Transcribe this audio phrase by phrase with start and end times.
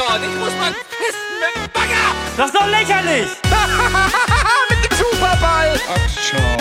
[0.00, 0.22] dort.
[0.22, 2.06] Ich muss mal pissen mit dem Bagger.
[2.36, 3.28] Das ist doch lächerlich!
[4.70, 5.78] mit dem Superball.
[5.88, 6.56] Ach, schau.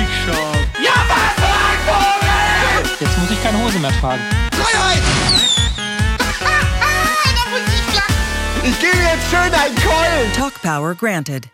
[0.00, 0.50] Ich schau.
[0.82, 2.90] Ja, was für ein Vogel.
[3.00, 4.22] Jetzt muss ich keine Hose mehr tragen.
[4.52, 5.02] Freiheit.
[8.62, 10.32] Ich gebe jetzt schön einen Keulen.
[10.36, 11.44] Talk Power granted.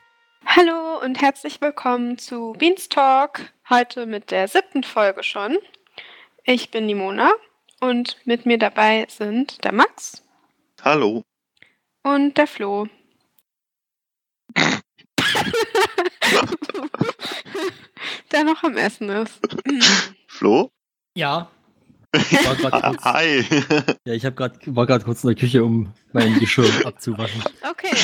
[0.44, 3.52] Hallo und herzlich willkommen zu Beanstalk.
[3.70, 5.56] Heute mit der siebten Folge schon.
[6.42, 7.30] Ich bin die Mona
[7.80, 10.25] und mit mir dabei sind der Max
[10.82, 11.22] Hallo.
[12.02, 12.86] und der Flo.
[18.32, 19.40] der noch am Essen ist.
[20.28, 20.70] Flo?
[21.14, 21.50] Ja.
[22.14, 23.44] Ich war grad kurz, Hi.
[24.04, 27.42] ja, ich hab grad, war gerade kurz in der Küche, um mein Geschirr abzuwaschen.
[27.68, 27.94] Okay.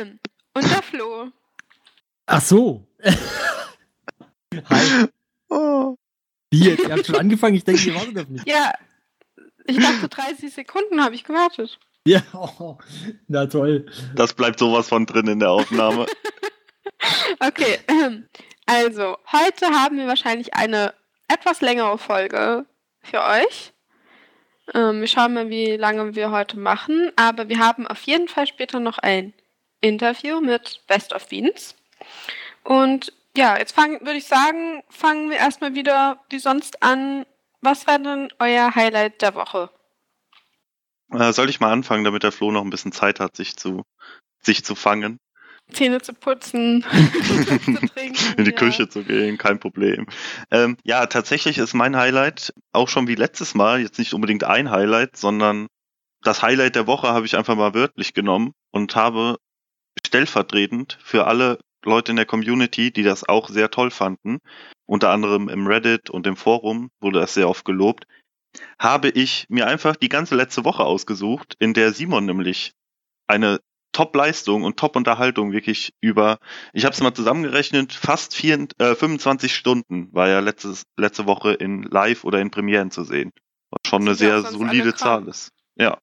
[0.00, 0.18] ähm,
[0.54, 1.30] Und der Flo.
[2.26, 2.86] Ach so.
[4.68, 5.06] Hi.
[5.48, 5.96] Oh.
[6.50, 6.82] Wie jetzt?
[6.84, 7.54] Ihr habt schon angefangen?
[7.54, 8.42] Ich denke, ihr wartet auf mich.
[8.46, 8.72] Ja,
[9.64, 11.78] ich dachte 30 Sekunden habe ich gewartet.
[12.06, 12.78] Ja, oh,
[13.28, 13.86] na toll.
[14.16, 16.06] Das bleibt sowas von drin in der Aufnahme.
[17.40, 18.28] Okay, ähm,
[18.66, 20.94] also heute haben wir wahrscheinlich eine
[21.28, 22.66] etwas längere Folge
[23.02, 23.72] für euch.
[24.74, 28.46] Ähm, wir schauen mal, wie lange wir heute machen, aber wir haben auf jeden Fall
[28.46, 29.32] später noch ein
[29.80, 31.74] Interview mit Best of Beans.
[32.64, 37.26] Und ja, jetzt fangen, würde ich sagen, fangen wir erstmal wieder wie sonst an.
[37.60, 39.70] Was war denn euer Highlight der Woche?
[41.12, 43.82] Äh, soll ich mal anfangen, damit der Flo noch ein bisschen Zeit hat, sich zu,
[44.42, 45.18] sich zu fangen,
[45.70, 46.84] Zähne zu putzen,
[47.64, 48.34] zu trinken.
[48.36, 48.56] in die ja.
[48.56, 50.06] Küche zu gehen, kein Problem.
[50.50, 54.70] Ähm, ja, tatsächlich ist mein Highlight auch schon wie letztes Mal jetzt nicht unbedingt ein
[54.70, 55.68] Highlight, sondern
[56.22, 59.36] das Highlight der Woche habe ich einfach mal wörtlich genommen und habe
[60.04, 64.38] stellvertretend für alle Leute in der Community, die das auch sehr toll fanden,
[64.86, 68.06] unter anderem im Reddit und im Forum wurde das sehr oft gelobt,
[68.78, 72.72] habe ich mir einfach die ganze letzte Woche ausgesucht, in der Simon nämlich
[73.26, 73.60] eine
[73.92, 76.38] Top-Leistung und Top-Unterhaltung wirklich über,
[76.72, 81.52] ich habe es mal zusammengerechnet, fast vier, äh, 25 Stunden war ja letztes, letzte Woche
[81.52, 83.32] in Live oder in Premieren zu sehen.
[83.70, 84.94] Was schon eine sehr solide.
[84.94, 85.52] Zahl ist.
[85.76, 85.98] Ja.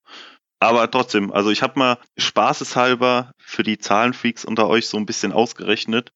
[0.59, 5.31] Aber trotzdem, also ich habe mal spaßeshalber für die Zahlenfreaks unter euch so ein bisschen
[5.31, 6.11] ausgerechnet,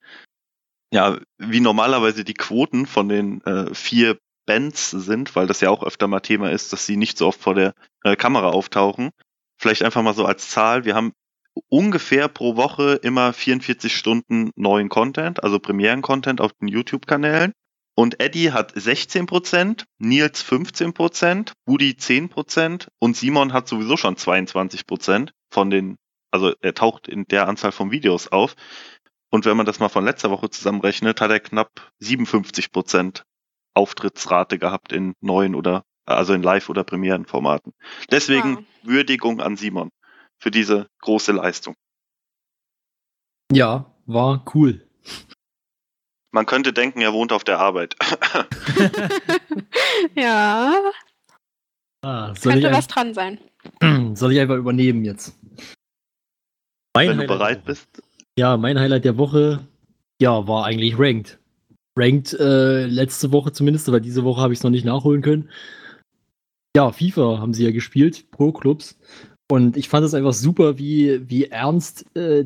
[0.92, 5.84] ja, wie normalerweise die Quoten von den äh, vier Bands sind, weil das ja auch
[5.84, 7.74] öfter mal Thema ist, dass sie nicht so oft vor der
[8.04, 9.12] äh, Kamera auftauchen.
[9.58, 10.86] Vielleicht einfach mal so als Zahl.
[10.86, 11.14] Wir haben
[11.70, 17.54] ungefähr pro Woche immer 44 Stunden neuen Content, also Premieren-Content auf den YouTube-Kanälen.
[17.96, 25.70] Und Eddie hat 16%, Nils 15%, Budi 10% und Simon hat sowieso schon 22% von
[25.70, 25.98] den,
[26.32, 28.56] also er taucht in der Anzahl von Videos auf.
[29.30, 33.22] Und wenn man das mal von letzter Woche zusammenrechnet, hat er knapp 57%
[33.74, 37.74] Auftrittsrate gehabt in neuen oder, also in Live- oder Premierenformaten.
[38.12, 38.64] Deswegen Wow.
[38.84, 39.90] Würdigung an Simon
[40.40, 41.76] für diese große Leistung.
[43.52, 44.88] Ja, war cool.
[46.32, 47.96] Man könnte denken, er wohnt auf der Arbeit.
[50.16, 50.92] Ja,
[52.04, 53.40] Ah, könnte was dran sein.
[54.16, 55.40] soll ich einfach übernehmen jetzt?
[56.96, 58.04] Mein Wenn du Highlight der bereit bist.
[58.38, 59.66] Ja, mein Highlight der Woche,
[60.22, 61.40] ja, war eigentlich Ranked.
[61.98, 65.50] Ranked äh, letzte Woche zumindest, weil diese Woche habe ich es noch nicht nachholen können.
[66.76, 68.98] Ja, FIFA haben sie ja gespielt, Pro-Clubs.
[69.52, 72.46] Und ich fand es einfach super, wie, wie ernst äh,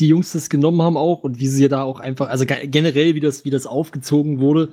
[0.00, 3.14] die Jungs das genommen haben auch und wie sie da auch einfach, also ge- generell,
[3.14, 4.72] wie das, wie das aufgezogen wurde.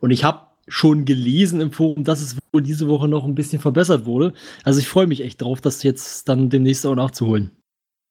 [0.00, 3.60] Und ich habe schon gelesen im Forum, dass es wohl diese Woche noch ein bisschen
[3.60, 4.34] verbessert wurde.
[4.64, 7.50] Also ich freue mich echt drauf, das jetzt dann demnächst auch nachzuholen.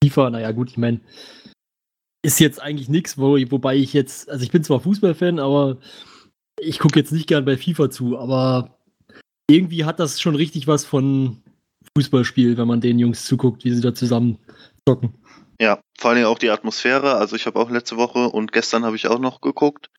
[0.03, 1.01] FIFA, naja gut, ich meine,
[2.23, 5.77] ist jetzt eigentlich nichts, wo, wobei ich jetzt, also ich bin zwar Fußballfan, aber
[6.59, 8.77] ich gucke jetzt nicht gern bei FIFA zu, aber
[9.49, 11.41] irgendwie hat das schon richtig was von
[11.97, 14.37] Fußballspiel, wenn man den Jungs zuguckt, wie sie da zusammen
[14.87, 15.13] zocken.
[15.59, 17.15] Ja, vor allem auch die Atmosphäre.
[17.15, 19.89] Also ich habe auch letzte Woche und gestern habe ich auch noch geguckt.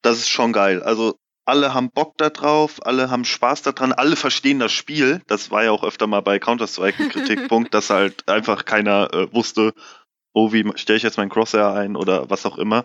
[0.00, 0.82] Das ist schon geil.
[0.82, 5.22] Also alle haben Bock da drauf, alle haben Spaß daran, alle verstehen das Spiel.
[5.26, 9.32] Das war ja auch öfter mal bei Counter-Strike ein Kritikpunkt, dass halt einfach keiner äh,
[9.32, 9.74] wusste,
[10.32, 12.84] oh, wie stelle ich jetzt mein Crosshair ein oder was auch immer.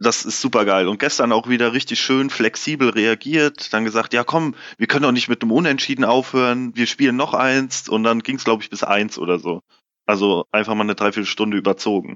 [0.00, 0.86] Das ist super geil.
[0.86, 3.72] Und gestern auch wieder richtig schön flexibel reagiert.
[3.72, 6.76] Dann gesagt, ja komm, wir können doch nicht mit einem Unentschieden aufhören.
[6.76, 7.88] Wir spielen noch eins.
[7.88, 9.60] Und dann ging es, glaube ich, bis eins oder so.
[10.06, 12.14] Also einfach mal eine Dreiviertelstunde überzogen.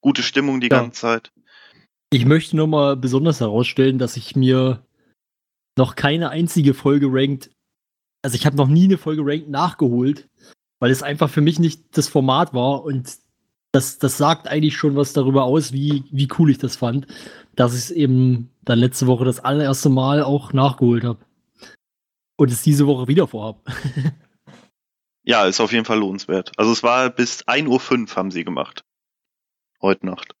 [0.00, 0.80] Gute Stimmung die Ja.
[0.80, 1.32] ganze Zeit.
[2.10, 4.86] Ich möchte nur mal besonders herausstellen, dass ich mir
[5.76, 7.50] noch keine einzige Folge Ranked,
[8.22, 10.28] also ich habe noch nie eine Folge Ranked nachgeholt,
[10.80, 13.18] weil es einfach für mich nicht das Format war und
[13.72, 17.06] das, das sagt eigentlich schon was darüber aus, wie, wie cool ich das fand,
[17.56, 21.18] dass ich es eben dann letzte Woche das allererste Mal auch nachgeholt habe.
[22.36, 23.60] Und es diese Woche wieder vorhab.
[25.24, 26.52] Ja, ist auf jeden Fall lohnenswert.
[26.56, 27.68] Also es war bis 1.05
[28.10, 28.82] Uhr haben sie gemacht.
[29.82, 30.34] Heute Nacht.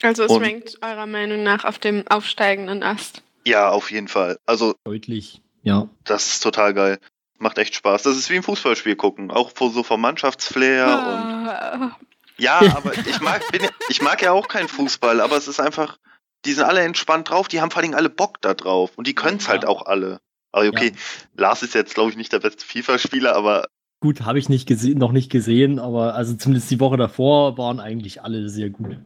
[0.00, 3.24] Also es Und- rankt eurer Meinung nach auf dem aufsteigenden Ast.
[3.44, 4.38] Ja, auf jeden Fall.
[4.46, 5.42] Also Deutlich.
[5.64, 5.88] Ja.
[6.04, 7.00] das ist total geil.
[7.40, 8.04] Macht echt Spaß.
[8.04, 9.32] Das ist wie ein Fußballspiel gucken.
[9.32, 11.96] Auch vor- so vom Mannschaftsflair und Ah,
[12.40, 15.60] Ja, aber ich mag, bin, ja- ich mag ja auch keinen Fußball, aber es ist
[15.60, 15.98] einfach,
[16.44, 19.14] die sind alle entspannt drauf, die haben vor allem alle Bock da drauf und die
[19.14, 19.68] können es halt Ja.
[19.68, 20.20] auch alle.
[20.52, 20.92] Aber okay,
[21.36, 23.66] Lars ist jetzt, glaube ich, nicht der beste FIFA-Spieler, aber
[24.02, 27.78] Gut, habe ich nicht gesehen, noch nicht gesehen, aber also zumindest die Woche davor waren
[27.80, 28.96] eigentlich alle sehr gut.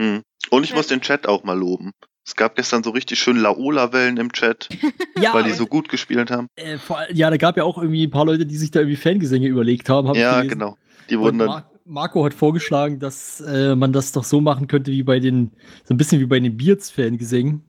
[0.00, 0.22] hm.
[0.50, 0.76] und ich Ja.
[0.76, 1.92] muss den Chat auch mal loben.
[2.26, 4.68] Es gab gestern so richtig schön Laola-Wellen im Chat,
[5.18, 6.48] Ja, weil die so gut gespielt haben.
[6.56, 6.78] äh,
[7.12, 9.88] ja, da gab ja auch irgendwie ein paar Leute, die sich da irgendwie Fangesänge überlegt
[9.88, 10.08] haben.
[10.08, 10.76] hab Ja, genau.
[11.10, 14.90] Die wurden dann, Mar Marco hat vorgeschlagen, dass äh, man das doch so machen könnte
[14.90, 15.50] wie bei den,
[15.84, 17.62] so ein bisschen wie bei den Beards-Fangesängen.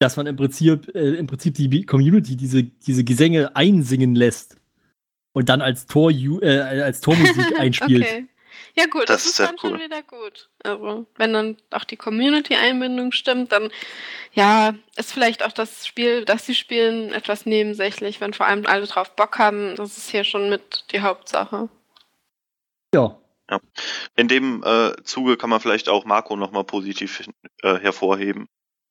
[0.00, 4.56] Dass man im Prinzip, äh, im Prinzip die Community diese, diese Gesänge einsingen lässt.
[5.32, 8.04] Und dann als, Tor, äh, als Tormusik einspielt.
[8.04, 8.26] Okay.
[8.74, 9.80] Ja gut, Das das, ist dann schon cool.
[9.80, 10.48] wieder gut.
[10.62, 13.70] Also wenn dann auch die Community-Einbindung stimmt, dann
[14.32, 18.86] ja, ist vielleicht auch das Spiel, das sie spielen, etwas nebensächlich, wenn vor allem alle
[18.86, 19.74] drauf Bock haben.
[19.76, 21.68] Das ist hier schon mit die Hauptsache.
[22.94, 23.18] Ja.
[24.16, 27.28] In dem äh, Zuge kann man vielleicht auch Marco nochmal positiv
[27.62, 28.46] äh, hervorheben.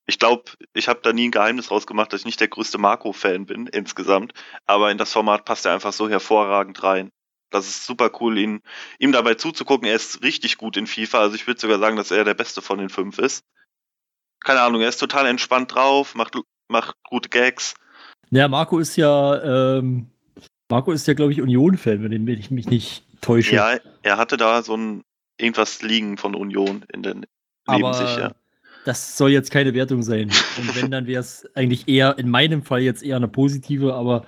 [0.08, 0.44] Ich glaube,
[0.74, 4.34] ich habe da nie ein Geheimnis rausgemacht, dass ich nicht der größte Marco-Fan bin insgesamt,
[4.66, 7.12] aber in das Format passt er einfach so hervorragend rein.
[7.50, 8.62] Das ist super cool, ihn,
[9.00, 9.88] ihm dabei zuzugucken.
[9.88, 12.62] Er ist richtig gut in FIFA, also ich würde sogar sagen, dass er der Beste
[12.62, 13.44] von den fünf ist.
[14.44, 16.36] Keine Ahnung, er ist total entspannt drauf, macht,
[16.70, 17.74] macht gute Gags.
[18.30, 20.10] Ja, Marco ist ja, ähm,
[20.70, 23.56] Marco ist ja, glaube ich, Union-Fan, wenn ich mich nicht täusche.
[23.56, 25.04] Ja, er hatte da so ein
[25.40, 27.26] irgendwas liegen von Union in den
[27.68, 28.32] neben aber sich, ja.
[28.86, 30.32] das soll jetzt keine Wertung sein.
[30.58, 34.26] Und wenn, dann wäre es eigentlich eher, in meinem Fall jetzt eher eine positive, aber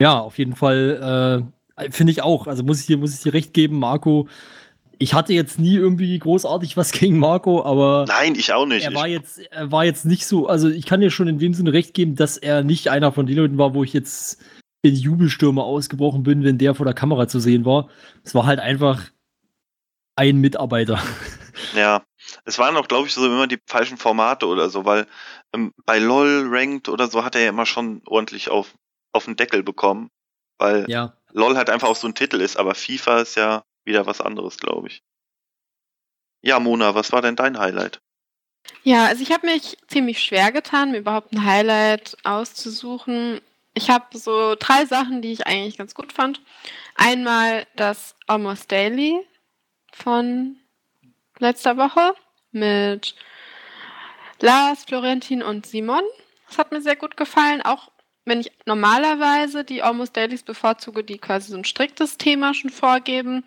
[0.00, 1.46] ja, auf jeden Fall
[1.78, 2.46] äh, finde ich auch.
[2.46, 4.28] Also muss ich dir, muss ich dir recht geben, Marco.
[4.98, 8.84] Ich hatte jetzt nie irgendwie großartig was gegen Marco, aber Nein, ich auch nicht.
[8.84, 11.54] er war jetzt, er war jetzt nicht so, also ich kann dir schon in dem
[11.54, 14.40] Sinne recht geben, dass er nicht einer von den Leuten war, wo ich jetzt
[14.84, 17.88] in Jubelstürme ausgebrochen bin, wenn der vor der Kamera zu sehen war.
[18.22, 19.02] Es war halt einfach
[20.14, 21.02] ein Mitarbeiter.
[21.72, 22.02] Ja,
[22.44, 25.06] es waren auch, glaube ich, so immer die falschen Formate oder so, weil
[25.52, 28.74] ähm, bei LOL Ranked oder so hat er ja immer schon ordentlich auf,
[29.12, 30.10] auf den Deckel bekommen,
[30.58, 31.16] weil Ja.
[31.32, 34.56] LOL halt einfach auch so ein Titel ist, aber FIFA ist ja wieder was anderes,
[34.56, 35.02] glaube ich.
[36.42, 38.00] Ja, Mona, was war denn dein Highlight?
[38.82, 43.40] Ja, also ich habe mich ziemlich schwer getan, mir überhaupt ein Highlight auszusuchen.
[43.74, 46.40] Ich habe so drei Sachen, die ich eigentlich ganz gut fand.
[46.94, 49.20] Einmal das Almost Daily
[49.92, 50.56] von
[51.38, 52.14] letzter Woche
[52.52, 53.16] mit
[54.40, 56.04] Lars, Florentin und Simon.
[56.48, 57.90] Das hat mir sehr gut gefallen, auch
[58.24, 63.44] wenn ich normalerweise die Almost Dailies bevorzuge, die quasi so ein striktes Thema schon vorgeben,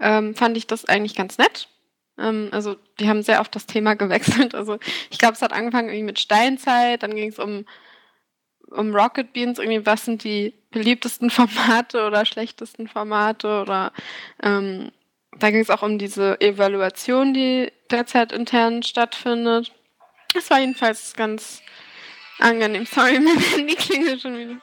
[0.00, 1.68] ähm, fand ich das eigentlich ganz nett.
[2.18, 4.54] Ähm, also die haben sehr oft das Thema gewechselt.
[4.54, 4.78] Also
[5.10, 7.64] ich glaube, es hat angefangen irgendwie mit Steinzeit, dann ging es um,
[8.70, 13.92] um Rocket Beans, irgendwie was sind die beliebtesten Formate oder schlechtesten Formate oder
[14.42, 14.90] ähm,
[15.38, 19.72] da ging es auch um diese Evaluation, die derzeit intern stattfindet.
[20.34, 21.62] Das war jedenfalls ganz
[22.38, 22.86] angenehm.
[22.86, 24.56] Sorry, mein Handy klingelt schon wieder.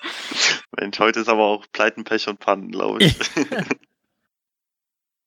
[0.80, 3.16] Mensch, heute ist aber auch Pleiten, Pech und Pannen, glaube ich.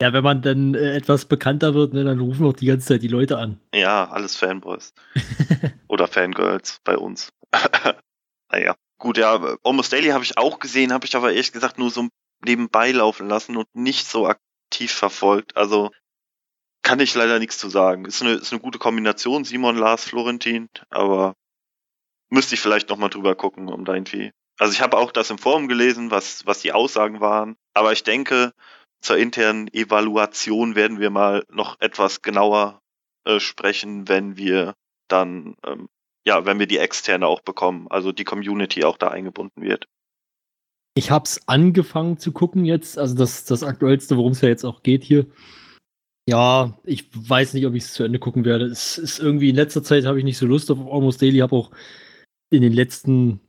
[0.00, 3.04] Ja, wenn man dann äh, etwas bekannter wird, ne, dann rufen auch die ganze Zeit
[3.04, 3.60] die Leute an.
[3.72, 4.94] ja, alles Fanboys.
[5.86, 7.32] Oder Fangirls bei uns.
[8.52, 8.76] Naja.
[8.98, 12.08] Gut, ja, Almost Daily habe ich auch gesehen, habe ich aber ehrlich gesagt nur so
[12.44, 15.56] nebenbei laufen lassen und nicht so aktiv verfolgt.
[15.56, 15.90] Also
[16.82, 18.04] kann ich leider nichts zu sagen.
[18.04, 21.34] Ist eine, ist eine gute Kombination, Simon, Lars, Florentin, aber
[22.30, 24.32] müsste ich vielleicht nochmal drüber gucken, um da irgendwie.
[24.58, 28.04] Also ich habe auch das im Forum gelesen, was, was die Aussagen waren, aber ich
[28.04, 28.52] denke,
[29.00, 32.80] zur internen Evaluation werden wir mal noch etwas genauer
[33.24, 34.74] äh, sprechen, wenn wir
[35.08, 35.88] dann, ähm,
[36.26, 39.86] ja, wenn wir die externe auch bekommen, also die Community auch da eingebunden wird.
[40.94, 44.82] Ich hab's angefangen zu gucken jetzt, also das, das aktuellste, worum es ja jetzt auch
[44.82, 45.26] geht hier.
[46.28, 48.66] Ja, ich weiß nicht, ob ich es zu Ende gucken werde.
[48.66, 51.56] Es ist irgendwie in letzter Zeit habe ich nicht so Lust auf Almost Daily, habe
[51.56, 51.70] auch
[52.50, 53.40] in den letzten,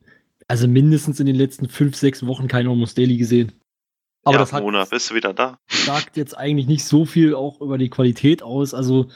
[0.47, 3.51] also mindestens in den letzten fünf, sechs Wochen kein Almost Daily gesehen.
[4.23, 5.59] Aber ja, das hat, Mona, bist du wieder da?
[5.69, 8.73] sagt jetzt eigentlich nicht so viel auch über die Qualität aus.
[8.73, 9.09] Also,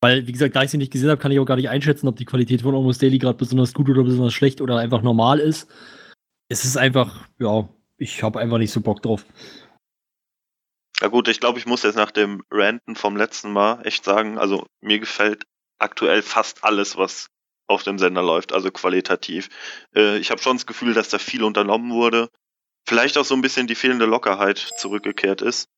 [0.00, 2.08] weil, wie gesagt, da ich sie nicht gesehen habe, kann ich auch gar nicht einschätzen,
[2.08, 5.40] ob die Qualität von Almost Daily gerade besonders gut oder besonders schlecht oder einfach normal
[5.40, 5.68] ist.
[6.48, 9.26] Es ist einfach, ja, ich habe einfach nicht so Bock drauf.
[11.00, 14.38] Ja gut, ich glaube, ich muss jetzt nach dem Ranten vom letzten Mal echt sagen,
[14.38, 15.44] also mir gefällt
[15.78, 17.28] aktuell fast alles, was
[17.68, 19.48] auf dem Sender läuft, also qualitativ.
[19.94, 22.30] Äh, ich habe schon das Gefühl, dass da viel unternommen wurde.
[22.86, 25.68] vielleicht auch so ein bisschen die fehlende Lockerheit zurückgekehrt ist.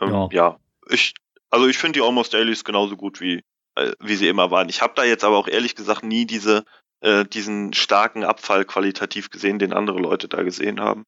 [0.00, 0.28] Ähm, Ja.
[0.32, 0.60] ja.
[0.90, 1.14] ich,
[1.50, 3.42] also ich finde die Almost Dailies genauso gut wie,
[3.74, 4.68] äh, wie sie immer waren.
[4.68, 6.64] Ich habe da jetzt aber auch ehrlich gesagt nie diese,
[7.00, 11.04] äh, diesen starken Abfall qualitativ gesehen, den andere Leute da gesehen haben.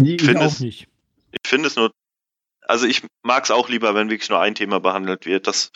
[0.00, 0.88] Nee, ich finde es- nicht.
[1.32, 1.92] Ich finde es nur,
[2.66, 5.46] also ich mag es auch lieber, wenn wirklich nur ein Thema behandelt wird.
[5.46, 5.70] Das,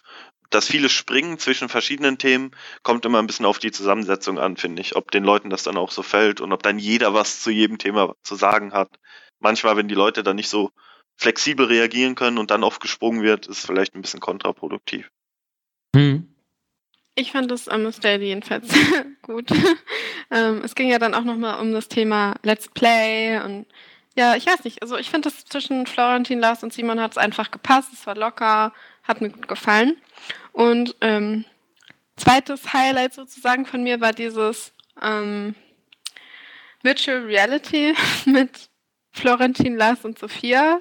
[0.51, 2.51] das viele Springen zwischen verschiedenen Themen
[2.83, 4.97] kommt immer ein bisschen auf die Zusammensetzung an, finde ich.
[4.97, 7.79] Ob den Leuten das dann auch so fällt und ob dann jeder was zu jedem
[7.79, 8.89] Thema zu sagen hat.
[9.41, 10.71] Manchmal, wenn die Leute dann nicht so
[11.17, 15.11] flexibel reagieren können und dann oft gesprungen wird, ist vielleicht ein bisschen kontraproduktiv.
[15.95, 16.35] Hm.
[17.15, 17.67] Ich fand das
[18.01, 18.69] Daily jedenfalls
[19.23, 19.51] gut.
[20.31, 23.67] ähm, es ging ja dann auch nochmal um das Thema Let's Play und
[24.17, 24.83] ja, ich weiß nicht.
[24.83, 27.93] Also ich finde das zwischen Florentin, Lars und Simon hat es einfach gepasst.
[27.93, 29.97] Es war locker, hat mir gut gefallen.
[30.53, 31.45] Und ähm,
[32.17, 35.57] zweites Highlight sozusagen von mir war dieses ähm,
[36.83, 37.95] Virtual Reality
[38.25, 38.71] mit
[39.13, 40.81] Florentin, Lars und Sophia,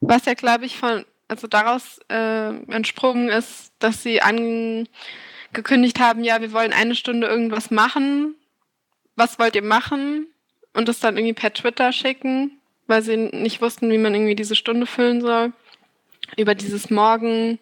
[0.00, 6.40] was ja glaube ich von also daraus äh, entsprungen ist, dass sie angekündigt haben, ja,
[6.40, 8.34] wir wollen eine Stunde irgendwas machen.
[9.14, 10.26] Was wollt ihr machen?
[10.74, 14.56] Und das dann irgendwie per Twitter schicken, weil sie nicht wussten, wie man irgendwie diese
[14.56, 15.52] Stunde füllen soll.
[16.36, 17.60] Über dieses Morgen,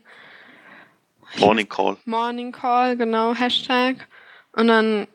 [1.37, 1.99] Morning Call.
[2.07, 4.09] Morning Call, genau, Hashtag.
[4.53, 5.07] Und dann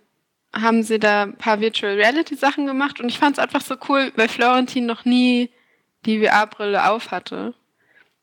[0.53, 3.75] haben sie da ein paar Virtual Reality Sachen gemacht und ich fand es einfach so
[3.89, 5.49] cool, weil Florentin noch nie
[6.05, 7.53] die VR-Brille auf hatte.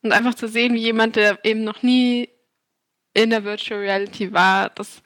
[0.02, 2.30] Und einfach zu sehen, wie jemand, der eben noch nie
[3.12, 5.02] in der Virtual Reality war, das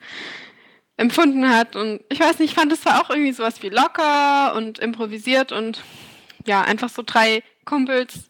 [0.97, 1.75] empfunden hat.
[1.75, 5.51] Und ich weiß nicht, ich fand es war auch irgendwie sowas wie locker und improvisiert
[5.51, 5.83] und
[6.45, 8.29] ja, einfach so drei Kumpels,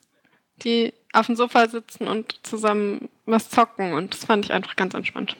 [0.57, 3.93] die auf dem Sofa sitzen und zusammen was zocken.
[3.93, 5.35] Und das fand ich einfach ganz entspannt.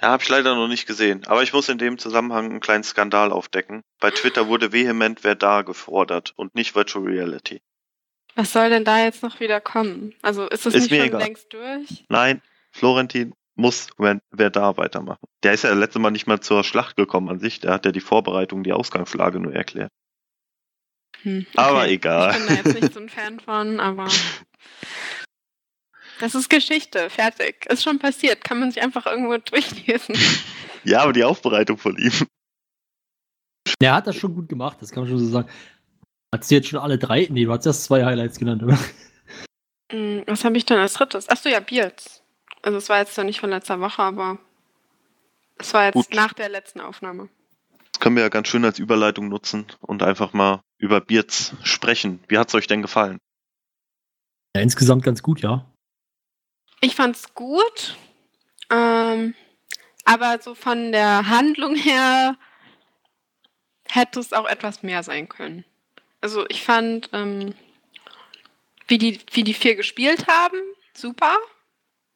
[0.00, 1.26] Ja, habe ich leider noch nicht gesehen.
[1.26, 3.82] Aber ich muss in dem Zusammenhang einen kleinen Skandal aufdecken.
[3.98, 7.62] Bei Twitter wurde vehement wer da gefordert und nicht Virtual Reality.
[8.34, 10.14] Was soll denn da jetzt noch wieder kommen?
[10.20, 11.20] Also ist das Ist nicht mir schon egal.
[11.22, 12.04] längst durch?
[12.10, 15.26] Nein, Florentin muss da weitermachen.
[15.42, 17.60] Der ist ja letztes Mal nicht mal zur Schlacht gekommen an sich.
[17.60, 19.90] Der hat ja die Vorbereitung, die Ausgangslage nur erklärt.
[21.22, 21.92] Hm, Aber okay.
[21.94, 22.32] egal.
[22.32, 24.08] Ich bin da jetzt nicht so ein Fan von, aber
[26.20, 27.66] das ist Geschichte, fertig.
[27.66, 30.16] Ist schon passiert, kann man sich einfach irgendwo durchlesen.
[30.84, 32.12] Ja, aber die Aufbereitung von ihm.
[33.80, 35.48] Der hat das schon gut gemacht, das kann man schon so sagen.
[36.34, 37.26] Hast du jetzt schon alle drei?
[37.30, 38.78] Nee, du hast erst zwei Highlights genannt, oder?
[39.92, 41.28] Hm, Was habe ich denn als drittes?
[41.28, 42.22] Achso, ja, Beards.
[42.62, 44.38] Also es war jetzt zwar nicht von letzter Woche, aber
[45.58, 46.14] es war jetzt Gut.
[46.14, 47.28] nach der letzten Aufnahme.
[47.92, 52.20] Das können wir ja ganz schön als Überleitung nutzen und einfach mal über Beards sprechen.
[52.28, 53.18] Wie hat's euch denn gefallen?
[54.56, 55.64] Ja, insgesamt ganz gut, ja.
[56.80, 57.96] Ich fand's gut,
[58.70, 59.34] ähm,
[60.04, 62.36] aber so von der Handlung her
[63.88, 65.64] hätte es auch etwas mehr sein können.
[66.20, 67.54] Also ich fand, ähm,
[68.88, 70.58] wie, die, wie die vier gespielt haben,
[70.94, 71.36] super.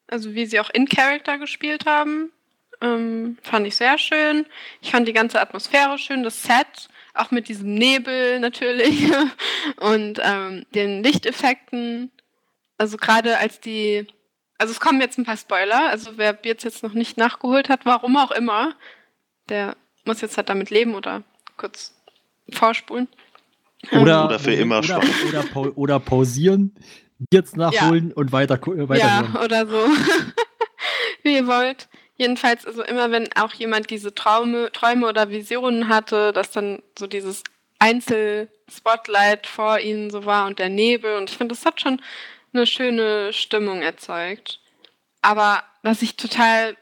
[0.08, 2.32] Also wie sie auch in Character gespielt haben,
[2.80, 4.46] ähm, fand ich sehr schön.
[4.80, 9.10] Ich fand die ganze Atmosphäre schön, das Set, auch mit diesem Nebel natürlich
[9.76, 12.10] und ähm, den Lichteffekten.
[12.78, 14.06] Also gerade als die
[14.60, 15.88] also es kommen jetzt ein paar Spoiler.
[15.88, 18.74] Also wer jetzt jetzt noch nicht nachgeholt hat, warum auch immer,
[19.48, 19.74] der
[20.04, 21.22] muss jetzt halt damit leben oder
[21.56, 21.94] kurz
[22.52, 23.08] vorspulen.
[23.92, 26.74] Oder, Oder für immer oder, oder, pau- oder pausieren,
[27.32, 29.36] jetzt nachholen und weiter, weiter ja, hören.
[29.42, 29.78] oder so.
[31.22, 31.88] Wie ihr wollt.
[32.18, 37.06] Jedenfalls, also immer wenn auch jemand diese Traume, Träume oder Visionen hatte, dass dann so
[37.06, 37.42] dieses
[37.78, 41.16] Einzel-Spotlight vor ihnen so war und der Nebel.
[41.16, 42.02] Und ich finde, das hat schon
[42.52, 44.60] eine schöne Stimmung erzeugt.
[45.22, 46.76] Aber was ich total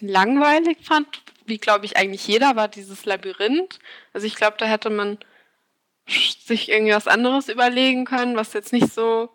[0.00, 1.06] langweilig fand,
[1.46, 3.78] wie glaube ich eigentlich jeder, war dieses Labyrinth.
[4.12, 5.18] Also ich glaube, da hätte man
[6.06, 9.30] sich irgendwie was anderes überlegen können, was jetzt nicht so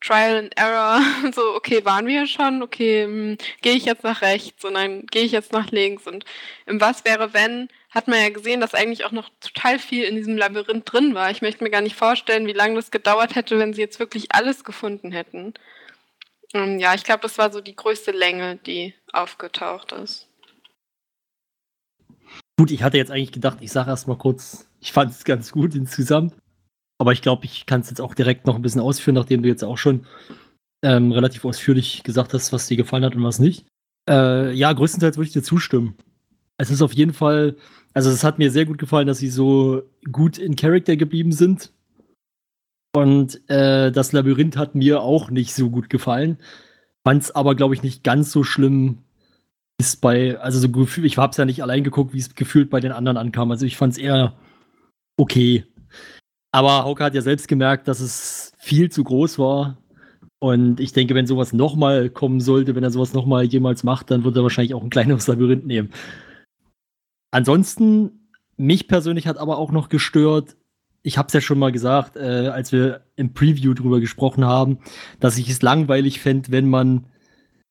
[0.00, 1.00] Trial and Error,
[1.34, 5.24] so, okay, waren wir schon, okay, hm, gehe ich jetzt nach rechts und dann gehe
[5.24, 6.24] ich jetzt nach links und
[6.66, 10.14] im Was wäre wenn, hat man ja gesehen, dass eigentlich auch noch total viel in
[10.14, 11.30] diesem Labyrinth drin war.
[11.30, 14.32] Ich möchte mir gar nicht vorstellen, wie lange das gedauert hätte, wenn sie jetzt wirklich
[14.32, 15.54] alles gefunden hätten.
[16.54, 20.28] Ähm, ja, ich glaube, das war so die größte Länge, die aufgetaucht ist.
[22.58, 25.52] Gut, ich hatte jetzt eigentlich gedacht, ich sage erst mal kurz, ich fand es ganz
[25.52, 26.34] gut insgesamt.
[26.98, 29.48] Aber ich glaube, ich kann es jetzt auch direkt noch ein bisschen ausführen, nachdem du
[29.48, 30.04] jetzt auch schon
[30.82, 33.66] ähm, relativ ausführlich gesagt hast, was dir gefallen hat und was nicht.
[34.08, 35.96] Äh, ja, größtenteils würde ich dir zustimmen.
[36.56, 37.56] Es ist auf jeden Fall,
[37.94, 41.72] also es hat mir sehr gut gefallen, dass sie so gut in Charakter geblieben sind.
[42.94, 46.38] Und äh, das Labyrinth hat mir auch nicht so gut gefallen.
[47.06, 48.98] Fand es aber, glaube ich, nicht ganz so schlimm,
[49.78, 52.70] wie es bei, also so ich habe es ja nicht allein geguckt, wie es gefühlt
[52.70, 53.50] bei den anderen ankam.
[53.52, 54.34] Also ich fand es eher
[55.16, 55.64] okay.
[56.52, 59.78] Aber Hauke hat ja selbst gemerkt, dass es viel zu groß war.
[60.40, 64.24] Und ich denke, wenn sowas nochmal kommen sollte, wenn er sowas nochmal jemals macht, dann
[64.24, 65.90] wird er wahrscheinlich auch ein kleineres Labyrinth nehmen.
[67.30, 70.56] Ansonsten, mich persönlich hat aber auch noch gestört,
[71.02, 74.78] ich habe es ja schon mal gesagt, äh, als wir im Preview drüber gesprochen haben,
[75.20, 77.06] dass ich es langweilig fände, wenn man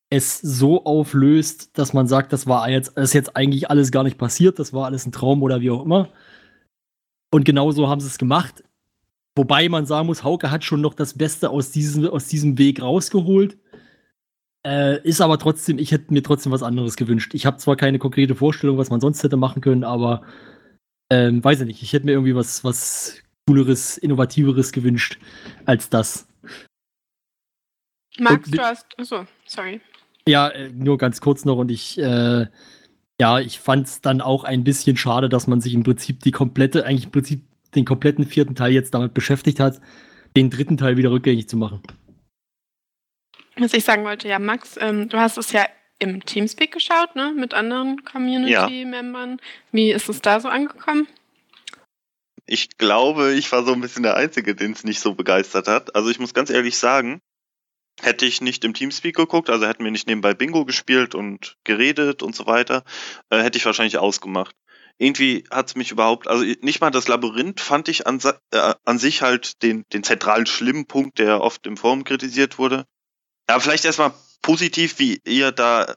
[0.10, 4.03] es so auflöst, dass man sagt, das war jetzt, das ist jetzt eigentlich alles gar
[4.03, 6.10] nicht passiert, das war alles ein Traum oder wie auch immer.
[7.31, 8.63] Und genau so haben sie es gemacht.
[9.38, 12.82] Wobei man sagen muss, Hauke hat schon noch das Beste aus diesem, aus diesem Weg
[12.82, 13.58] rausgeholt.
[14.65, 17.36] Äh, ist aber trotzdem, ich hätte mir trotzdem was anderes gewünscht.
[17.36, 20.24] Ich habe zwar keine konkrete Vorstellung, was man sonst hätte machen können, aber
[21.12, 25.20] ähm, weiß ich nicht, ich hätte mir irgendwie was, was cooleres, innovativeres gewünscht
[25.65, 26.27] als das.
[28.17, 28.88] Max, du hast.
[28.98, 29.79] Achso, sorry.
[30.27, 32.48] Ja, äh, nur ganz kurz noch und ich, äh,
[33.22, 36.32] ja, ich fand es dann auch ein bisschen schade, dass man sich im Prinzip die
[36.32, 37.44] komplette, eigentlich im Prinzip
[37.75, 39.81] den kompletten vierten Teil jetzt damit beschäftigt hat,
[40.36, 41.81] den dritten Teil wieder rückgängig zu machen.
[43.57, 45.65] Was ich sagen wollte, ja, Max, ähm, du hast es ja
[46.00, 49.31] im Teamspeak geschaut, ne, mit anderen Community-Membern.
[49.31, 49.38] Ja.
[49.71, 51.07] Wie ist es da so angekommen?
[52.45, 55.95] Ich glaube, ich war so ein bisschen der Einzige, den es nicht so begeistert hat.
[55.95, 57.19] Also ich muss ganz ehrlich sagen,
[58.01, 62.21] hätte ich nicht im Teamspeak geguckt, also hätten wir nicht nebenbei Bingo gespielt und geredet
[62.21, 62.83] und so weiter,
[63.29, 64.55] äh, hätte ich wahrscheinlich ausgemacht.
[64.99, 68.19] Irgendwie hat es mich überhaupt, also nicht mal das Labyrinth fand ich an,
[68.51, 72.85] äh, an sich halt den, den zentralen schlimmen Punkt, der oft im Forum kritisiert wurde.
[73.49, 75.95] Ja, vielleicht erstmal positiv, wie ihr da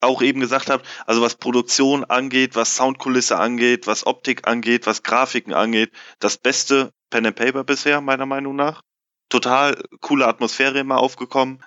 [0.00, 5.02] auch eben gesagt habt, also was Produktion angeht, was Soundkulisse angeht, was Optik angeht, was
[5.02, 8.82] Grafiken angeht, das beste Pen and Paper bisher, meiner Meinung nach.
[9.28, 11.64] Total coole Atmosphäre immer aufgekommen.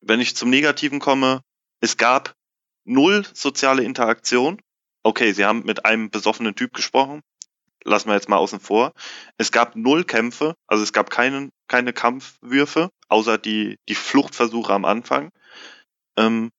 [0.00, 1.40] Wenn ich zum Negativen komme,
[1.80, 2.34] es gab
[2.84, 4.60] null soziale Interaktion.
[5.04, 7.22] Okay, sie haben mit einem besoffenen Typ gesprochen.
[7.84, 8.92] Lassen wir jetzt mal außen vor.
[9.38, 14.84] Es gab null Kämpfe, also es gab keinen, keine Kampfwürfe, außer die, die Fluchtversuche am
[14.84, 15.30] Anfang.
[16.16, 16.50] Ähm,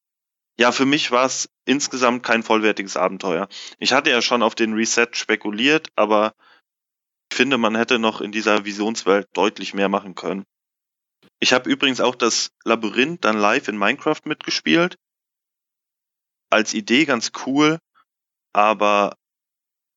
[0.60, 3.48] ja, für mich war es insgesamt kein vollwertiges Abenteuer.
[3.80, 6.34] Ich hatte ja schon auf den Reset spekuliert, aber
[7.32, 10.44] ich finde, man hätte noch in dieser Visionswelt deutlich mehr machen können.
[11.40, 14.98] Ich habe übrigens auch das Labyrinth dann live in Minecraft mitgespielt.
[16.50, 17.80] Als Idee ganz cool,
[18.54, 19.16] aber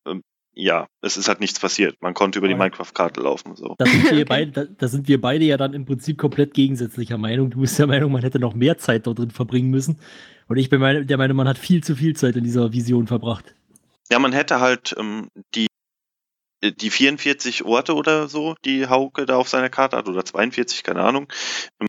[0.07, 0.23] ähm,
[0.55, 1.97] ja, es ist halt nichts passiert.
[2.01, 3.55] Man konnte über die Minecraft-Karte laufen.
[3.57, 3.75] So.
[3.79, 7.19] Da sind, wir beide, da, da sind wir beide ja dann im Prinzip komplett gegensätzlicher
[7.19, 7.51] Meinung.
[7.51, 10.01] Du bist der Meinung, man hätte noch mehr Zeit dort drin verbringen müssen.
[10.49, 13.55] Und ich bin der Meinung, man hat viel zu viel Zeit in dieser Vision verbracht.
[14.11, 15.67] Ja, man hätte halt ähm, die,
[16.63, 21.03] die 44 Orte oder so, die Hauke da auf seiner Karte hat, oder 42, keine
[21.03, 21.27] Ahnung.
[21.81, 21.89] Ähm,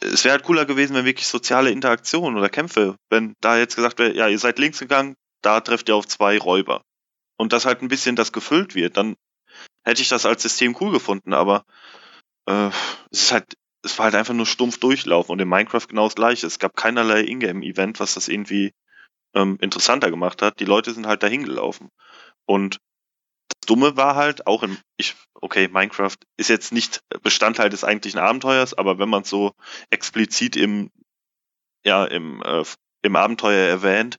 [0.00, 3.98] es wäre halt cooler gewesen, wenn wirklich soziale Interaktionen oder Kämpfe, wenn da jetzt gesagt
[3.98, 6.82] wäre, ja, ihr seid links gegangen, da trefft ihr auf zwei Räuber.
[7.36, 9.16] Und das halt ein bisschen das gefüllt wird, dann
[9.84, 11.64] hätte ich das als System cool gefunden, aber
[12.46, 12.70] äh,
[13.10, 16.14] es ist halt es war halt einfach nur stumpf durchlaufen und in Minecraft genau das
[16.14, 16.46] gleiche.
[16.46, 18.72] Es gab keinerlei Ingame-Event, was das irgendwie
[19.34, 20.60] ähm, interessanter gemacht hat.
[20.60, 21.90] Die Leute sind halt dahin gelaufen.
[22.46, 22.78] Und
[23.48, 28.20] das Dumme war halt auch in, ich, okay, Minecraft ist jetzt nicht Bestandteil des eigentlichen
[28.20, 29.52] Abenteuers, aber wenn man es so
[29.90, 30.90] explizit im,
[31.84, 32.64] ja, im, äh,
[33.02, 34.16] im Abenteuer erwähnt,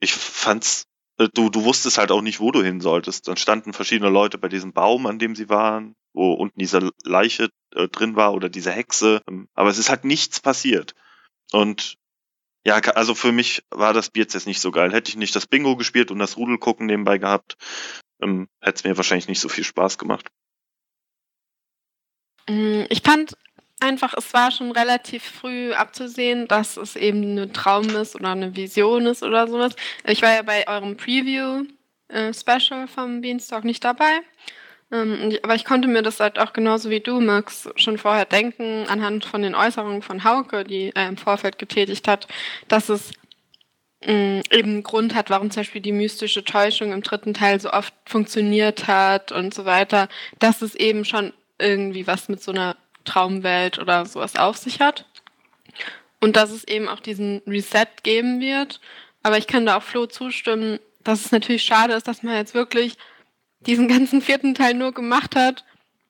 [0.00, 0.84] ich fand's,
[1.18, 3.28] äh, du, du wusstest halt auch nicht, wo du hin solltest.
[3.28, 7.48] Dann standen verschiedene Leute bei diesem Baum, an dem sie waren wo unten diese Leiche
[7.74, 9.22] äh, drin war oder diese Hexe.
[9.28, 10.94] Ähm, aber es ist halt nichts passiert.
[11.52, 11.96] Und
[12.66, 14.92] ja, also für mich war das Bier jetzt nicht so geil.
[14.92, 17.56] Hätte ich nicht das Bingo gespielt und das Rudel gucken nebenbei gehabt,
[18.20, 20.28] ähm, hätte es mir wahrscheinlich nicht so viel Spaß gemacht.
[22.48, 23.36] Mm, ich fand
[23.80, 28.56] einfach, es war schon relativ früh abzusehen, dass es eben ein Traum ist oder eine
[28.56, 29.74] Vision ist oder sowas.
[30.06, 34.20] Ich war ja bei eurem Preview-Special äh, vom Beanstalk nicht dabei.
[34.90, 38.86] Ähm, aber ich konnte mir das halt auch genauso wie du, Max, schon vorher denken,
[38.88, 42.26] anhand von den Äußerungen von Hauke, die er im Vorfeld getätigt hat,
[42.68, 43.12] dass es
[44.06, 47.60] mh, mm, eben einen Grund hat, warum zum Beispiel die mystische Täuschung im dritten Teil
[47.60, 52.52] so oft funktioniert hat und so weiter, dass es eben schon irgendwie was mit so
[52.52, 52.76] einer
[53.08, 55.06] Traumwelt oder sowas auf sich hat.
[56.20, 58.80] Und dass es eben auch diesen Reset geben wird.
[59.22, 62.54] Aber ich kann da auch Flo zustimmen, dass es natürlich schade ist, dass man jetzt
[62.54, 62.96] wirklich
[63.60, 65.64] diesen ganzen vierten Teil nur gemacht hat,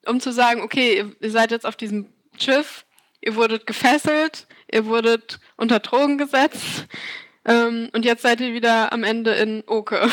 [0.06, 2.06] um zu sagen, okay, ihr, seid jetzt auf diesem
[2.38, 2.84] Schiff,
[3.20, 6.86] ihr wurdet gefesselt, ihr wurdet unter Drogen gesetzt
[7.44, 10.08] ähm, und jetzt seid ihr wieder am Ende in Oke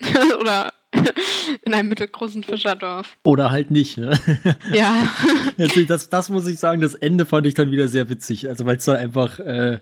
[0.38, 0.72] oder
[1.62, 3.16] in einem mittelgroßen Fischerdorf.
[3.24, 4.18] Oder halt nicht, ne?
[4.72, 5.08] Ja.
[5.88, 8.48] das, das muss ich sagen, das Ende fand ich dann wieder sehr witzig.
[8.48, 9.78] Also weil es dann einfach, äh,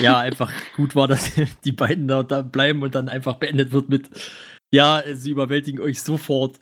[0.00, 1.30] ja, einfach gut war, dass
[1.64, 4.08] die beiden da, da bleiben und dann einfach beendet wird mit,
[4.70, 6.56] Ja, sie überwältigen euch sofort.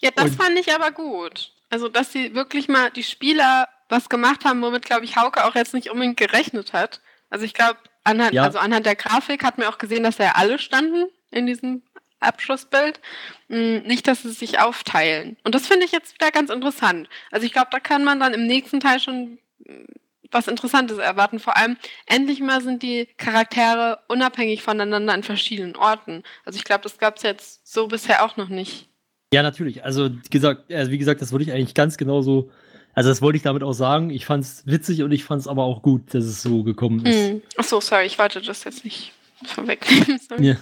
[0.00, 1.52] Ja, das Und- fand ich aber gut.
[1.70, 5.54] Also, dass sie wirklich mal die Spieler was gemacht haben, womit, glaube ich, Hauke auch
[5.54, 7.00] jetzt nicht unbedingt gerechnet hat.
[7.30, 8.42] Also ich glaube, anhand, Ja.
[8.44, 11.82] also anhand der Grafik hat man auch gesehen, dass ja alle standen in diesem
[12.22, 13.00] Abschussbild.
[13.48, 15.36] Mm, Nicht, dass sie sich aufteilen.
[15.44, 17.08] Und das finde ich jetzt wieder ganz interessant.
[17.30, 19.84] Also ich glaube, da kann man dann im nächsten Teil schon mm,
[20.30, 21.38] was Interessantes erwarten.
[21.38, 26.22] Vor allem, endlich mal sind die Charaktere unabhängig voneinander an verschiedenen Orten.
[26.44, 28.88] Also ich glaube, das gab es jetzt so bisher auch noch nicht.
[29.32, 29.84] Ja, natürlich.
[29.84, 32.50] Also, wie gesagt, also wie gesagt, das wollte ich eigentlich ganz genauso.
[32.94, 34.10] Also, das wollte ich damit auch sagen.
[34.10, 37.04] Ich fand es witzig und ich fand es aber auch gut, dass es so gekommen
[37.06, 37.28] ist.
[37.30, 37.42] Hm.
[37.56, 39.12] Ach so, sorry, ich wollte das jetzt nicht
[39.44, 40.20] vorwegnehmen.
[40.38, 40.56] Ja.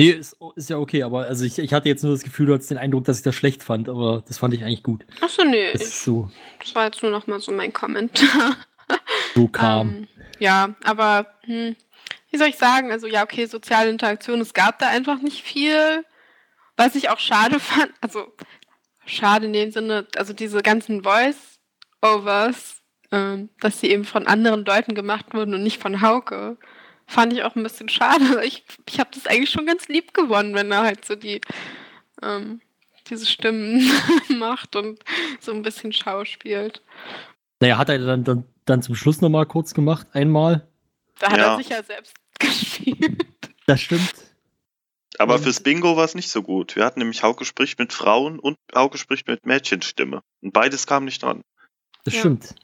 [0.00, 2.54] Nee, ist, ist ja okay, aber also ich, ich hatte jetzt nur das Gefühl, du
[2.54, 5.04] hattest den Eindruck, dass ich das schlecht fand, aber das fand ich eigentlich gut.
[5.20, 8.56] Ach so, nee, Das ist so, das war jetzt nur noch mal so mein Kommentar.
[9.34, 9.88] so kam.
[9.90, 10.08] Ähm,
[10.38, 11.76] ja, aber hm,
[12.30, 12.90] wie soll ich sagen?
[12.90, 16.02] Also ja, okay, soziale Interaktion, es gab da einfach nicht viel.
[16.78, 18.24] Was ich auch schade fand, also
[19.04, 22.80] schade in dem Sinne, also diese ganzen Voice-Overs,
[23.12, 26.56] ähm, dass sie eben von anderen Leuten gemacht wurden und nicht von Hauke,
[27.10, 28.42] fand ich auch ein bisschen schade.
[28.44, 31.40] Ich, ich habe das eigentlich schon ganz lieb gewonnen, wenn er halt so die
[32.22, 32.60] ähm,
[33.08, 33.90] diese Stimmen
[34.38, 35.00] macht und
[35.40, 36.82] so ein bisschen schauspielt.
[37.60, 40.66] Naja, hat er dann, dann, dann zum Schluss nochmal kurz gemacht, einmal.
[41.18, 41.52] Da hat Ja.
[41.52, 43.26] er sich ja selbst gespielt.
[43.66, 44.14] Das stimmt.
[45.18, 46.76] Aber Und- fürs Bingo war es nicht so gut.
[46.76, 50.22] Wir hatten nämlich Hauke spricht mit Frauen und Hauke spricht mit Mädchenstimme.
[50.40, 51.42] Und beides kam nicht dran.
[52.04, 52.20] Das Ja.
[52.20, 52.54] stimmt.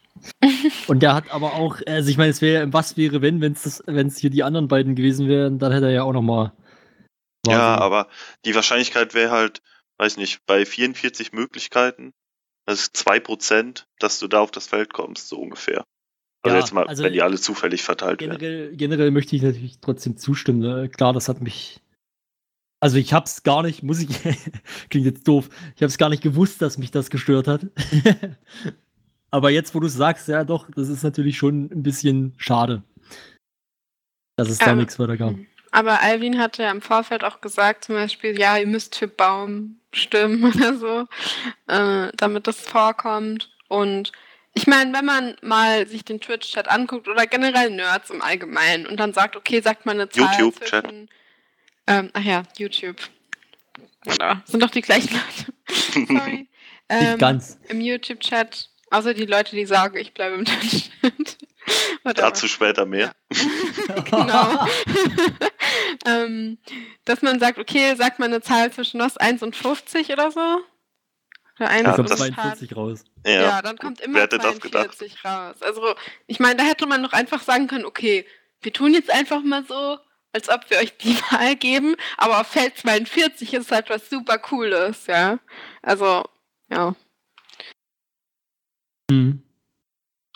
[0.89, 4.19] Und der hat aber auch, also ich meine, es wäre, was wäre, wenn, wenn es
[4.19, 6.53] hier die anderen beiden gewesen wären, dann hätte er ja auch nochmal.
[7.47, 8.09] Ja, aber
[8.45, 9.63] die Wahrscheinlichkeit wäre halt,
[9.99, 12.13] weiß nicht, bei 44 Möglichkeiten,
[12.67, 15.85] das ist 2%, dass du da auf das Feld kommst, so ungefähr.
[16.43, 18.39] Also Ja, jetzt mal, also wenn die alle zufällig verteilt werden.
[18.39, 20.61] Generell, generell möchte ich natürlich trotzdem zustimmen.
[20.61, 20.89] Ne?
[20.89, 21.81] Klar, das hat mich.
[22.81, 24.09] Also ich hab's gar nicht, muss ich,
[24.91, 27.67] klingt jetzt doof, ich hab's gar nicht gewusst, dass mich das gestört hat.
[29.37, 32.83] Aber jetzt, wo du sagst, ja doch, das ist natürlich schon ein bisschen schade.
[34.37, 35.35] Dass es da Ähm, nichts weiter gab.
[35.73, 39.79] Aber Alvin hatte ja im Vorfeld auch gesagt, zum Beispiel, ja, ihr müsst für Baum
[39.93, 41.07] stimmen oder so,
[41.67, 43.51] äh, damit das vorkommt.
[43.69, 44.11] Und
[44.55, 48.99] ich meine, wenn man mal sich den Twitch-Chat anguckt oder generell Nerds im Allgemeinen und
[48.99, 50.87] dann sagt, okay, sagt mal eine Zahl YouTube-Chat.
[50.87, 51.11] zwischen...
[51.89, 52.97] Ähm, ach ja, YouTube.
[54.07, 56.07] Oder, sind doch die gleichen Leute.
[56.07, 56.31] Sorry.
[56.33, 56.49] Nicht
[56.89, 57.59] Ähm, ganz.
[57.69, 60.47] Im YouTube-Chat, außer die Leute, die sagen, ich bleibe im.
[60.47, 62.15] Whatever.
[62.15, 63.13] Dazu später mehr.
[64.11, 64.67] genau.
[66.07, 66.59] ähm,
[67.05, 70.61] dass man sagt, okay, sagt man eine Zahl zwischen was, 1 und 50 oder so?
[71.59, 73.05] Oder 1 Ja, das- 42 raus.
[73.25, 74.95] Ja, Ja, dann kommt immer Wer hätte das gedacht?
[74.97, 75.57] 42 raus.
[75.63, 75.95] Also,
[76.27, 78.27] ich meine, da hätte man doch einfach sagen können, okay,
[78.61, 79.99] wir tun jetzt einfach mal so,
[80.33, 84.39] als ob wir euch die Wahl geben, aber auf Feld 42 ist halt was super
[84.39, 85.39] Cooles, ja.
[85.83, 86.25] Also,
[86.71, 86.95] ja,
[89.11, 89.43] Mhm.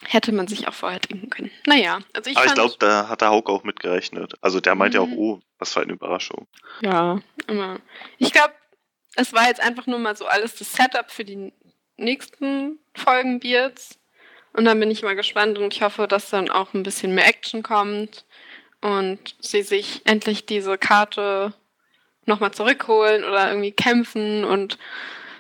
[0.03, 1.51] hätte man sich auch vorher denken können.
[1.67, 4.35] Naja, also ich aber ich glaube, da hat der Hauke auch mitgerechnet.
[4.41, 5.19] Also der meint ja auch, Mhm.
[5.19, 6.47] oh, was für eine Überraschung.
[6.81, 7.81] Ja, immer.
[8.19, 8.55] Ich glaube,
[9.17, 11.53] es war jetzt einfach nur mal so alles das Setup für die
[11.99, 13.99] nächsten Folgen Beards.
[14.55, 17.27] Und dann bin ich mal gespannt und ich hoffe, dass dann auch ein bisschen mehr
[17.29, 18.25] Action kommt
[18.81, 21.53] und sie sich endlich diese Karte
[22.25, 24.79] nochmal zurückholen oder irgendwie kämpfen und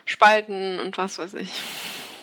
[0.04, 1.50] spalten und was weiß ich.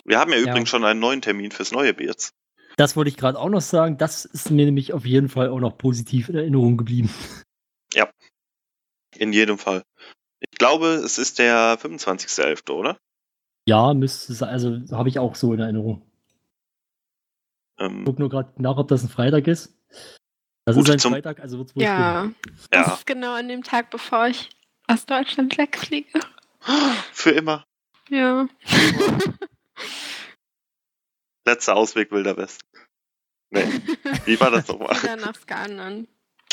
[0.08, 0.50] Wir haben ja, Ja.
[0.50, 2.32] übrigens schon einen neuen Termin fürs neue Beards.
[2.76, 3.98] Das wollte ich gerade auch noch sagen.
[3.98, 7.10] Das ist mir nämlich auf jeden Fall auch noch positiv in Erinnerung geblieben.
[9.16, 9.82] In jedem Fall.
[10.40, 12.98] Ich glaube, es ist der 25.11., oder?
[13.66, 14.50] Ja, müsste sein.
[14.50, 16.02] Also habe ich auch so in Erinnerung.
[17.78, 19.74] Ähm, guck nur gerade nach, ob das ein Freitag ist.
[20.66, 22.30] Das Gut, ist ein Freitag, also wird es wohl Ja,
[22.70, 24.50] das ja, ist genau an dem Tag, bevor ich
[24.86, 26.20] aus Deutschland wegfliege.
[27.12, 27.64] für immer.
[28.10, 28.46] Ja.
[31.46, 32.60] Letzter Ausweg Wilder West.
[33.50, 33.64] Nee,
[34.26, 34.94] wie war das nochmal?
[35.02, 36.06] Wieder nach Skanern.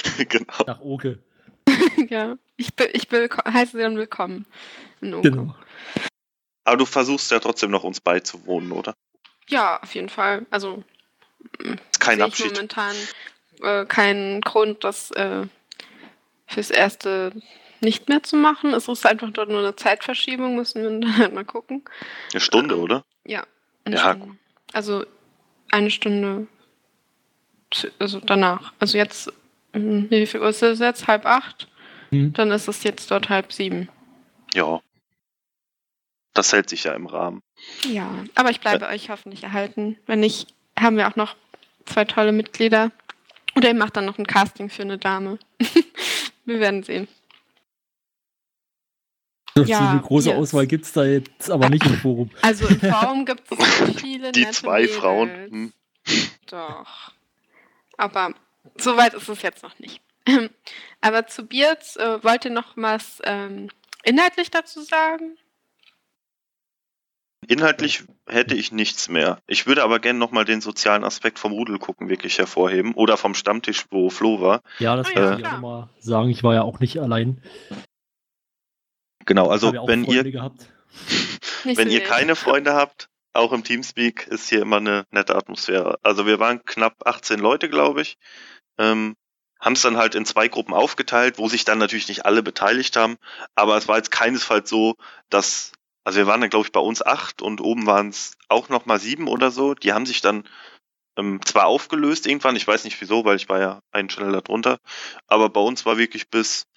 [0.29, 0.63] genau.
[0.65, 1.21] nach Oke.
[2.09, 4.45] ja, ich, bin, ich heiße sie dann willkommen.
[5.01, 5.29] In Oka.
[5.29, 5.55] Genau.
[6.63, 8.95] Aber du versuchst ja trotzdem noch uns beizuwohnen, oder?
[9.47, 10.45] Ja, auf jeden Fall.
[10.49, 10.83] Also
[11.59, 12.53] Ist kein sehe ich Abschied.
[12.53, 12.95] momentan
[13.61, 15.45] äh, keinen Grund, das äh,
[16.47, 17.33] fürs Erste
[17.81, 18.73] nicht mehr zu machen.
[18.73, 21.83] Es ist einfach dort nur eine Zeitverschiebung, müssen wir dann halt mal gucken.
[22.31, 23.05] Eine Stunde, Ähm, oder?
[23.25, 23.45] Ja.
[23.83, 24.37] eine Ja, Stunde.
[24.73, 25.05] Also
[25.71, 26.47] eine Stunde,
[27.99, 28.73] also danach.
[28.79, 29.31] Also jetzt,
[29.73, 31.07] ähm, wie viel Uhr ist es jetzt?
[31.07, 31.67] Halb acht?
[32.09, 32.33] Hm.
[32.33, 33.89] Dann ist es jetzt dort halb sieben.
[34.53, 34.81] Ja.
[36.33, 37.41] Das hält sich ja im Rahmen.
[37.83, 39.97] Ja, aber ich bleibe euch hoffentlich erhalten.
[40.05, 41.35] Wenn nicht, haben wir auch noch
[41.85, 42.91] zwei tolle Mitglieder.
[43.55, 45.39] Oder ihr macht dann noch ein Casting für eine Dame.
[46.45, 47.07] wir werden sehen.
[49.57, 50.37] So Ja, eine große jetzt.
[50.37, 52.29] Auswahl gibt es da jetzt aber nicht im Forum.
[52.41, 54.95] Also im Forum gibt es viele Die nette zwei Mädels.
[54.97, 55.29] Frauen.
[55.29, 55.73] Hm.
[56.47, 57.11] Doch.
[57.97, 58.33] Aber
[58.77, 60.01] so weit ist es jetzt noch nicht.
[61.01, 63.69] Aber zu Beards, äh, wollt ihr noch was ähm,
[64.03, 65.37] inhaltlich dazu sagen?
[67.47, 69.37] Inhaltlich hätte ich nichts mehr.
[69.45, 72.95] Ich würde aber gerne nochmal den sozialen Aspekt vom Rudel gucken wirklich hervorheben.
[72.95, 74.61] Oder vom Stammtisch, wo Flo war.
[74.79, 76.29] Ja, das Oh kann ja, ich auch nochmal sagen.
[76.31, 77.39] Ich war ja auch nicht allein.
[79.25, 80.69] Genau, also wenn Freunde ihr, gehabt.
[81.63, 85.99] Wenn ihr keine Freunde habt, auch im Teamspeak ist hier immer eine nette Atmosphäre.
[86.03, 88.17] Also wir waren knapp 18 Leute, glaube ich.
[88.77, 89.15] Ähm,
[89.59, 92.95] haben es dann halt in zwei Gruppen aufgeteilt, wo sich dann natürlich nicht alle beteiligt
[92.95, 93.17] haben.
[93.55, 94.95] Aber es war jetzt keinesfalls so,
[95.29, 95.71] dass,
[96.03, 98.85] also wir waren dann, glaube ich, bei uns acht und oben waren es auch noch
[98.85, 99.73] mal sieben oder so.
[99.73, 100.47] Die haben sich dann
[101.17, 104.79] ähm, zwar aufgelöst irgendwann, ich weiß nicht wieso, weil ich war ja einen schneller drunter,
[105.27, 106.67] aber bei uns war wirklich bis,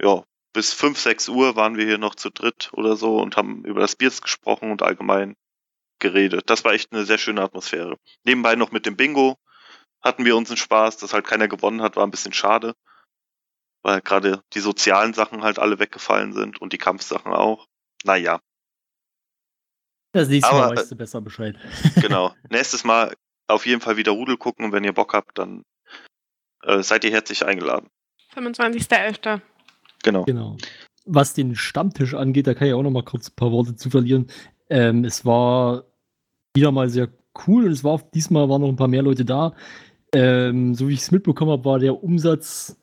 [0.00, 0.22] ja,
[0.56, 3.80] bis fünf, sechs Uhr waren wir hier noch zu dritt oder so und haben über
[3.80, 5.36] das Biers gesprochen und allgemein
[5.98, 6.48] geredet.
[6.48, 7.98] Das war echt eine sehr schöne Atmosphäre.
[8.24, 9.36] Nebenbei noch mit dem Bingo
[10.00, 12.74] hatten wir unseren Spaß, dass halt keiner gewonnen hat, war ein bisschen schade,
[13.82, 17.66] weil gerade die sozialen Sachen halt alle weggefallen sind und die Kampfsachen auch.
[18.04, 18.40] Naja,
[20.12, 21.56] Das nächste Mal Aber, weißt du besser Bescheid.
[22.00, 22.34] genau.
[22.48, 23.14] Nächstes Mal
[23.46, 25.64] auf jeden Fall wieder Rudel gucken und wenn ihr Bock habt, dann
[26.62, 27.90] äh, seid ihr herzlich eingeladen.
[28.34, 29.42] 25.11.
[30.06, 30.24] Genau.
[30.24, 30.56] Genau.
[31.04, 33.90] Was den Stammtisch angeht, da kann ich auch noch mal kurz ein paar Worte zu
[33.90, 34.28] verlieren.
[34.70, 35.84] Ähm, es war
[36.54, 37.08] wieder mal sehr
[37.46, 39.52] cool und es war diesmal waren noch ein paar mehr Leute da.
[40.12, 42.76] Ähm, so wie ich es mitbekommen habe, war der Umsatz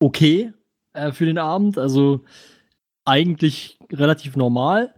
[0.00, 0.52] okay
[0.92, 1.78] äh, für den Abend.
[1.78, 2.24] Also
[3.04, 4.94] eigentlich relativ normal.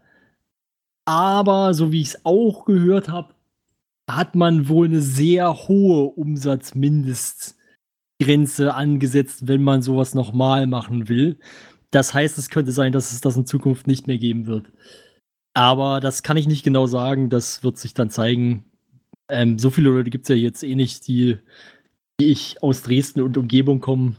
[1.04, 3.34] Aber so wie ich es auch gehört habe,
[4.08, 6.04] hat man wohl eine sehr hohe
[8.18, 11.38] Umsatzmindestgrenze angesetzt, wenn man sowas nochmal machen will.
[11.90, 14.70] Das heißt, es könnte sein, dass es das in Zukunft nicht mehr geben wird.
[15.54, 17.30] Aber das kann ich nicht genau sagen.
[17.30, 18.64] Das wird sich dann zeigen.
[19.30, 21.38] Ähm, so viele Leute gibt es ja jetzt eh nicht, die,
[22.20, 24.16] die ich aus Dresden und Umgebung kommen.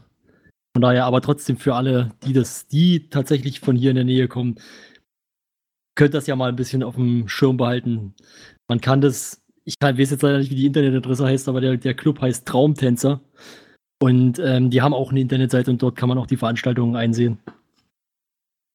[0.74, 4.28] Von daher aber trotzdem für alle, die das, die tatsächlich von hier in der Nähe
[4.28, 4.56] kommen,
[5.96, 8.14] könnt das ja mal ein bisschen auf dem Schirm behalten.
[8.68, 11.94] Man kann das, ich weiß jetzt leider nicht, wie die Internetadresse heißt, aber der, der
[11.94, 13.20] Club heißt Traumtänzer.
[14.02, 17.38] Und ähm, die haben auch eine Internetseite und dort kann man auch die Veranstaltungen einsehen.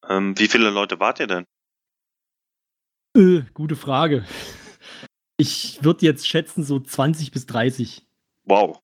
[0.08, 1.46] Ähm, wie viele Leute wart ihr denn?
[3.18, 4.24] Äh, gute Frage.
[5.38, 8.06] Ich würde jetzt schätzen, so 20 bis 30.
[8.46, 8.80] Wow.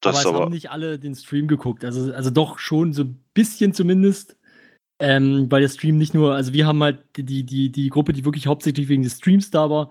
[0.00, 0.44] Das aber es aber.
[0.44, 1.84] haben nicht alle den Stream geguckt.
[1.84, 4.36] Also, also doch schon so ein bisschen zumindest.
[4.98, 8.24] Ähm, weil der Stream nicht nur, also wir haben halt die, die, die Gruppe, die
[8.24, 9.90] wirklich hauptsächlich wegen des Streams da war.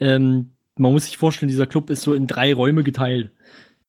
[0.00, 3.30] Ähm, man muss sich vorstellen, dieser Club ist so in drei Räume geteilt.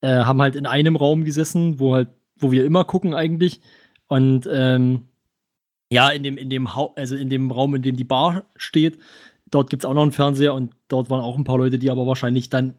[0.02, 3.60] Äh, haben halt in einem Raum gesessen, wo halt, wo wir immer gucken eigentlich.
[4.08, 5.08] Und ähm,
[5.92, 9.00] ja, in dem, in dem Hau also in dem Raum, in dem die Bar steht,
[9.52, 11.90] dort gibt es auch noch einen Fernseher und dort waren auch ein paar Leute, die
[11.92, 12.76] aber wahrscheinlich dann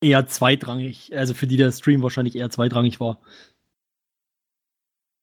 [0.00, 3.20] eher zweitrangig, also für die der Stream wahrscheinlich eher zweitrangig war.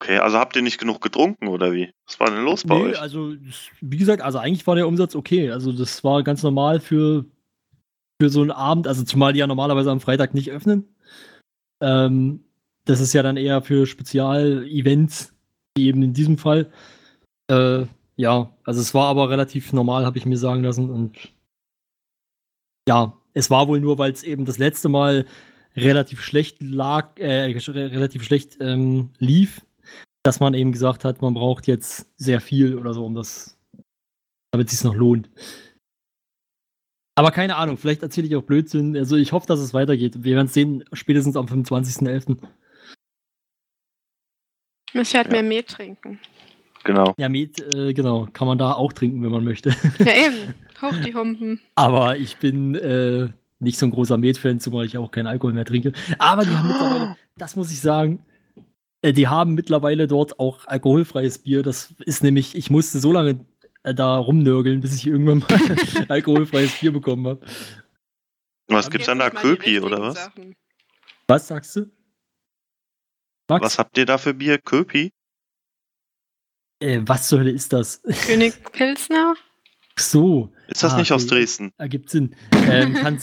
[0.01, 1.91] Okay, also habt ihr nicht genug getrunken oder wie?
[2.07, 3.01] Was war denn los bei Nee, euch?
[3.01, 3.33] also
[3.81, 5.51] wie gesagt, also eigentlich war der Umsatz okay.
[5.51, 7.25] Also das war ganz normal für,
[8.21, 10.95] für so einen Abend, also zumal die ja normalerweise am Freitag nicht öffnen.
[11.81, 12.43] Ähm,
[12.85, 15.33] das ist ja dann eher für Spezial-Events,
[15.75, 16.71] wie eben in diesem Fall.
[17.47, 20.89] Äh, ja, also es war aber relativ normal, habe ich mir sagen lassen.
[20.89, 21.31] Und
[22.87, 25.25] ja, es war wohl nur, weil es eben das letzte Mal
[25.75, 29.65] relativ schlecht lag, äh, relativ schlecht ähm, lief,
[30.23, 33.57] dass man eben gesagt hat, man braucht jetzt sehr viel oder so, um das,
[34.51, 35.29] damit es sich noch lohnt.
[37.19, 38.95] Aber keine Ahnung, vielleicht erzähle ich auch Blödsinn.
[38.95, 40.23] Also ich hoffe, dass es weitergeht.
[40.23, 42.37] Wir werden es sehen, spätestens am 25.11.
[44.87, 45.33] Ich muss halt Ja.
[45.33, 46.17] mehr Met trinken.
[46.85, 47.13] Genau.
[47.17, 49.71] Ja, Met, äh, genau, kann man da auch trinken, wenn man möchte.
[49.99, 50.53] Ja, eben.
[50.81, 51.59] Hoch die Humpen.
[51.75, 53.27] Aber ich bin äh,
[53.59, 55.91] nicht so ein großer Met-Fan, zumal ich auch keinen Alkohol mehr trinke.
[56.19, 58.23] Aber die haben mittlerweile, das muss ich sagen,
[59.01, 61.63] äh, die haben mittlerweile dort auch alkoholfreies Bier.
[61.63, 63.41] Das ist nämlich, ich musste so lange
[63.83, 67.45] da rumnörgeln, bis ich irgendwann mal alkoholfreies Bier bekommen habe.
[68.67, 69.29] Was gibt's Jetzt an da?
[69.29, 70.15] Köpi oder was?
[70.25, 70.55] Sachen.
[71.27, 71.91] Was sagst du?
[73.49, 74.57] Max, Was habt ihr da für Bier?
[74.59, 75.11] Köpi?
[76.81, 78.01] äh, was zur Hölle ist das?
[78.25, 79.35] König Pilsner?
[79.97, 81.27] So, Ist das Ah, nicht aus.
[81.27, 81.73] Dresden?
[81.77, 82.33] ergibt Sinn.
[82.53, 83.19] Ähm, kann,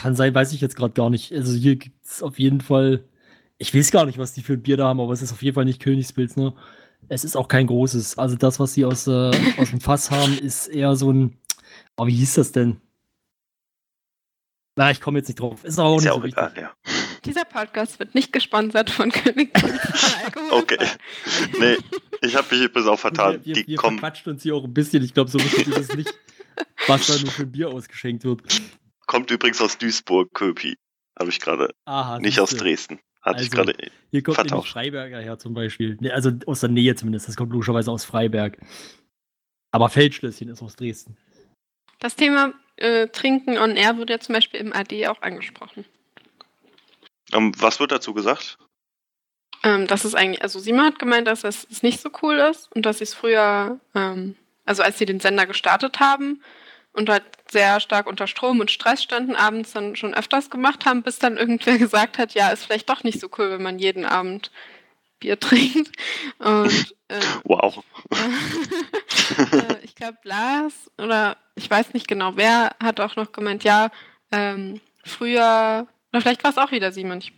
[0.00, 1.32] kann sein, weiß ich jetzt gerade gar nicht.
[1.32, 3.04] Also hier gibt es auf jeden Fall,
[3.56, 5.42] ich weiß gar nicht, was die für ein Bier da haben, aber es ist auf
[5.42, 6.54] jeden Fall nicht Königspilsner.
[7.08, 8.18] Es ist auch kein großes.
[8.18, 11.38] Also das, was sie aus, äh, aus dem Fass haben, ist eher so ein,
[11.96, 12.80] oh, wie hieß das denn?
[14.76, 15.64] Na, ich komme jetzt nicht drauf.
[15.64, 16.72] Ist auch Ist nicht ja so auch egal, ja.
[17.24, 19.50] Dieser Podcast wird nicht gesponsert von König
[20.24, 20.52] Alkohol.
[20.52, 20.78] Okay.
[21.58, 21.78] Nee,
[22.22, 23.40] ich habe mich übrigens auch vertan.
[23.44, 25.02] Wir, wir, Die wir kommen, uns hier auch ein bisschen.
[25.02, 26.14] Ich glaube, so wichtig ist es nicht,
[26.86, 28.42] was da nur für ein Bier ausgeschenkt wird.
[29.06, 30.76] kommt übrigens aus Duisburg, Köpi.
[31.18, 31.74] Habe ich gerade.
[31.84, 32.20] Aha.
[32.20, 32.50] Nicht aus.
[32.50, 33.00] Dresden.
[33.20, 33.90] Hatte ich Also, gerade.
[34.10, 34.70] Hier kommt nämlich.
[34.70, 35.98] Freiberger her zum Beispiel.
[36.10, 37.28] Also aus der Nähe zumindest.
[37.28, 38.58] Das kommt logischerweise aus Freiberg.
[39.70, 41.16] Aber Feldschlösschen ist aus Dresden.
[41.98, 45.84] Das Thema äh, Trinken on Air wurde ja zum Beispiel im AD auch angesprochen.
[47.32, 48.56] Ähm, was wird dazu gesagt?
[49.64, 52.74] Ähm, das ist eigentlich, also Simon hat gemeint, dass es es nicht so cool ist
[52.74, 56.40] und dass sie es früher, ähm, also als sie den Sender gestartet haben
[56.98, 61.02] und halt sehr stark unter Strom und Stress standen, abends dann schon öfters gemacht haben,
[61.02, 64.04] bis dann irgendwer gesagt hat, ja, ist vielleicht doch nicht so cool, wenn man jeden
[64.04, 64.50] Abend
[65.20, 65.92] Bier trinkt.
[66.38, 67.82] Und äh, Wow.
[69.52, 73.90] äh, ich glaube, Lars oder ich weiß nicht genau, wer hat auch noch gemeint, ja,
[74.32, 77.32] ähm, früher, oder vielleicht war es auch wieder Simon, ich,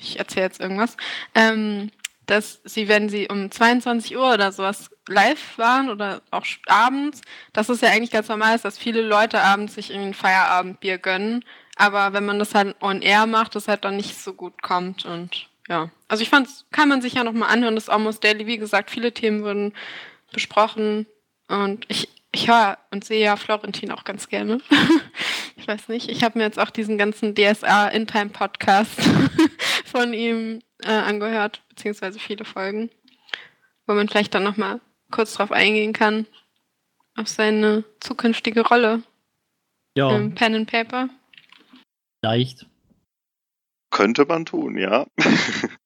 [0.00, 0.96] ich erzähle jetzt irgendwas,
[1.34, 1.90] ähm,
[2.26, 7.20] dass sie, wenn sie um 22 Uhr oder sowas live waren oder auch abends,
[7.52, 10.98] dass es ja eigentlich ganz normal ist, dass viele Leute abends sich irgendwie ein Feierabendbier
[10.98, 11.44] gönnen,
[11.76, 15.04] aber wenn man das halt on air macht, das halt dann nicht so gut kommt
[15.04, 15.90] und ja.
[16.08, 19.12] Also ich fand's, kann man sich ja nochmal anhören, das Almost Daily, wie gesagt, viele
[19.12, 19.74] Themen wurden
[20.32, 21.06] besprochen
[21.48, 24.60] und ich, ich höre und sehe ja Florentin auch ganz gerne.
[25.56, 29.00] ich weiß nicht, ich habe mir jetzt auch diesen ganzen DSA In Time Podcast
[29.84, 32.90] von ihm äh, angehört, beziehungsweise viele Folgen,
[33.86, 34.80] wo man vielleicht dann nochmal
[35.12, 36.26] kurz drauf eingehen kann,
[37.16, 39.02] auf seine zukünftige Rolle
[39.96, 41.08] Ja, im Pen and Paper.
[42.22, 42.66] leicht.
[43.90, 45.06] Könnte man tun, ja.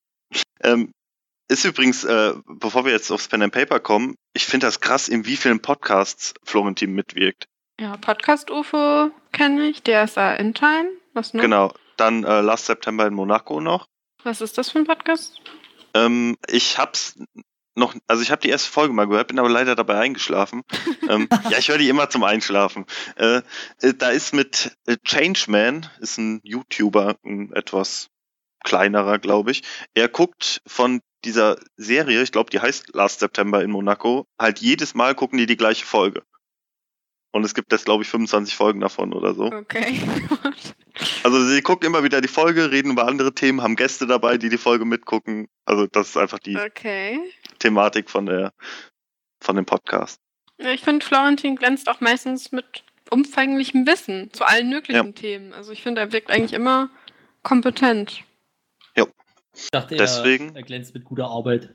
[0.63, 0.93] ähm,
[1.49, 5.09] ist übrigens, äh, bevor wir jetzt aufs Pen and Paper kommen, ich finde das krass,
[5.09, 7.47] in wie vielen Podcasts Florentin mitwirkt.
[7.81, 10.91] Ja, Podcast UFO kenne ich, DSA In Time.
[11.15, 11.43] Was noch?
[11.43, 11.75] Genau.
[11.97, 13.87] Dann äh, Last September in Monaco noch.
[14.23, 15.41] Was ist das für ein Podcast?
[15.95, 17.19] Ähm, ich hab's
[17.77, 20.63] noch, also ich habe die erste Folge mal gehört, bin aber leider dabei eingeschlafen.
[21.09, 22.87] ähm, ja, ich höre die immer zum Einschlafen.
[23.17, 23.43] Äh,
[23.81, 28.09] äh, da ist mit äh, Changeman, ist ein YouTuber, ein etwas
[28.65, 29.63] kleinerer, glaube ich.
[29.95, 34.95] Er guckt von dieser Serie, ich glaube, die heißt Last September in Monaco, halt jedes
[34.95, 36.23] Mal gucken die die gleiche Folge.
[37.37, 39.45] Und es gibt jetzt, glaube ich, 25 Folgen davon oder so.
[39.45, 40.01] Okay.
[41.23, 44.49] Also sie gucken immer wieder die Folge, reden über andere Themen, haben Gäste dabei, die
[44.49, 45.47] die Folge mitgucken.
[45.67, 47.21] Also das ist einfach die okay.
[47.59, 48.55] Thematik von der
[49.43, 50.19] von dem Podcast.
[50.59, 55.53] Ja, ich finde, Florentin glänzt auch meistens mit umfänglichem Wissen zu allen möglichen Themen.
[55.53, 56.89] Also ich finde, er wirkt eigentlich immer
[57.43, 58.23] kompetent.
[59.55, 61.75] Ich dachte, er, Deswegen- er glänzt mit guter Arbeit.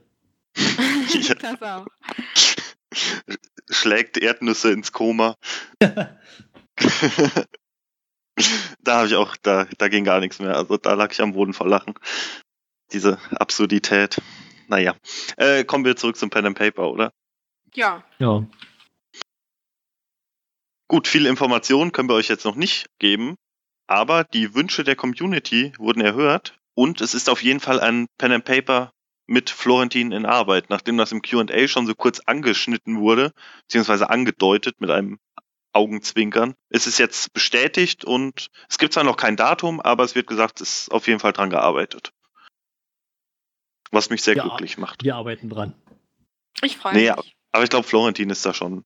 [1.14, 1.36] Ja.
[1.36, 1.86] Das auch.
[3.70, 5.36] Schlägt Erdnüsse ins Koma.
[5.80, 6.18] da
[8.88, 10.56] habe ich auch, da, da ging gar nichts mehr.
[10.56, 11.94] Also da lag ich am Boden vor Lachen.
[12.92, 14.22] Diese Absurdität.
[14.68, 14.96] Naja.
[15.38, 17.12] Äh, kommen wir zurück zum Pen and Paper, oder?
[17.74, 18.46] Ja, Ja.
[20.92, 23.38] Gut, viele Informationen können wir euch jetzt noch nicht geben,
[23.88, 28.34] aber die Wünsche der Community wurden erhört und es ist auf jeden Fall ein Pen
[28.34, 28.92] and Paper
[29.28, 33.32] mit Florentin in Arbeit, nachdem das im Q&A schon so kurz angeschnitten wurde,
[33.68, 35.20] beziehungsweise angedeutet mit einem
[35.74, 36.56] Augenzwinkern.
[36.70, 40.60] Es ist jetzt bestätigt und es gibt zwar noch kein Datum, aber es wird gesagt,
[40.60, 42.12] es ist auf jeden Fall dran gearbeitet.
[43.92, 44.44] Was mich sehr Ja.
[44.44, 45.04] glücklich macht.
[45.04, 45.74] Wir arbeiten dran.
[46.62, 47.36] ich freue Nee, mich.
[47.54, 48.84] Aber ich glaube, Florentin ist da schon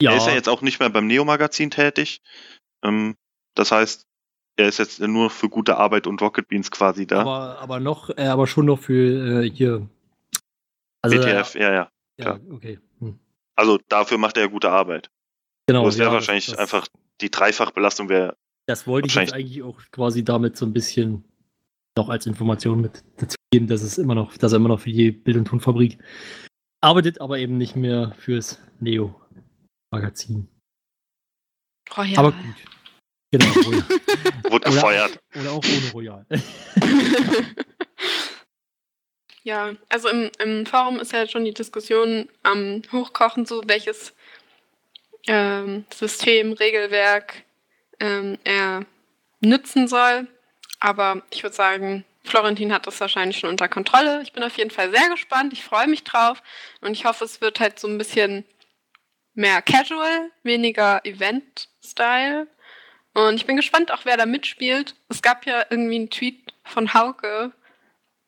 [0.00, 2.20] Ja, Er ist ja jetzt auch nicht mehr beim Neo-Magazin tätig.
[2.82, 3.16] Ähm,
[3.54, 4.04] das heißt,
[4.56, 7.20] er ist jetzt nur für gute Arbeit und Rocket Beans quasi da.
[7.20, 9.88] aber, aber noch, äh, aber schon noch für äh, hier.
[11.00, 11.90] Also, BTF, ja, ja.
[12.18, 12.40] Ja, klar.
[12.50, 12.78] okay.
[13.00, 13.18] Hm.
[13.56, 15.10] Also dafür macht er gute Arbeit.
[15.66, 15.80] Genau.
[15.80, 16.86] Aber es wäre ja, wahrscheinlich das, einfach,
[17.20, 18.36] die Dreifachbelastung wäre,
[18.66, 21.24] Das wollte ich jetzt eigentlich auch quasi damit so ein bisschen
[21.96, 24.92] noch als Information mit dazu geben, dass es immer noch, dass er immer noch für
[24.92, 25.98] die Bild- und Tonfabrik
[26.80, 30.48] arbeitet, aber eben nicht mehr fürs Neo-Magazin.
[31.96, 32.18] Royal.
[32.18, 32.54] Aber gut.
[33.32, 33.84] Genau, Royal.
[34.50, 35.18] wurde gefeuert.
[35.34, 36.26] Oder auch ohne Royal.
[39.44, 44.14] Ja, also im, im Forum ist ja schon die Diskussion am Hochkochen, so welches
[45.26, 47.42] ähm, System, Regelwerk
[47.98, 48.86] ähm, er
[49.40, 50.28] nützen soll.
[50.78, 54.22] Aber ich würde sagen, Florentin hat das wahrscheinlich schon unter Kontrolle.
[54.22, 55.52] Ich bin auf jeden Fall sehr gespannt.
[55.52, 56.40] Ich freue mich drauf.
[56.80, 58.44] Und ich hoffe, es wird halt so ein bisschen
[59.34, 62.46] mehr casual, weniger Event-Style.
[63.14, 64.94] Und ich bin gespannt auch, wer da mitspielt.
[65.08, 67.52] Es gab ja irgendwie einen Tweet von Hauke,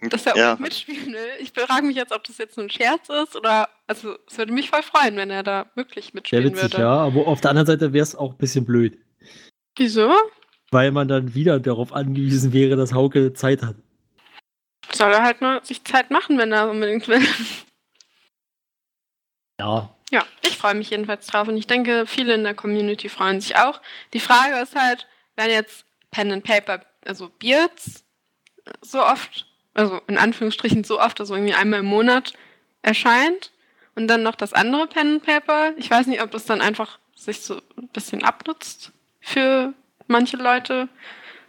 [0.01, 0.55] dass er Ja.
[0.55, 1.29] auch mitspielen will.
[1.41, 4.53] Ich frage mich jetzt, ob das jetzt nur ein Scherz ist oder, also es würde
[4.53, 6.79] mich voll freuen, wenn er da wirklich Sehr mitspielen witzig, würde.
[6.83, 6.91] ja.
[6.97, 8.99] Aber auf der anderen Seite wäre es auch ein bisschen blöd.
[9.77, 10.13] Wieso?
[10.71, 13.77] weil man dann wieder darauf angewiesen wäre, dass Hauke Zeit hat.
[14.93, 17.23] Soll er halt nur sich Zeit machen, wenn er unbedingt will.
[19.59, 23.41] Ja, Ja, ich freue mich jedenfalls drauf und ich denke, viele in der Community freuen
[23.41, 23.81] sich auch.
[24.13, 28.05] Die Frage ist halt, wenn jetzt Pen and Paper, also Beards,
[28.81, 32.33] so oft, also in Anführungsstrichen so oft, also irgendwie einmal im Monat
[32.83, 33.53] erscheint
[33.95, 35.73] und dann noch das andere Pen and Paper.
[35.77, 39.73] Ich weiß nicht, ob das dann einfach sich so ein bisschen abnutzt für
[40.07, 40.89] manche Leute.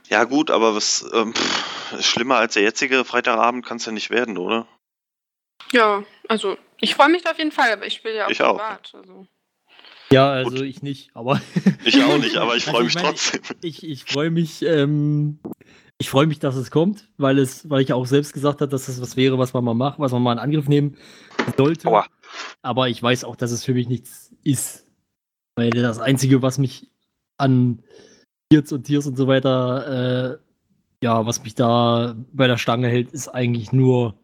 [0.10, 4.12] Ja, gut, aber was ähm, pff, schlimmer als der jetzige Freitagabend kann es ja nicht
[4.12, 4.68] werden, oder?
[5.72, 8.42] Ja, also ich freue mich da auf jeden Fall, aber ich spiele ja auch Ich
[8.42, 8.58] auch.
[8.58, 8.92] privat.
[8.94, 9.28] Also.
[10.12, 10.62] ja also Gut.
[10.62, 11.42] ich nicht, aber
[11.86, 13.42] Ich auch nicht, aber ich Also freue ich mich meine, trotzdem.
[13.62, 15.40] ich, ich freue mich, ähm,
[15.98, 18.86] ich freue mich, dass es kommt, weil es, weil ich auch selbst gesagt habe, dass
[18.88, 20.98] das was wäre, was man mal macht, was man mal in Angriff nehmen
[21.58, 21.88] sollte.
[21.88, 22.06] Aua.
[22.62, 24.86] Aber ich weiß auch, dass es für mich nichts ist.
[25.56, 26.90] Weil das Einzige, was mich
[27.38, 27.82] an
[28.52, 30.38] Tiers und Tiers und so weiter, äh,
[31.02, 34.16] ja, was mich da bei der Stange hält, ist eigentlich nur,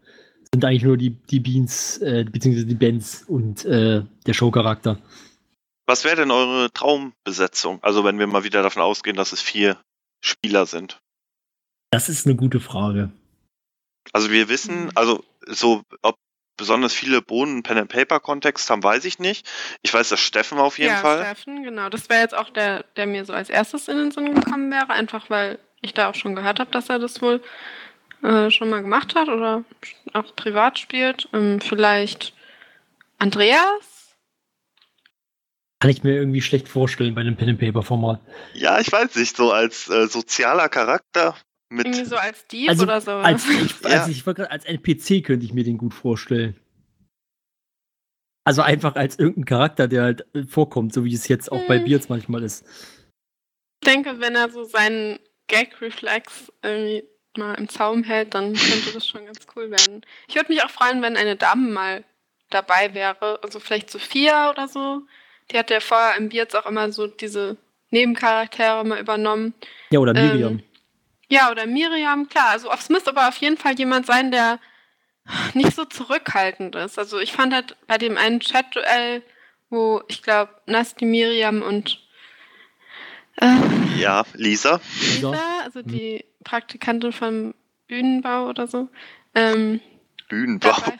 [0.53, 4.97] sind eigentlich nur die, die Beans, äh, beziehungsweise die Bands und äh, der Showcharakter.
[5.87, 7.79] Was wäre denn eure Traumbesetzung?
[7.81, 9.77] Also wenn wir mal wieder davon ausgehen, dass es vier
[10.21, 11.01] Spieler sind.
[11.91, 13.11] Das ist eine gute Frage.
[14.13, 16.15] Also wir wissen, also so, ob
[16.57, 19.49] besonders viele Bohnen einen Pen and Paper Kontext haben, weiß ich nicht.
[19.81, 21.21] Ich weiß, dass Steffen auf jeden ja, Fall.
[21.21, 21.89] Steffen, genau.
[21.89, 24.89] Das wäre jetzt auch der, der mir so als erstes in den Sinn gekommen wäre,
[24.89, 27.41] einfach weil ich da auch schon gehört habe, dass er das wohl
[28.23, 29.63] äh, schon mal gemacht hat oder
[30.13, 31.27] auch privat spielt.
[31.33, 32.33] Ähm, vielleicht
[33.17, 34.15] Andreas?
[35.79, 38.21] Kann ich mir irgendwie schlecht vorstellen bei einem Pen-and-Paper-Format.
[38.53, 41.35] Ja, ich weiß nicht, so als äh, sozialer Charakter
[41.69, 41.87] mit.
[41.87, 43.11] Irgendwie so als Dieb Also, oder so.
[43.11, 43.89] Als, ich, Ja.
[44.01, 46.55] als, ich, wollte gerade- als NPC könnte ich mir den gut vorstellen.
[48.43, 51.77] Also einfach als irgendein Charakter, der halt äh, vorkommt, so wie es jetzt auch bei
[51.79, 51.85] Hm.
[51.85, 52.65] Beards manchmal ist.
[53.83, 57.03] Ich denke, wenn er so seinen Gag-Reflex irgendwie
[57.37, 60.01] mal im Zaum hält, dann könnte das schon ganz cool werden.
[60.27, 62.03] Ich würde mich auch freuen, wenn eine Dame mal
[62.49, 63.39] dabei wäre.
[63.43, 65.01] Also vielleicht Sophia oder so.
[65.51, 67.57] Die hat ja vorher im Beards auch immer so diese
[67.89, 69.53] Nebencharaktere mal übernommen.
[69.89, 70.63] Ja, oder Ähm, Miriam.
[71.29, 72.49] Ja, oder Miriam, klar.
[72.49, 74.59] Also es müsste aber auf jeden Fall jemand sein, der
[75.53, 76.99] nicht so zurückhaltend ist.
[76.99, 79.23] Also ich fand halt bei dem einen Chat-Duell,
[79.69, 82.01] wo ich glaube, Nasti, Miriam und
[83.37, 83.55] äh,
[83.97, 84.81] Ja, Lisa.
[84.99, 87.53] Lisa, also die Praktikantin vom
[87.87, 88.89] Bühnenbau oder so.
[89.35, 89.79] Ähm,
[90.29, 90.71] Bühnenbau.
[90.71, 90.99] dabei,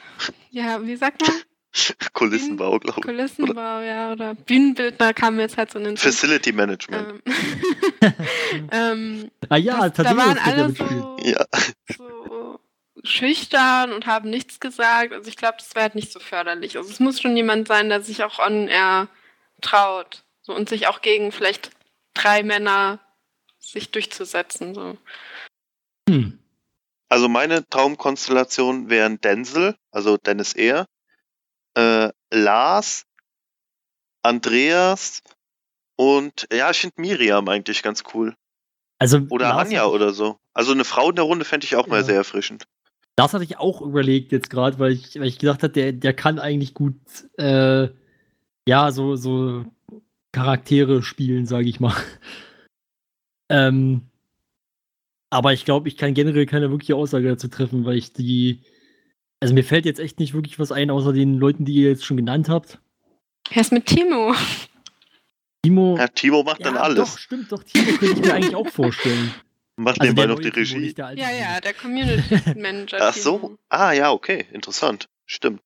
[0.50, 1.32] ja, wie sagt man?
[2.14, 3.06] Kulissenbau, glaube ich.
[3.06, 6.12] Kulissenbau, ja, oder Bühnenbildner kam jetzt halt so in den Sinn.
[6.12, 7.22] Facility Management.
[8.02, 8.14] Ähm,
[8.72, 11.46] ähm, Ah ja, das, da waren alle so, Ja.
[11.98, 12.60] so
[13.04, 15.14] schüchtern und haben nichts gesagt.
[15.14, 16.78] Also ich glaube, das wäre halt nicht so förderlich.
[16.78, 19.08] Also es muss schon jemand sein, der sich auch on air
[19.62, 20.24] traut.
[20.42, 21.72] So, und sich auch gegen vielleicht
[22.14, 23.00] drei Männer
[23.60, 24.74] sich durchzusetzen.
[24.76, 24.98] So.
[26.10, 26.40] Hm.
[27.10, 30.88] Also meine Traumkonstellation wären Denzel, also Dennis Ehr,
[31.76, 33.06] äh, Lars,
[34.24, 35.22] Andreas
[35.98, 38.36] und ja, ich finde Miriam eigentlich ganz cool.
[39.00, 40.38] Also, Oder Lars Anja oder so.
[40.54, 42.04] Also eine Frau in der Runde fände ich auch mal Ja.
[42.04, 42.66] sehr erfrischend.
[43.16, 46.14] Das hatte ich auch überlegt jetzt gerade, weil ich, weil ich gedacht habe, der, der
[46.14, 46.96] kann eigentlich gut,
[47.38, 47.90] äh,
[48.68, 49.66] ja, so, so
[50.32, 51.96] Charaktere spielen, sage ich mal.
[53.50, 54.11] ähm,
[55.32, 58.62] aber ich glaube, ich kann generell keine wirkliche Aussage dazu treffen, weil ich die,
[59.40, 62.06] also mir fällt jetzt echt nicht wirklich was ein, außer den Leuten, die ihr jetzt
[62.06, 62.80] schon genannt habt.
[63.50, 64.36] Wer ist mit Timo?
[65.64, 65.98] Timo.
[65.98, 66.98] Ja, Timo macht dann ja, alles.
[67.12, 69.34] Doch, stimmt, doch, Timo könnte ich mir eigentlich auch vorstellen.
[69.78, 71.02] Macht Also nebenbei noch die Timo, Regie.
[71.02, 71.40] alte Ja, Timo.
[71.40, 72.98] ja, der Community Manager.
[73.02, 73.24] Ach Timo.
[73.24, 73.58] so.
[73.70, 74.46] Ah ja, okay.
[74.52, 75.08] Interessant.
[75.26, 75.62] Stimmt.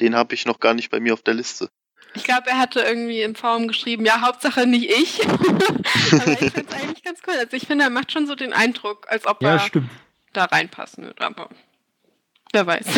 [0.00, 1.68] Den habe ich noch gar nicht bei mir auf der Liste.
[2.14, 5.20] Ich glaube, er hatte irgendwie im Forum geschrieben, ja, Hauptsache nicht ich.
[5.28, 7.34] Aber ich finde es eigentlich ganz cool.
[7.38, 9.90] Also ich finde, er macht schon so den Eindruck, als ob Ja, er stimmt.
[10.32, 11.20] da reinpassen würde.
[11.24, 11.48] Aber
[12.52, 12.86] wer weiß.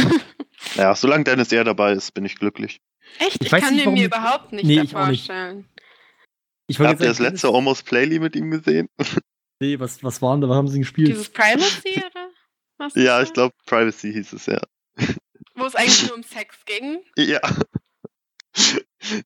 [0.75, 2.81] Ja, solange Dennis Ehr dabei ist, bin ich glücklich.
[3.19, 3.37] Echt?
[3.45, 5.27] Ich Ich, kann nicht, den mir warum- überhaupt nicht Nee, ich auch nicht.
[5.27, 5.69] vorstellen.
[6.67, 8.89] Ich Habt ihr das letzte Almost Playly mit ihm gesehen?
[9.61, 10.49] Nee, was, was waren da?
[10.51, 11.09] Was haben sie gespielt?
[11.09, 12.29] Dieses Privacy oder
[12.77, 12.95] was?
[12.95, 14.61] Ja, ich glaube Privacy hieß es, ja.
[15.55, 17.03] Wo es eigentlich nur um Sex ging.
[17.17, 17.41] Ja.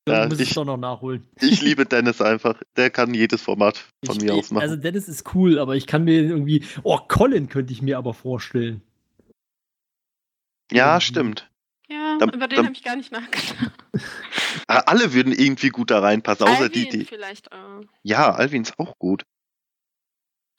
[0.04, 1.26] Dann ja muss ich ich, doch noch nachholen.
[1.40, 2.60] ich liebe Dennis einfach.
[2.76, 4.62] Der kann jedes Format von Ich- mir aus machen.
[4.62, 6.64] Also Dennis ist cool, aber ich kann mir irgendwie.
[6.82, 8.82] Oh, Colin könnte ich mir aber vorstellen.
[10.72, 11.50] ja, irgendwie- stimmt.
[11.88, 13.72] Ja, Dann- über den habe ich gar nicht nachgedacht.
[14.68, 17.04] Ah, Alle würden irgendwie gut da reinpassen, außer die, Alvin die.
[17.06, 17.80] vielleicht auch.
[18.04, 19.24] Ja, Alvin ist auch gut.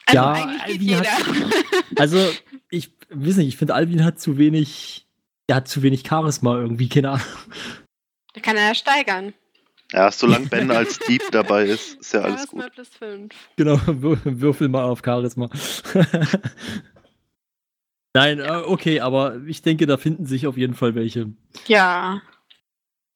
[0.07, 1.51] Also Ja, eigentlich geht Alvin jeder.
[1.97, 2.31] Also,
[2.69, 5.05] ich weiß nicht, ich finde, Alvin hat zu wenig.
[5.47, 7.25] Er hat zu wenig Charisma irgendwie, keine Ahnung.
[8.33, 9.33] Da kann er ja steigern.
[9.93, 12.73] Ja, solange Ben als Dieb dabei ist, ist ja alles Charisma gut.
[12.73, 13.33] plus 5.
[13.57, 15.49] Genau, wür- würfel mal auf Charisma.
[18.13, 21.31] Nein, äh, okay, aber ich denke, da finden sich auf jeden Fall welche.
[21.67, 22.21] Ja.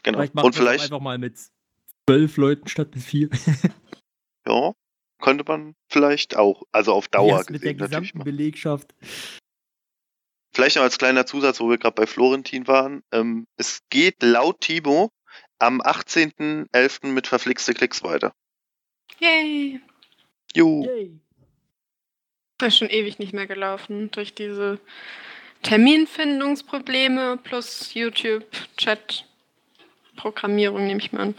[0.03, 0.17] Genau.
[0.19, 1.37] Vielleicht machen Und vielleicht, einfach mal mit
[2.07, 3.29] zwölf Leuten statt mit vier.
[4.47, 4.73] ja,
[5.21, 8.23] könnte man vielleicht auch, also auf Dauer Erst mit der gesehen natürlich gesamten.
[8.25, 8.93] Belegschaft.
[10.55, 13.03] Vielleicht noch als kleiner Zusatz, wo wir gerade bei Florentin waren.
[13.11, 15.11] Ähm, es geht laut Timo
[15.59, 17.07] am 18.11.
[17.07, 18.33] mit verflixte Klicks weiter.
[19.19, 19.81] Yay.
[20.55, 20.85] Juhu.
[20.85, 21.19] Yay.
[22.57, 24.11] Das ist schon ewig nicht mehr gelaufen.
[24.11, 24.79] Durch diese
[25.61, 31.35] Terminfindungsprobleme plus YouTube-Chat-Programmierung, nehme ich mal an.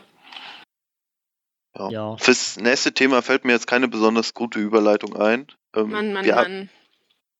[1.75, 1.89] Ja.
[1.89, 2.19] Ja.
[2.19, 5.47] Fürs nächste Thema fällt mir jetzt keine besonders gute Überleitung ein.
[5.75, 6.69] Ähm, Mann, Mann, Mann.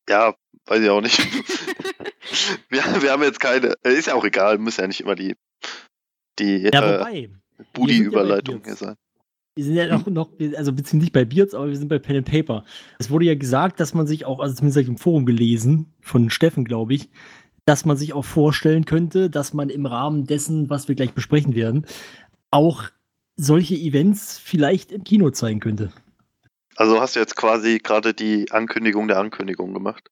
[0.09, 0.33] Ja,
[0.67, 1.19] weiß ich auch nicht.
[2.69, 5.35] wir, wir haben jetzt keine, äh, ist ja auch egal, muss ja nicht immer die,
[6.39, 7.29] die Ja, äh,
[7.75, 8.95] wir hier sein.
[9.55, 12.17] Wir sind ja noch, noch, also beziehungsweise nicht bei Beards, aber wir sind bei Pen
[12.17, 12.63] and Paper.
[12.99, 15.93] Es wurde ja gesagt, dass man sich auch, also zumindest habe ich im Forum gelesen,
[15.99, 17.09] von Steffen, glaube ich,
[17.65, 21.55] dass man sich auch vorstellen könnte, dass man im Rahmen dessen, was wir gleich besprechen
[21.55, 21.87] werden,
[22.51, 22.83] auch
[23.35, 25.91] solche Events vielleicht im Kino zeigen könnte.
[26.75, 30.11] Also hast du jetzt quasi gerade die Ankündigung der Ankündigung gemacht.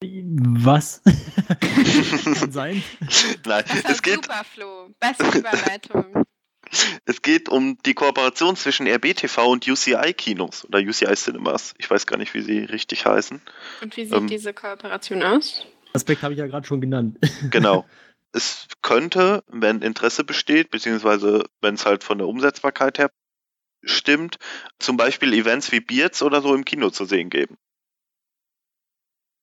[0.00, 1.02] Was?
[2.40, 2.82] Kann sein.
[3.46, 4.90] Nein, es geht, super, Flo.
[5.00, 6.24] Beste Überleitung.
[7.04, 11.74] es geht um die Kooperation zwischen RBTV und UCI-Kinos oder UCI Cinemas.
[11.78, 13.40] Ich weiß gar nicht, wie sie richtig heißen.
[13.82, 14.28] Und wie sieht Ähm.
[14.28, 15.66] diese Kooperation aus?
[15.94, 17.18] Aspekt habe ich ja gerade schon genannt.
[17.50, 17.84] Genau.
[18.32, 23.10] es könnte, wenn Interesse besteht, beziehungsweise wenn es halt von der Umsetzbarkeit her
[23.82, 24.36] stimmt,
[24.78, 27.56] zum Beispiel Events wie Beards oder so im Kino zu sehen geben.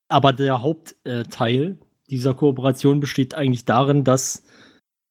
[0.08, 1.78] Aber der Hauptteil
[2.10, 4.44] dieser Kooperation besteht eigentlich darin, dass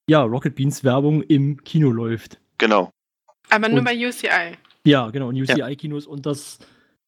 [0.09, 2.39] ja, Rocket Beans Werbung im Kino läuft.
[2.59, 2.91] Genau.
[3.51, 4.57] Aber nur Und- bei UCI.
[4.87, 6.59] Ja, genau, in UCI-Kinos und dass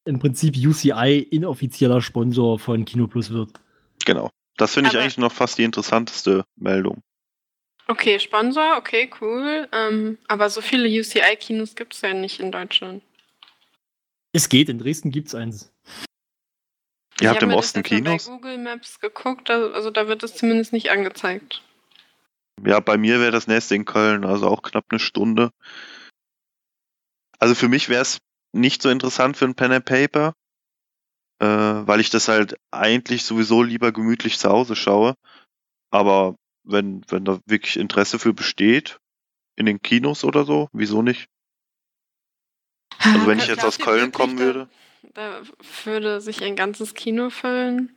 [0.05, 3.51] im Prinzip UCI inoffizieller Sponsor von Kino Plus wird.
[4.03, 4.31] Genau.
[4.57, 7.03] Das finde ich eigentlich noch fast die interessanteste Meldung.
[7.87, 9.67] Okay, Sponsor, okay, cool.
[9.71, 13.03] Ähm, aber so viele UCI-Kinos gibt es ja nicht in Deutschland.
[14.33, 15.71] Es geht, in Dresden gibt's eins.
[17.19, 18.25] Ihr Ich habt hab im mir das Osten jetzt mal Kinos?
[18.25, 21.63] bei Google Maps geguckt, also, also da wird es zumindest nicht angezeigt.
[22.63, 25.51] Ja, bei mir wäre das nächste in Köln, also auch knapp eine Stunde.
[27.39, 28.19] Also für mich wäre es
[28.51, 30.33] nicht so interessant für ein Pen and Paper,
[31.39, 35.15] äh, weil ich das halt eigentlich sowieso lieber gemütlich zu Hause schaue.
[35.91, 38.99] Aber wenn, wenn da wirklich Interesse für besteht,
[39.55, 41.27] in den Kinos oder so, wieso nicht?
[42.99, 44.69] Also wenn ich jetzt aus Köln kommen würde?
[45.17, 45.41] Da
[45.83, 47.95] würde sich ein ganzes Kino füllen.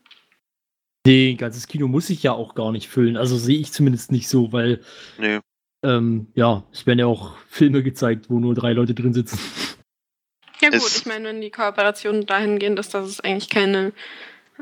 [1.06, 3.18] Nee, ein ganzes Kino muss ich ja auch gar nicht füllen.
[3.18, 4.82] Also sehe ich zumindest nicht so, weil,
[5.18, 5.40] Nee.
[5.84, 9.38] ähm, ja, es werden ja auch Filme gezeigt, wo nur drei Leute drin sitzen.
[10.62, 13.92] Ja gut, Es- ich meine, wenn die Kooperation dahin gehen, dass das es eigentlich keine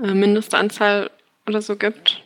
[0.03, 1.13] äh, Mindestanzahl
[1.47, 2.25] oder so gibt.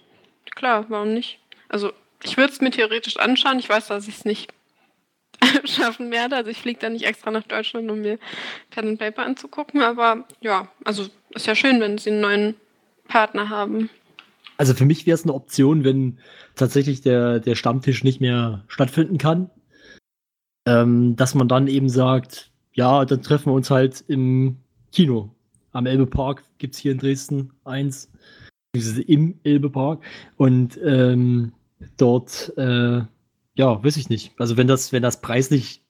[0.55, 1.41] Klar, warum nicht?
[1.69, 3.59] Also ich würde es mir theoretisch anschauen.
[3.59, 4.51] Ich weiß, dass ich es nicht
[5.65, 6.37] schaffen werde.
[6.37, 8.19] Also ich fliege da nicht extra nach Deutschland, um mir
[8.71, 9.83] Pen and Paper anzugucken.
[9.83, 12.55] Aber ja, also ist ja schön, wenn sie einen neuen
[13.09, 13.91] Partner haben.
[14.57, 16.19] Also für mich wäre es eine Option, wenn
[16.55, 19.51] tatsächlich der, der Stammtisch nicht mehr stattfinden kann,
[20.67, 24.59] ähm, dass man dann eben sagt, ja, dann treffen wir uns halt im
[24.93, 25.35] Kino.
[25.73, 28.11] Am Elbe Park gibt es hier in Dresden eins,
[29.07, 30.03] im Elbe Park.
[30.37, 31.53] Und ähm,
[31.97, 33.03] dort, äh,
[33.55, 34.33] ja, weiß ich nicht.
[34.39, 35.83] Also wenn das, wenn das preislich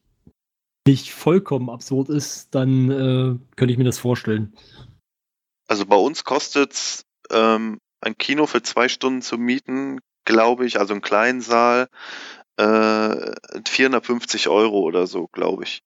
[0.86, 4.56] nicht vollkommen absurd ist, dann äh, könnte ich mir das vorstellen.
[5.68, 10.92] Also bei uns kostet's ähm, ein Kino für zwei Stunden zu mieten, glaube ich, also
[10.92, 11.88] einen kleinen Saal,
[12.56, 13.32] äh,
[13.66, 15.82] 450 Euro oder so, glaube ich.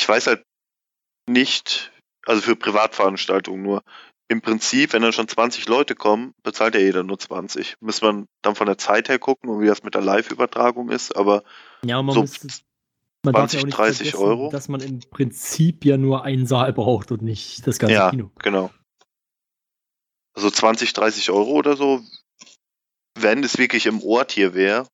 [0.00, 0.42] Ich weiß halt
[1.28, 1.92] nicht,
[2.26, 3.82] also für Privatveranstaltungen nur.
[4.28, 7.76] Im Prinzip, wenn dann schon 20 Leute kommen, bezahlt ja jeder nur 20.
[7.80, 11.14] Muss man dann von der Zeit her gucken und wie das mit der Live-Übertragung ist,
[11.14, 11.44] aber
[11.84, 12.64] Ja, man so muss
[13.22, 14.50] man darf ja 20, auch nicht 30 vergessen, Euro.
[14.50, 18.30] dass man im Prinzip ja nur einen Saal braucht und nicht das ganze ja, Kino.
[18.38, 18.70] genau.
[20.34, 22.02] Also 20, 30 Euro oder so,
[23.18, 24.86] wenn es wirklich im Ort hier wäre,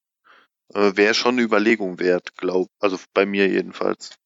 [0.74, 4.16] äh, wäre schon eine Überlegung wert, glaub, also bei mir jedenfalls.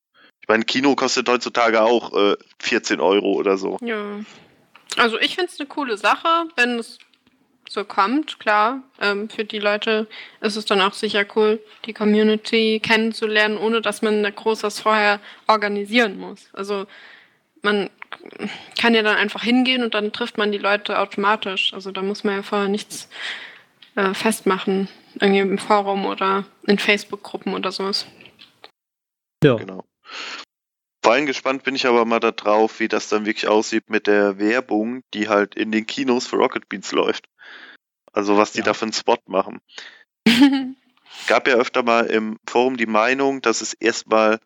[0.42, 3.78] Ich meine, Kino kostet heutzutage auch äh, 14 Euro oder so.
[3.80, 4.20] Ja.
[4.96, 6.98] Also ich finde es eine coole Sache, wenn es
[7.68, 8.82] so kommt, klar.
[9.00, 10.06] Ähm, für die Leute
[10.40, 14.80] ist es dann auch sicher cool, die Community kennenzulernen, ohne dass man da groß was
[14.80, 16.48] vorher organisieren muss.
[16.52, 16.86] Also
[17.62, 17.90] man
[18.78, 21.72] kann ja dann einfach hingehen und dann trifft man die Leute automatisch.
[21.72, 23.08] Also da muss man ja vorher nichts
[23.96, 24.88] äh, festmachen,
[25.20, 28.06] irgendwie im Forum oder in Facebook-Gruppen oder sowas.
[29.42, 29.56] Ja.
[29.56, 29.84] Genau.
[31.04, 34.38] Vor allem gespannt bin ich aber mal darauf, wie das dann wirklich aussieht mit der
[34.38, 37.26] Werbung, die halt in den Kinos für Rocket Beans läuft.
[38.14, 38.64] Also was die Ja.
[38.64, 39.60] da für einen Spot machen.
[41.26, 44.40] Gab ja öfter mal im Forum die Meinung, dass es erstmal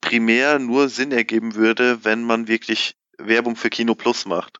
[0.00, 4.58] primär nur Sinn ergeben würde, wenn man wirklich Werbung für Kino Plus macht.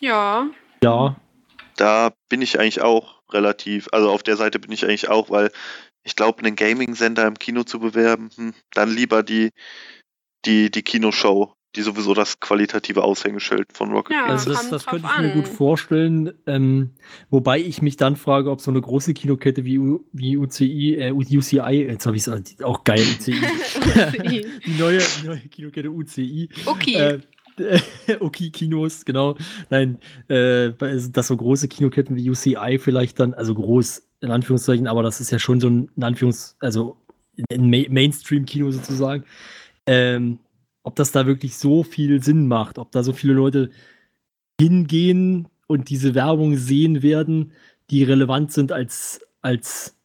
[0.00, 0.50] ja.
[0.82, 1.14] Ja,
[1.76, 5.52] Da bin ich eigentlich auch relativ, also auf der Seite bin ich eigentlich auch, weil
[6.02, 9.50] ich glaube, einen Gaming-Sender im Kino zu bewerben, hm, dann lieber die,
[10.44, 14.58] die, die Kinoshow, die sowieso das qualitative Aushängeschild von Rocket Ja, also ist.
[14.58, 15.34] das, das könnte ich mir an.
[15.34, 16.32] gut vorstellen.
[16.46, 16.94] Ähm,
[17.28, 21.12] wobei ich mich dann frage, ob so eine große Kinokette wie, U, wie UCI, äh,
[21.12, 23.34] UCI, jetzt habe ich es auch geil, UCI,
[24.66, 26.94] die neue, die neue Kinokette UCI, Okay.
[26.96, 27.20] äh,
[28.20, 29.36] okay, Kinos, genau.
[29.70, 29.98] Nein,
[30.28, 30.72] äh,
[31.10, 35.30] dass so große Kinoketten wie UCI vielleicht dann, also groß in Anführungszeichen, aber das ist
[35.30, 36.96] ja schon so ein, in Anführungs-, also
[37.50, 39.24] ein Ma Mainstream-Kino sozusagen.
[39.86, 40.38] Ähm,
[40.82, 43.70] ob das da wirklich so viel Sinn macht, ob da so viele Leute
[44.60, 47.52] hingehen und diese Werbung sehen werden,
[47.90, 49.96] die relevant sind als, als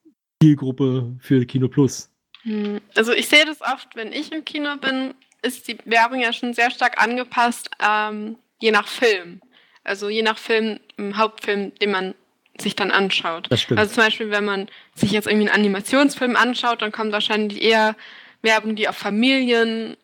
[0.41, 2.09] Zielgruppe für Kino Plus.
[2.43, 5.13] Hm, Also ich sehe das oft, wenn ich im Kino bin,
[5.45, 9.41] ist die Werbung ja schon sehr stark angepasst, ähm, je nach Film.
[9.83, 12.15] Also je nach Film, im Hauptfilm, den man
[12.59, 13.47] sich dann anschaut.
[13.49, 13.79] Das stimmt.
[13.79, 17.95] Also zum Beispiel, wenn man sich jetzt irgendwie einen Animationsfilm anschaut, dann kommt wahrscheinlich eher
[18.41, 19.97] Werbung, die auf Familien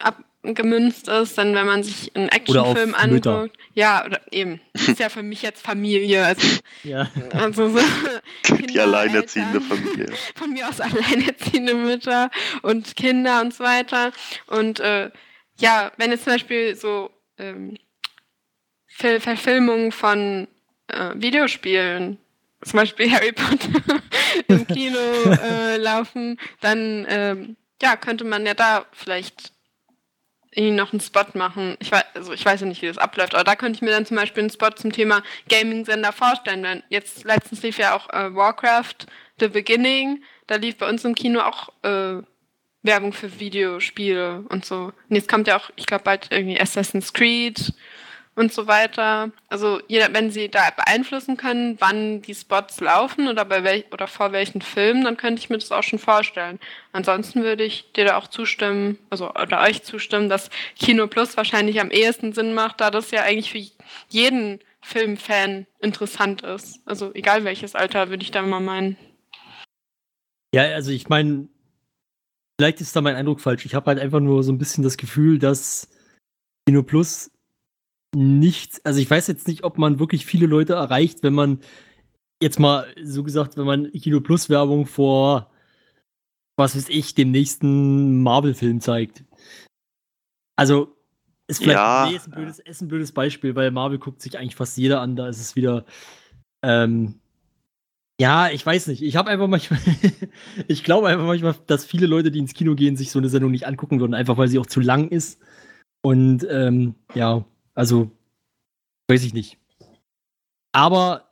[0.00, 3.48] abgemünzt ist, dann wenn man sich einen Actionfilm Mütter.
[3.78, 4.60] Ja, oder eben.
[4.72, 6.26] Ist ja für mich jetzt Familie.
[6.26, 7.08] Also, ja.
[7.32, 7.78] also so
[8.58, 9.78] Die alleinerziehende Eltern.
[9.78, 10.12] Familie.
[10.34, 12.28] von mir aus alleinerziehende Mütter
[12.62, 14.10] und Kinder und so weiter.
[14.48, 15.12] Und äh,
[15.60, 17.78] ja, wenn jetzt zum Beispiel so ähm,
[18.88, 20.48] Ver Verfilmungen von
[20.88, 22.18] äh, Videospielen,
[22.62, 24.02] zum Beispiel Harry Potter
[24.48, 24.98] im Kino
[25.40, 29.52] äh, laufen, dann ähm, ja, könnte man ja da vielleicht
[30.52, 31.76] irgendwie noch einen Spot machen.
[31.80, 33.90] Ich weiß, also ich weiß ja nicht, wie das abläuft, aber da könnte ich mir
[33.90, 36.62] dann zum Beispiel einen Spot zum Thema Gaming-Sender vorstellen.
[36.62, 39.06] Denn jetzt letztens lief ja auch äh, Warcraft
[39.40, 42.22] The Beginning, da lief bei uns im Kino auch äh,
[42.82, 44.92] Werbung für Videospiele und so.
[45.08, 47.72] Und jetzt kommt ja auch, ich glaube, bald irgendwie Assassin's Creed
[48.38, 49.32] und so weiter.
[49.48, 54.06] Also jeder, wenn sie da beeinflussen können, wann die Spots laufen oder bei welch oder
[54.06, 56.60] vor welchen Filmen, dann könnte ich mir das auch schon vorstellen.
[56.92, 61.80] Ansonsten würde ich dir da auch zustimmen, also oder euch zustimmen, dass Kino Plus wahrscheinlich
[61.80, 66.80] am ehesten Sinn macht, da das ja eigentlich für jeden Filmfan interessant ist.
[66.86, 68.96] Also egal welches Alter, würde ich da mal meinen.
[70.54, 71.48] Ja, also ich meine,
[72.58, 73.66] vielleicht ist da mein Eindruck falsch.
[73.66, 75.88] Ich habe halt einfach nur so ein bisschen das Gefühl, dass
[76.66, 77.30] Kino Plus
[78.18, 81.60] nicht, also ich weiß jetzt nicht, ob man wirklich viele Leute erreicht, wenn man
[82.42, 85.50] jetzt mal so gesagt, wenn man Kino Plus Werbung vor,
[86.56, 89.24] was weiß ich, dem nächsten Marvel-Film zeigt.
[90.56, 90.96] Also
[91.46, 92.08] ist vielleicht Ja.
[92.10, 95.00] nee, ist, ein blödes, ist ein blödes Beispiel, weil Marvel guckt sich eigentlich fast jeder
[95.00, 95.84] an, da ist es wieder
[96.64, 97.20] ähm,
[98.20, 99.00] ja, ich weiß nicht.
[99.02, 99.78] Ich habe einfach manchmal,
[100.66, 103.52] ich glaube einfach manchmal, dass viele Leute, die ins Kino gehen, sich so eine Sendung
[103.52, 105.40] nicht angucken würden, einfach weil sie auch zu lang ist.
[106.02, 107.44] Und ähm, ja,
[107.78, 108.10] also
[109.08, 109.56] weiß ich nicht.
[110.72, 111.30] Aber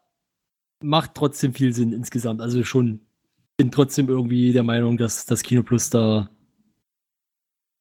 [0.80, 2.40] macht trotzdem viel Sinn insgesamt.
[2.40, 3.00] Also schon
[3.56, 6.30] bin trotzdem irgendwie der Meinung, dass das Kino Plus da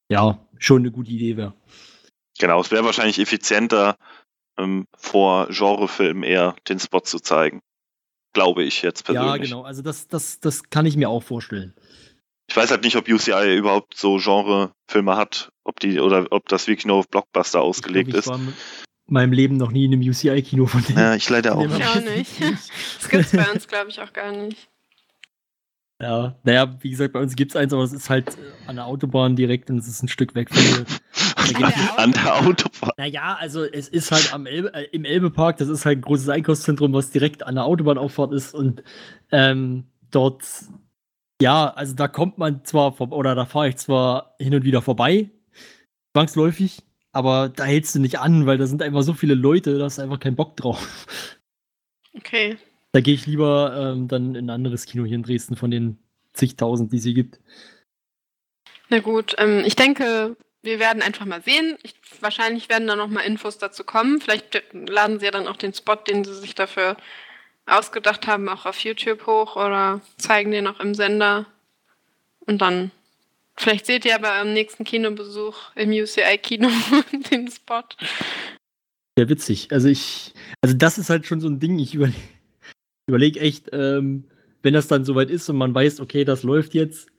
[0.09, 1.53] ja schon eine gute Idee wäre.
[2.39, 3.97] Genau, es wäre wahrscheinlich effizienter,
[4.57, 7.61] ähm, vor Genrefilmen eher den Spot zu zeigen.
[8.33, 9.29] Glaube ich jetzt persönlich.
[9.29, 9.61] Ja, genau.
[9.63, 11.75] Also das, das, das kann ich mir auch vorstellen.
[12.55, 16.67] Ich weiß halt nicht, ob UCI überhaupt so Genrefilme hat, ob die oder ob das
[16.67, 18.27] wirklich nur auf Blockbuster ausgelegt ich glaub, ist.
[18.27, 20.97] ich war in meinem Leben noch nie in einem UCI-Kino von denen.
[20.97, 21.89] Ja, ich leider auch dem Ich nicht.
[21.89, 22.41] auch nicht.
[23.01, 24.69] Das gibt's bei uns, glaube ich, auch gar nicht.
[26.01, 28.77] Ja, naja, wie gesagt, bei uns gibt es eins, aber es ist halt äh, an
[28.77, 30.85] der Autobahn direkt und es ist ein Stück weg von
[31.59, 32.91] der An der Autobahn.
[32.95, 36.29] Naja, also es ist halt am Elbe, äh, im Elbepark, das ist halt ein großes
[36.29, 38.81] Einkaufszentrum, was direkt an der Autobahnauffahrt ist und
[39.33, 40.41] ähm, dort,
[41.41, 44.81] ja, also da kommt man zwar, vor, oder da fahre ich zwar hin und wieder
[44.81, 45.29] vorbei,
[46.13, 49.85] zwangsläufig, aber da hältst du nicht an, weil da sind einfach so viele Leute, da
[49.85, 51.05] hast du einfach keinen Bock drauf.
[52.13, 52.57] Okay.
[52.93, 55.99] Da gehe ich lieber ähm, dann in ein anderes Kino hier in Dresden von den
[56.31, 57.39] zigtausend, die es hier gibt.
[58.89, 61.77] Na gut, ähm, ich denke, wir werden einfach mal sehen.
[61.83, 64.21] Ich, wahrscheinlich werden da noch mal Infos dazu kommen.
[64.21, 66.95] Vielleicht laden sie ja dann auch den Spot, den sie sich dafür
[67.65, 71.45] ausgedacht haben, auch auf YouTube hoch oder zeigen den auch im Sender.
[72.39, 72.91] Und dann,
[73.57, 76.69] vielleicht seht ihr aber am nächsten Kinobesuch im UCI-Kino
[77.31, 77.83] den Spot.
[79.17, 79.71] Ja, witzig.
[79.71, 82.19] Also ich, also das ist halt schon so ein Ding, ich überlege
[83.07, 84.25] überleg echt, ähm,
[84.61, 87.09] wenn das dann soweit ist und man weiß, okay, das läuft jetzt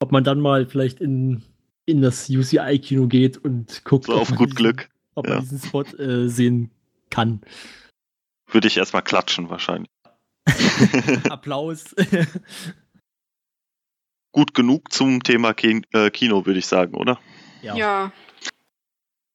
[0.00, 1.42] ob man dann mal vielleicht in,
[1.86, 4.90] in das UCI-Kino geht und guckt, So ob auf man gut diesen, Glück.
[5.14, 5.34] ob ja.
[5.36, 6.70] man diesen Spot äh, sehen
[7.10, 7.40] kann.
[8.50, 9.88] Würde ich erstmal klatschen wahrscheinlich.
[11.30, 11.94] Applaus.
[14.32, 17.18] Gut genug zum Thema äh, Kino, würde ich sagen, oder?
[17.62, 17.74] ja.
[17.76, 18.12] Ja.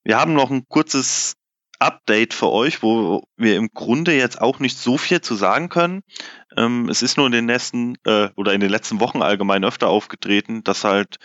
[0.03, 1.35] Wir haben noch ein kurzes
[1.79, 6.03] Update für euch, wo wir im Grunde jetzt auch nicht so viel zu sagen können.
[6.57, 9.87] Ähm, es ist nur in den letzten äh, oder in den letzten Wochen allgemein öfter
[9.87, 11.17] aufgetreten, dass halt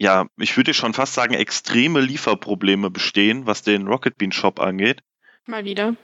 [0.00, 5.02] ja, ich würde schon fast sagen, extreme Lieferprobleme bestehen, was den Rocket Bean Shop angeht.
[5.46, 5.96] Mal wieder.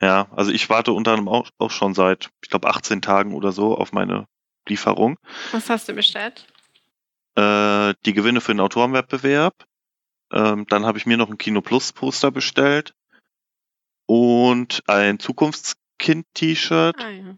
[0.00, 3.52] Ja, also ich warte unter anderem auch, auch schon seit, ich glaube, 18 Tagen oder
[3.52, 4.26] so auf meine
[4.68, 5.18] Lieferung.
[5.52, 6.46] Was hast du bestellt?
[7.34, 9.54] Äh, die Gewinne für den Autorenwettbewerb.
[10.32, 12.94] Ähm, dann habe ich mir noch ein Kino Plus Poster bestellt
[14.06, 17.34] und ein Zukunftskind-T-Shirt Ah ja.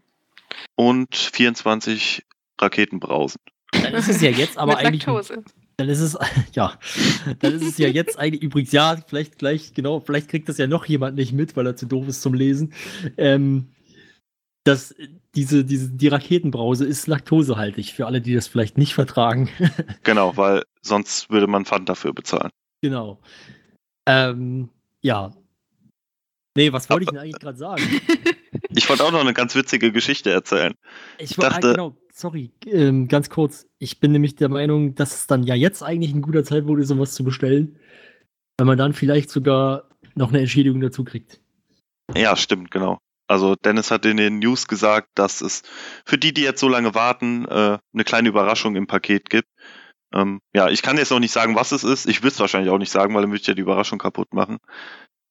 [0.75, 2.25] und 24
[2.59, 3.41] Raketenbrausen.
[3.71, 5.05] Dann ist es ja jetzt aber Mit eigentlich.
[5.05, 5.43] Laktose.
[5.81, 6.15] Dann ist es,
[6.53, 6.77] ja,
[7.39, 10.67] dann ist es ja jetzt eigentlich übrigens, ja, vielleicht gleich, genau, vielleicht kriegt das ja
[10.67, 12.71] noch jemand nicht mit, weil er zu doof ist zum Lesen.
[13.17, 13.69] Ähm,
[14.63, 14.93] dass
[15.33, 19.49] diese, diese, die Raketenbrause ist laktosehaltig, für alle, die das vielleicht nicht vertragen.
[20.03, 22.51] Genau, weil sonst würde man Pfand dafür bezahlen.
[22.83, 23.19] genau.
[24.07, 24.69] Ähm,
[25.01, 25.31] ja.
[26.55, 27.81] Nee, was wollte ich denn eigentlich gerade sagen?
[28.69, 30.75] Ich wollte auch noch eine ganz witzige Geschichte erzählen.
[31.17, 33.67] Ich war, dachte- ah, genau, sorry, ähm, ganz kurz.
[33.79, 36.91] Ich bin nämlich der Meinung, dass es dann ja jetzt eigentlich ein guter Zeitpunkt ist,
[36.91, 37.77] um was zu bestellen,
[38.57, 41.41] weil man dann vielleicht sogar noch eine Entschädigung dazu kriegt.
[42.15, 42.99] Ja, stimmt, genau.
[43.27, 45.63] Also Dennis hat in den News gesagt, dass es
[46.05, 49.47] für die, die jetzt so lange warten, äh, eine kleine Überraschung im Paket gibt.
[50.13, 52.07] Ähm, ja, ich kann jetzt noch nicht sagen, was es ist.
[52.07, 54.33] Ich will es wahrscheinlich auch nicht sagen, weil dann würde ich ja die Überraschung kaputt
[54.33, 54.57] machen.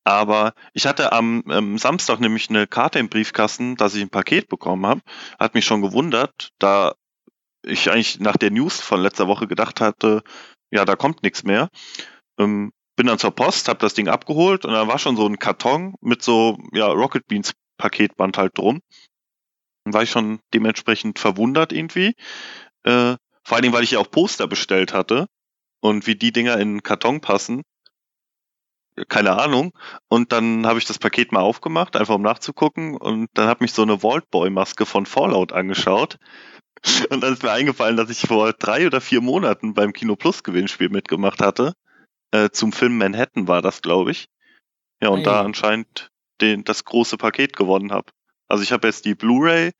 [0.05, 4.49] Aber ich hatte am ähm, Samstag nämlich eine Karte im Briefkasten, dass ich ein Paket
[4.49, 5.03] bekommen habe.
[5.39, 6.95] Hat mich schon gewundert, da
[7.63, 10.23] ich eigentlich nach der News von letzter Woche gedacht hatte,
[10.71, 11.69] ja, da kommt nichts mehr.
[12.39, 15.39] Ähm, bin dann zur Post, habe das Ding abgeholt und da war schon so ein
[15.39, 18.81] Karton mit so ja Rocket Beans Paketband halt drum.
[19.85, 22.15] Dann war ich schon dementsprechend verwundert irgendwie.
[22.85, 25.27] Äh, vor allen Dingen, weil ich ja auch Poster bestellt hatte
[25.81, 27.63] und wie die Dinger in den Karton passen.
[29.09, 29.73] Keine Ahnung.
[30.09, 32.97] Und dann habe ich das Paket mal aufgemacht, einfach um nachzugucken.
[32.97, 36.19] Und dann hat mich so eine Vault Boy Maske von Fallout angeschaut.
[37.11, 40.43] Und dann ist mir eingefallen, dass ich vor drei oder vier Monaten beim Kino Plus
[40.43, 41.75] Gewinnspiel mitgemacht hatte.
[42.31, 44.29] Äh, zum Film Manhattan war das, glaube ich.
[45.03, 46.11] Ja, und Ah, da anscheinend
[46.41, 48.11] den, das große Paket gewonnen habe.
[48.49, 49.73] Also ich habe jetzt die Blu-ray,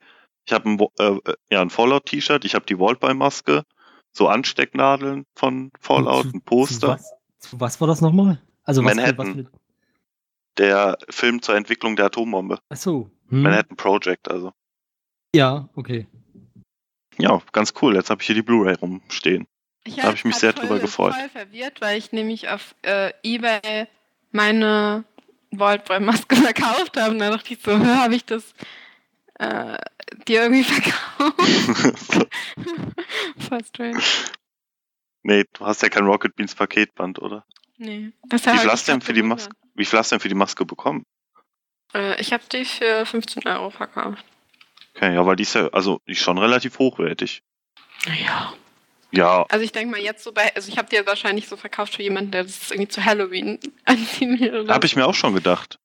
[0.45, 3.63] ich habe ein, äh, äh, ja, ein Fallout-T-Shirt, ich habe die Vault-Boy-Maske,
[4.11, 8.41] so Anstecknadeln von Fallout, Zu- ein Zu Poster, was, zu was war das nochmal?
[8.71, 9.17] Also was, Manhattan.
[9.17, 9.47] was mit.
[10.57, 12.59] der Film zur Entwicklung der Atombombe.
[12.69, 13.09] Achso.
[13.29, 13.41] Hm.
[13.43, 14.53] Manhattan Project, also.
[15.35, 16.07] Ja, okay.
[17.17, 17.95] Ja, ganz cool.
[17.95, 19.45] Jetzt habe ich hier die Blu-ray rumstehen.
[19.83, 21.13] Ich Da hab ich mich sehr voll, drüber gefreut.
[21.13, 23.87] voll verwirrt, weil ich nämlich auf äh, Ebay
[24.31, 25.03] meine
[25.51, 27.11] Vaultboy-Maske verkauft habe.
[27.11, 28.53] Und dann dachte ich so, habe ich das
[29.39, 29.77] äh,
[30.27, 32.27] dir irgendwie verkauft?
[33.37, 33.99] Voll strange.
[35.23, 37.45] nee, du hast ja kein Rocket Beans Paketband, oder?
[37.81, 38.11] Nee.
[38.29, 39.55] Das Wie viel hast du denn für die Maske?
[39.73, 41.03] Wie viel hast du denn für die Maske bekommen?
[41.95, 44.23] Äh, ich habe die für 15 Euro verkauft.
[44.95, 47.41] Okay, ja, weil die ist ja, also die ist schon relativ hochwertig.
[48.05, 48.53] Ja.
[49.13, 51.57] Ja, Also ich denke mal jetzt so bei, also ich habe die ja wahrscheinlich so
[51.57, 54.69] verkauft für jemanden, der das irgendwie zu Halloween anziehen will.
[54.69, 55.79] Habe ich mir auch schon gedacht.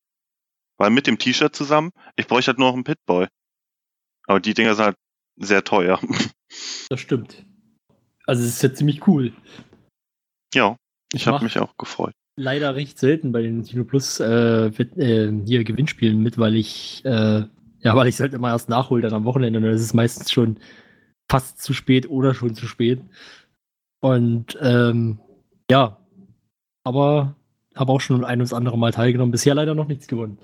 [0.77, 3.27] Weil mit dem T-Shirt zusammen, ich bräuchte halt nur noch einen Pitboy.
[4.27, 4.97] Aber die Dinger sind halt
[5.37, 5.99] sehr teuer.
[6.89, 7.45] Das stimmt.
[8.27, 9.33] Also es ist ja ziemlich cool.
[10.55, 10.77] ja,
[11.17, 12.15] ich habe mich auch gefreut.
[12.37, 17.45] leider recht selten bei den Kino Plus äh, äh, hier Gewinnspielen mit, weil ich äh,
[17.81, 19.95] ja, weil ich es halt immer erst nachhole dann am Wochenende und dann ist es
[19.95, 20.59] meistens schon
[21.31, 23.01] fast zu spät oder schon zu spät.
[24.01, 25.21] Und ähm,
[25.71, 25.99] ja,
[26.85, 27.37] aber
[27.75, 29.33] habe auch schon ein und das andere Mal teilgenommen.
[29.33, 30.39] Bisher leider noch nichts gewonnen.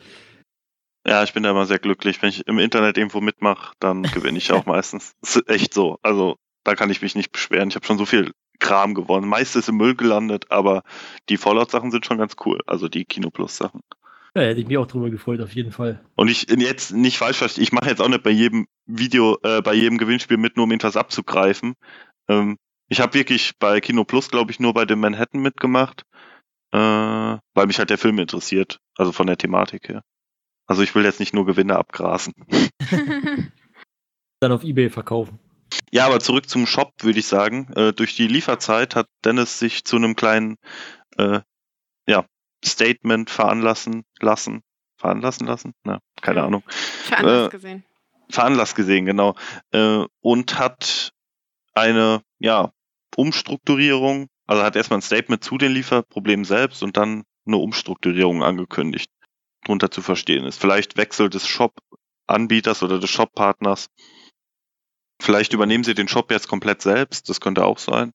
[1.07, 2.23] Ja, ich bin da immer sehr glücklich.
[2.23, 5.15] Wenn ich im Internet irgendwo mitmache, dann gewinne ich auch meistens.
[5.21, 5.99] Das ist echt so.
[6.03, 7.69] Also da kann ich mich nicht beschweren.
[7.69, 8.33] Ich habe schon so viel
[8.73, 9.29] Kram gewonnen.
[9.29, 10.83] Meist ist im Müll gelandet, aber
[11.29, 12.59] die Fallout-Sachen sind schon ganz cool.
[12.67, 13.83] Also die Kino Plus-Sachen.
[14.35, 16.03] Ja, hätte ich mich auch drüber gefreut, auf jeden Fall.
[16.17, 19.61] Und ich jetzt nicht falsch verstehen, ich mache jetzt auch nicht bei jedem Video, äh,
[19.61, 21.75] bei jedem Gewinnspiel mit, nur um irgendwas abzugreifen.
[22.29, 22.57] Ähm,
[22.89, 26.07] ich habe wirklich bei Kino Plus, glaube ich, nur bei dem Manhattan mitgemacht,
[26.73, 30.03] äh, weil mich halt der Film interessiert, also von der Thematik her.
[30.67, 32.33] Also ich will jetzt nicht nur Gewinne abgrasen.
[34.41, 35.39] Dann auf Ebay verkaufen.
[35.93, 37.71] Ja, aber zurück zum Shop, würde ich sagen.
[37.75, 40.57] Äh, durch die Lieferzeit hat Dennis sich zu einem kleinen
[41.19, 41.41] äh,
[42.07, 42.25] ja,
[42.65, 44.63] Statement veranlassen lassen.
[44.97, 45.75] Veranlassen lassen?
[45.85, 46.47] Na, keine Ja.
[46.47, 46.63] Ahnung.
[47.11, 47.85] Anders Äh, gesehen.
[48.31, 49.35] veranlasst gesehen, genau.
[49.73, 51.13] Äh, und hat
[51.75, 52.73] eine, ja,
[53.17, 54.29] Umstrukturierung.
[54.47, 59.11] Also hat erstmal ein Statement zu den Lieferproblemen selbst und dann eine Umstrukturierung angekündigt.
[59.65, 60.59] Drunter zu verstehen ist.
[60.61, 63.89] Vielleicht Wechsel des Shop-Anbieters oder des Shop-Partners.
[65.23, 67.29] Vielleicht übernehmen sie den Shop jetzt komplett selbst.
[67.29, 68.13] Das könnte auch sein.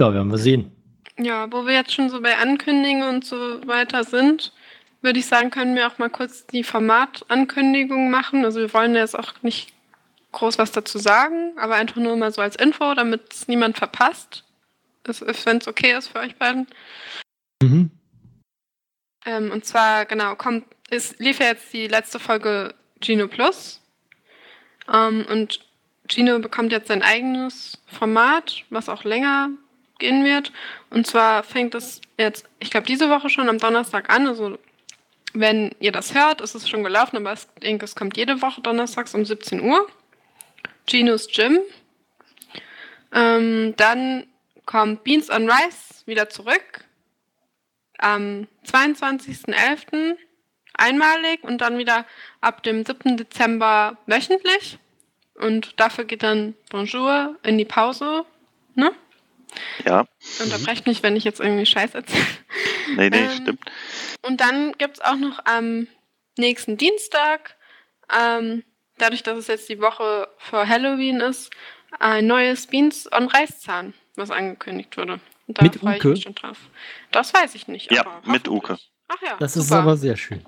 [0.00, 0.72] Ja, werden wir sehen.
[1.18, 3.36] Ja, wo wir jetzt schon so bei Ankündigungen und so
[3.66, 4.54] weiter sind,
[5.02, 8.46] würde ich sagen, können wir auch mal kurz die Formatankündigung machen.
[8.46, 9.74] Also wir wollen jetzt auch nicht
[10.32, 14.44] groß was dazu sagen, aber einfach nur mal so als Info, damit es niemand verpasst.
[15.04, 16.66] Wenn es okay ist für euch beiden.
[17.62, 17.90] Mhm.
[19.26, 23.82] Ähm, und zwar, genau, kommt, es lief ja jetzt die letzte Folge Gino Plus.
[24.90, 25.67] Ähm, und
[26.08, 29.50] Gino bekommt jetzt sein eigenes Format, was auch länger
[29.98, 30.52] gehen wird.
[30.90, 34.26] Und zwar fängt es jetzt, ich glaube, diese Woche schon am Donnerstag an.
[34.26, 34.58] Also,
[35.34, 38.60] wenn ihr das hört, ist es schon gelaufen, aber ich denke, es kommt jede Woche
[38.60, 39.86] donnerstags um 17 Uhr.
[40.86, 41.60] Gino's Gym.
[43.12, 44.26] Ähm, dann
[44.64, 46.84] kommt Beans on Rice wieder zurück.
[47.98, 50.16] Am 22.11.
[50.74, 52.06] einmalig und dann wieder
[52.40, 53.16] ab dem 7.
[53.16, 54.78] Dezember wöchentlich.
[55.40, 58.24] Und dafür geht dann Bonjour in die Pause.
[58.74, 58.92] Ne?
[59.84, 60.04] Ja.
[60.42, 62.24] Unterbrecht mich, wenn ich jetzt irgendwie Scheiß erzähle.
[62.96, 63.60] Nee, nee, Ähm, stimmt.
[64.22, 65.86] Und dann gibt es auch noch am
[66.38, 67.56] nächsten Dienstag,
[68.18, 68.64] ähm,
[68.98, 71.50] dadurch, dass es jetzt die Woche vor Halloween ist,
[71.98, 75.20] ein neues Beans on Reiszahn, was angekündigt wurde.
[75.46, 76.58] Und da freue ich mich schon drauf.
[77.10, 77.90] Das weiß ich nicht.
[77.92, 78.48] Ja, aber mit.
[78.48, 78.78] Uke.
[79.08, 79.80] Ach ja, Das ist super.
[79.80, 80.44] aber sehr schön.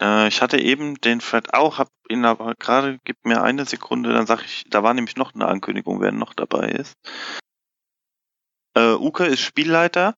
[0.00, 4.12] Äh, ich hatte eben den Fred auch, hab ihn aber gerade, gib mir eine Sekunde,
[4.12, 6.94] dann sag ich, da war nämlich noch eine Ankündigung, wer noch dabei ist.
[8.76, 10.14] Äh, Uke ist Spielleiter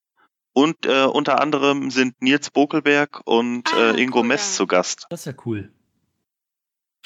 [0.53, 4.57] und äh, unter anderem sind Nils Bokelberg und Ah, äh, Ingo cool, Mess ja.
[4.57, 5.05] zu Gast.
[5.09, 5.71] Das ist ja cool.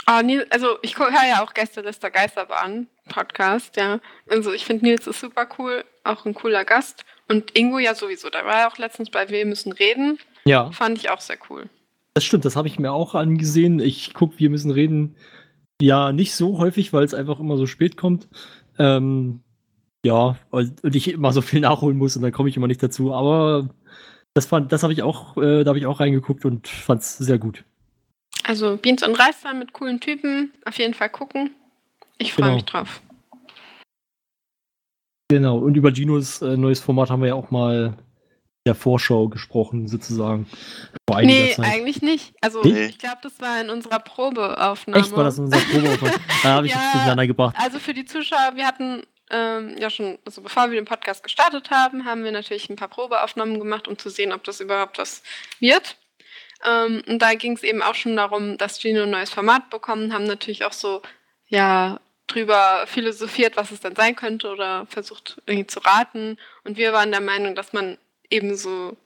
[0.06, 4.00] Ah, Nils, also ich höre ja auch Gästeliste Geisterbahn Podcast, ja.
[4.30, 7.04] Also ich finde Nils ist super cool, auch ein cooler Gast.
[7.28, 10.18] Und Ingo ja sowieso, da war er auch letztens bei Wir müssen reden.
[10.46, 11.70] Ja, Fand ich auch sehr cool.
[12.14, 12.46] Das stimmt.
[12.46, 13.80] Das habe ich mir auch angesehen.
[13.80, 15.16] Ich gucke, wir müssen reden.
[15.82, 18.28] Ja, nicht so häufig, weil es einfach immer so spät kommt.
[18.78, 19.42] Ähm,
[20.06, 23.14] ja, und ich immer so viel nachholen muss und dann komme ich immer nicht dazu.
[23.14, 23.70] Aber
[24.34, 27.18] das fand, das habe ich auch, äh, da habe ich auch reingeguckt und fand es
[27.18, 27.64] sehr gut.
[28.44, 31.52] Also Beans und Reister mit coolen Typen, auf jeden Fall gucken.
[32.18, 32.56] Ich freue Genau.
[32.56, 33.02] mich drauf.
[35.30, 35.58] Genau.
[35.60, 37.98] Und über Ginos äh, neues Format haben wir ja auch mal
[38.66, 40.48] der Vorschau gesprochen, sozusagen.
[41.10, 41.66] Vor Nee, Zeit.
[41.66, 42.34] eigentlich nicht.
[42.42, 42.86] Also Nee.
[42.86, 45.02] ich glaube, das war in unserer Probeaufnahme.
[45.04, 46.14] Echt war das in unserer Probeaufnahme?
[46.44, 46.80] Da habe ich Ja.
[46.86, 47.56] es durcheinander gebracht.
[47.58, 51.72] Also für die Zuschauer, wir hatten ähm, ja schon, also bevor wir den Podcast gestartet
[51.72, 55.24] haben, haben wir natürlich ein paar Probeaufnahmen gemacht, um zu sehen, ob das überhaupt was
[55.60, 55.96] wird.
[56.70, 60.14] Ähm, und da ging es eben auch schon darum, dass Gino ein neues Format bekommen,
[60.14, 61.02] haben natürlich auch so,
[61.48, 66.38] ja, drüber philosophiert, was es dann sein könnte oder versucht irgendwie zu raten.
[66.64, 67.98] Und wir waren der Meinung, dass man
[68.32, 68.98] eben so,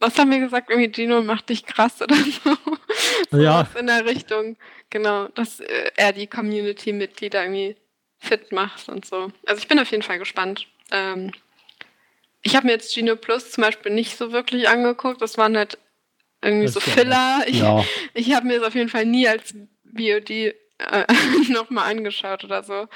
[0.00, 2.56] was haben wir gesagt, irgendwie Gino macht dich krass oder so.
[3.30, 3.66] so Ja.
[3.78, 4.56] in der Richtung,
[4.90, 7.76] genau, dass äh, er die Community-Mitglieder irgendwie
[8.18, 9.30] fit macht und so.
[9.46, 10.66] Also ich bin auf jeden Fall gespannt.
[10.90, 11.32] Ähm,
[12.42, 15.22] ich habe mir jetzt Gino Plus zum Beispiel nicht so wirklich angeguckt.
[15.22, 15.78] Das waren halt
[16.42, 17.44] irgendwie Das so Filler.
[17.46, 19.54] Ich, Ja, ich habe mir es auf jeden Fall nie als
[19.96, 20.54] VOD äh,
[21.50, 22.88] nochmal angeschaut oder so.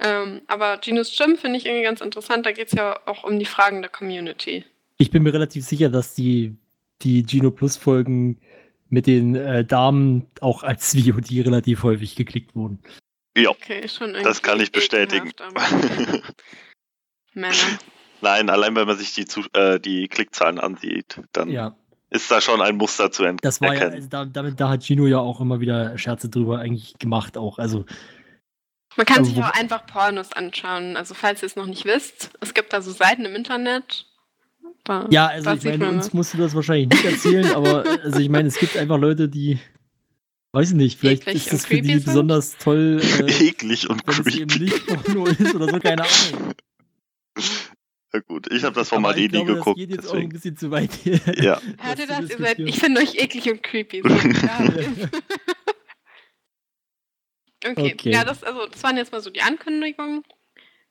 [0.00, 2.44] Ähm, aber Ginos Gym finde ich irgendwie ganz interessant.
[2.46, 4.64] Da geht es ja auch um die Fragen der Community.
[4.98, 6.56] Ich bin mir relativ sicher, dass die,
[7.02, 8.40] die Gino Plus Folgen
[8.90, 12.80] mit den äh, Damen auch als VOD relativ häufig geklickt wurden.
[13.36, 15.30] Ja, Okay, schon irgendwie das kann ich bestätigen.
[17.34, 17.54] Männer.
[18.20, 21.76] Nein, allein wenn man sich die, Zu äh, die Klickzahlen ansieht, dann Ja,
[22.10, 24.82] ist da schon ein Muster zu ent- das war ja, also da, damit, da hat
[24.82, 27.58] Gino ja auch immer wieder Scherze drüber eigentlich gemacht auch.
[27.58, 27.84] Also,
[28.96, 30.96] Man kann Aber sich auch einfach Pornos anschauen.
[30.96, 34.06] Also falls ihr es noch nicht wisst, es gibt da so Seiten im Internet.
[34.88, 38.20] Da, ja, also da ich meine, uns musst du das wahrscheinlich nicht erzählen, aber also
[38.20, 39.58] ich meine, es gibt einfach Leute, die,
[40.52, 42.06] weiß ich nicht, vielleicht Eklig ist das für die creepy sind?
[42.06, 44.64] besonders toll, äh, Eklig und es eben creepy.
[44.64, 46.54] nicht Porno ist oder so, keine Ahnung.
[48.14, 49.76] Ja gut, ich habe das Format eh nie glaube, das geguckt.
[49.78, 50.90] geht jetzt auch ein bisschen zu weit.
[51.04, 51.60] Ja.
[51.78, 52.30] Hört ihr zu das?
[52.30, 54.00] Ihr seid, ich finde euch eklig und creepy.
[54.02, 54.58] So, ja.
[57.66, 57.92] okay.
[57.92, 58.10] Okay.
[58.10, 60.24] ja, das, also, das waren jetzt mal so die Ankündigungen.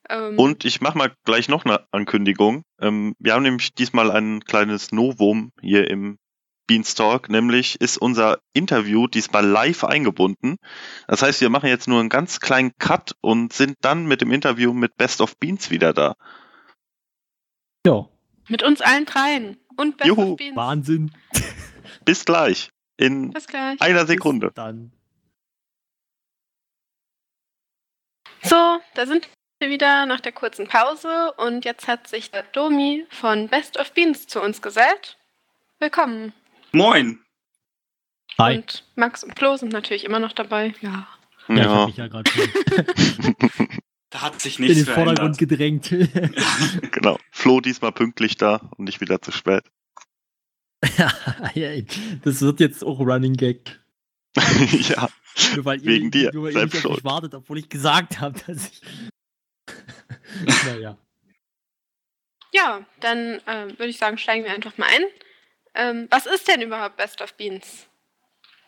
[0.09, 2.63] Ähm, Und ich mache mal gleich noch eine Ankündigung.
[2.79, 6.17] Ähm, wir haben nämlich diesmal ein kleines Novum hier im
[6.67, 10.57] Beanstalk, nämlich ist unser Interview diesmal live eingebunden.
[11.07, 14.31] Das heißt, wir machen jetzt nur einen ganz kleinen Cut und sind dann mit dem
[14.31, 16.15] Interview mit Best of Beans wieder da.
[17.85, 18.07] Ja,
[18.49, 19.57] mit uns allen dreien.
[19.77, 20.55] Und Best Juhu, of Beans.
[20.57, 21.11] Wahnsinn.
[22.05, 22.69] Bis gleich.
[22.97, 23.79] In Bis gleich.
[23.81, 24.47] einer Sekunde.
[24.47, 24.91] Bis dann.
[28.43, 29.27] So, da sind
[29.59, 34.27] wieder nach der kurzen Pause und jetzt hat sich der Domi von Best of Beans
[34.27, 35.17] zu uns gesellt.
[35.79, 36.33] Willkommen.
[36.71, 37.19] Moin.
[38.37, 38.57] Hi.
[38.57, 40.73] Und Max und Flo sind natürlich immer noch dabei.
[40.81, 41.07] Ja.
[41.47, 43.37] Ja, ich Ja, habe mich ja gerade schon
[44.09, 45.89] Da hat sich in nichts den Vordergrund gedrängt.
[46.91, 47.17] genau.
[47.31, 49.63] Flo diesmal pünktlich da und nicht wieder zu spät.
[50.97, 51.11] Ja,
[52.23, 53.79] das wird jetzt auch Running Gag.
[54.35, 55.09] ja,
[55.55, 57.03] Nur weil Wegen ihr, dir, nur weil ihr selbst nicht auf mich schuld.
[57.05, 58.81] wartet, obwohl ich gesagt habe, dass ich.
[60.65, 60.97] naja.
[62.53, 65.03] Ja, dann ähm, würde ich sagen, steigen wir einfach mal ein.
[65.75, 67.87] Ähm, was ist denn überhaupt Best of Beans?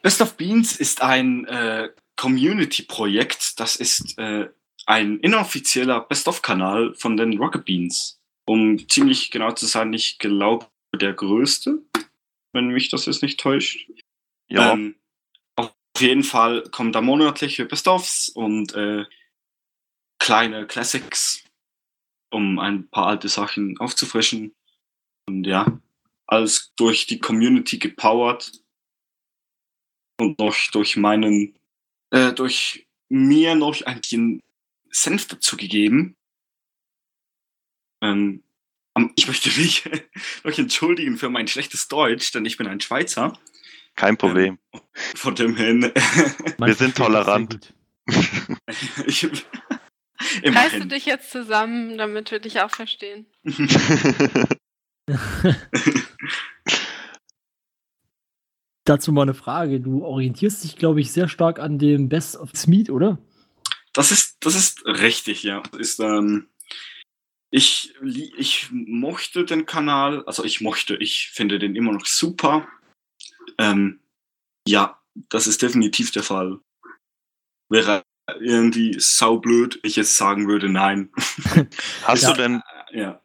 [0.02, 3.60] Best of Beans ist ein äh, Community-Projekt.
[3.60, 4.50] Das ist äh,
[4.86, 8.20] ein inoffizieller Best-of-Kanal von den Rocket Beans.
[8.45, 11.80] Um ziemlich genau zu sein, ich glaube, der größte,
[12.54, 13.89] wenn mich das jetzt nicht täuscht.
[14.47, 14.74] ja.
[14.74, 14.95] Ähm,
[15.56, 19.06] auf jeden Fall kommen da monatliche Best-ofs und äh,
[20.20, 21.43] kleine Classics,
[22.32, 24.55] um ein paar alte Sachen aufzufrischen.
[25.28, 25.80] Und ja,
[26.28, 28.51] alles durch die Community gepowert
[30.20, 31.57] und noch durch meinen,
[32.11, 34.43] äh, durch mir noch ein bisschen
[34.91, 36.15] Senf dazu gegeben.
[38.01, 38.43] Ähm,
[39.15, 39.84] ich möchte mich
[40.43, 43.39] noch entschuldigen für mein schlechtes Deutsch, denn ich bin ein Schweizer.
[43.95, 44.59] kein Problem.
[45.15, 45.91] Von dem hin,
[46.57, 47.74] Wir sind tolerant.
[48.05, 48.15] gut.
[50.43, 50.89] ich, Reißt du immerhin.
[50.89, 53.26] dich jetzt zusammen, damit wir dich auch verstehen?
[58.86, 59.80] Dazu mal eine Frage.
[59.80, 63.20] Du orientierst dich, glaube ich, sehr stark an dem Best of Smeed, oder?
[63.93, 65.61] Das ist, das ist richtig, ja.
[65.72, 66.47] Das ist, ähm,
[67.51, 72.67] ich, ich mochte den Kanal, also ich mochte, ich finde den immer noch super.
[73.57, 73.99] Ähm,
[74.67, 76.59] ja, das ist definitiv der Fall.
[77.70, 78.03] Wäre
[78.40, 81.10] irgendwie saublöd, ich jetzt sagen würde, nein.
[82.04, 82.32] hast Ja.
[82.34, 82.62] du denn,
[82.92, 83.22] ja.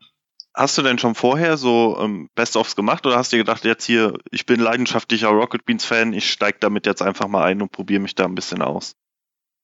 [0.55, 3.85] hast du denn schon vorher so ähm, Best-ofs gemacht oder hast du dir gedacht, jetzt
[3.85, 7.73] hier, ich bin leidenschaftlicher Rocket Beans Fan, ich steig damit jetzt einfach mal ein und
[7.73, 8.97] probiere mich da ein bisschen aus?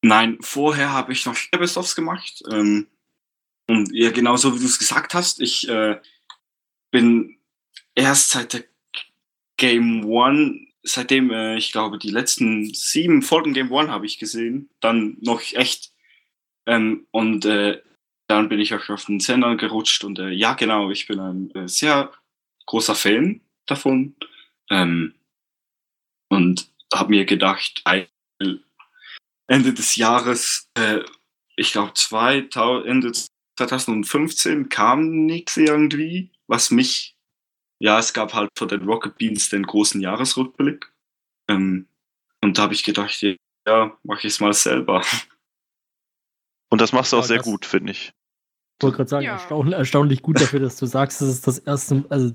[0.02, 2.42] Nein, vorher habe ich noch Best-ofs gemacht.
[2.50, 2.86] Ähm,
[3.68, 6.00] und ja, genauso wie du es gesagt hast, ich äh,
[6.90, 7.38] bin
[7.94, 8.64] erst seit der
[9.56, 14.70] Game One, seitdem äh, ich glaube, die letzten sieben Folgen Game One habe ich gesehen,
[14.80, 15.92] dann noch echt.
[16.66, 17.80] Ähm, und äh,
[18.28, 21.50] dann bin ich auch auf den Sender gerutscht und äh, ja, genau, ich bin ein
[21.54, 22.12] äh, sehr
[22.66, 24.14] großer Fan davon.
[24.70, 25.14] Ähm,
[26.28, 27.82] und habe mir gedacht,
[29.48, 31.00] Ende des Jahres, äh,
[31.56, 31.92] ich glaube
[32.86, 33.12] Ende
[33.58, 37.16] 2015 kam nichts irgendwie, was mich,
[37.80, 40.92] ja, es gab halt von den Rocket Beans den großen Jahresrückblick.
[41.48, 41.88] Ähm,
[42.42, 43.20] und da habe ich gedacht,
[43.66, 45.04] ja, mache ich es mal selber.
[46.70, 48.12] Und das machst du auch Ja, sehr gut, finde ich.
[48.78, 49.32] Ich wollte gerade sagen, Ja.
[49.32, 52.32] erstaun erstaunlich gut dafür, dass du sagst, das ist das erste, also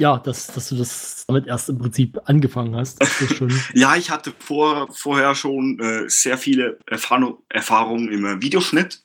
[0.00, 3.02] ja, dass, dass du das damit erst im Prinzip angefangen hast.
[3.02, 3.50] Das ist schon.
[3.74, 9.02] Ja, ich hatte vor, vorher schon äh, sehr viele Erfahrung, Erfahrungen im äh, Videoschnitt.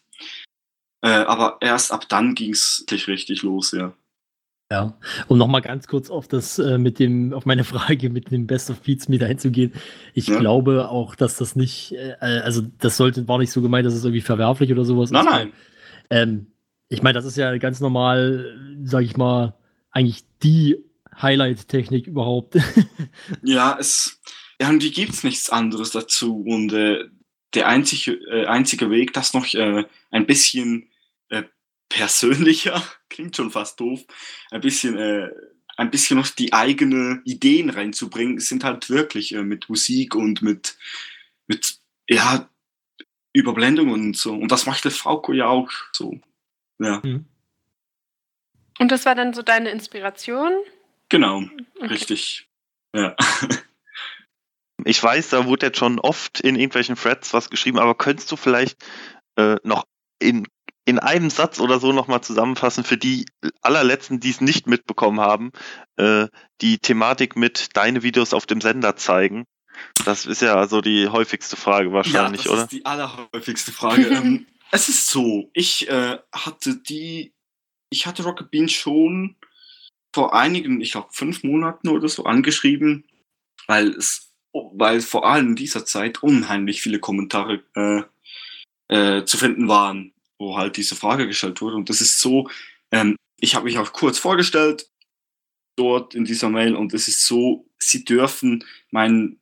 [1.01, 3.93] Äh, aber erst ab dann ging es richtig los, ja.
[4.73, 4.97] Ja,
[5.27, 8.71] um nochmal ganz kurz auf das äh, mit dem, auf meine Frage mit dem Best
[8.71, 9.71] of Beats mit einzugehen.
[10.15, 10.39] Ich Ja.
[10.39, 14.03] glaube auch, dass das nicht, äh, also das sollte, war nicht so gemeint, dass es
[14.03, 15.31] irgendwie verwerflich oder sowas Nein, ist.
[15.31, 15.53] nein.
[16.09, 16.47] Ähm,
[16.89, 19.53] ich meine, das ist ja ganz normal, sag ich mal,
[19.91, 20.77] eigentlich die
[21.21, 22.57] Highlight-Technik überhaupt.
[23.43, 24.19] Ja, es
[24.57, 27.03] irgendwie gibt's nichts anderes dazu und äh,
[27.53, 30.85] der einzige, äh, einzige Weg, das noch äh, ein bisschen äh,
[31.93, 34.01] persönlicher, klingt schon fast doof,
[34.51, 35.29] ein bisschen, äh,
[35.77, 40.77] ein bisschen noch die eigene Ideen reinzubringen, sind halt wirklich äh, mit Musik und mit,
[41.47, 41.77] mit,
[42.09, 42.49] ja,
[43.33, 44.33] Überblendungen und so.
[44.33, 46.19] Und das macht der Frauko ja auch so.
[46.79, 47.01] Ja,
[48.79, 50.51] Und das war dann so deine Inspiration?
[51.09, 51.43] genau,
[51.79, 51.87] Okay.
[51.87, 52.47] richtig.
[52.95, 53.15] Ja.
[54.85, 58.35] Ich weiß, da wurde jetzt schon oft in irgendwelchen Threads was geschrieben, aber könntest du
[58.35, 58.83] vielleicht
[59.37, 59.85] äh, noch
[60.19, 60.45] in,
[60.85, 63.25] in einem Satz oder so nochmal zusammenfassen für die
[63.61, 65.51] allerletzten, die es nicht mitbekommen haben,
[65.95, 66.27] äh,
[66.61, 69.45] die Thematik mit deine Videos auf dem Sender zeigen?
[70.05, 72.63] Das ist ja also die häufigste Frage wahrscheinlich, ja, das oder?
[72.63, 74.07] ist die allerhäufigste Frage.
[74.07, 77.33] ähm, es ist so, ich äh, hatte die,
[77.89, 79.35] ich hatte Rocket Beans schon
[80.13, 83.05] vor einigen, ich glaube fünf Monaten oder so angeschrieben,
[83.67, 88.03] weil es, weil vor allem in dieser Zeit unheimlich viele Kommentare äh,
[88.89, 90.12] äh, zu finden waren,
[90.43, 91.75] wo halt diese Frage gestellt wurde.
[91.75, 92.49] Und das ist so,
[92.91, 94.89] ähm, ich habe mich auch kurz vorgestellt
[95.75, 99.39] dort in dieser Mail und es ist so, sie dürfen mein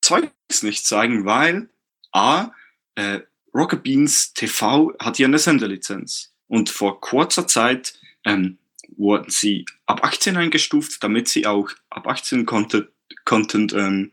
[0.00, 1.70] Zeugnis nicht zeigen, weil
[2.12, 2.52] A,
[2.94, 3.20] äh,
[3.54, 6.32] Rocket Beans TV hat ja eine Senderlizenz.
[6.46, 7.94] Und vor kurzer Zeit
[8.24, 8.58] ähm,
[8.96, 12.88] wurden sie ab 18 eingestuft, damit sie auch ab 18 Content,
[13.24, 14.12] Content ähm,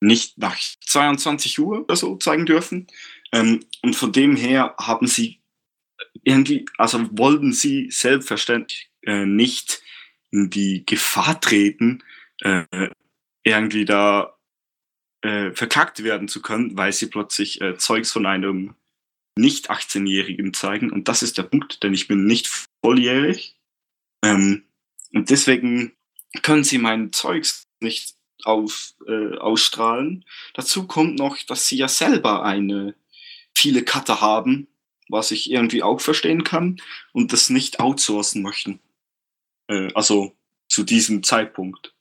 [0.00, 0.56] nicht nach
[0.86, 2.86] 22 Uhr oder so zeigen dürfen.
[3.32, 5.40] Ähm, und von dem her haben sie
[6.22, 9.82] irgendwie, also wollten sie selbstverständlich äh, nicht
[10.30, 12.02] in die Gefahr treten,
[12.40, 12.64] äh,
[13.44, 14.36] irgendwie da
[15.22, 18.74] äh, verklagt werden zu können, weil sie plötzlich äh, Zeugs von einem
[19.36, 20.90] nicht 18-Jährigen zeigen.
[20.90, 23.56] Und das ist der Punkt, denn ich bin nicht volljährig.
[24.24, 24.64] Ähm,
[25.12, 25.92] und deswegen
[26.42, 30.24] können sie mein Zeugs nicht auf, äh, ausstrahlen.
[30.54, 32.94] Dazu kommt noch, dass sie ja selber eine
[33.56, 34.68] viele Cutter haben,
[35.08, 36.80] was ich irgendwie auch verstehen kann,
[37.12, 38.80] und das nicht outsourcen möchten.
[39.68, 40.32] Äh, also
[40.68, 41.94] zu diesem Zeitpunkt.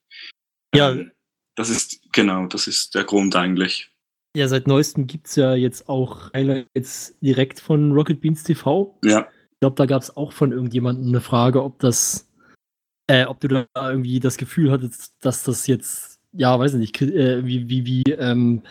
[0.74, 0.92] Ja.
[0.92, 1.12] Ähm,
[1.56, 3.92] das ist, genau, das ist der Grund eigentlich.
[4.36, 8.98] Ja, seit neuestem gibt es ja jetzt auch Highlights direkt von Rocket Beans TV.
[9.04, 9.28] Ja.
[9.52, 12.28] Ich glaube, da gab es auch von irgendjemandem eine Frage, ob das,
[13.08, 17.46] äh, ob du da irgendwie das Gefühl hattest, dass das jetzt, ja, weiß nicht, äh,
[17.46, 18.64] wie, wie, wie ähm,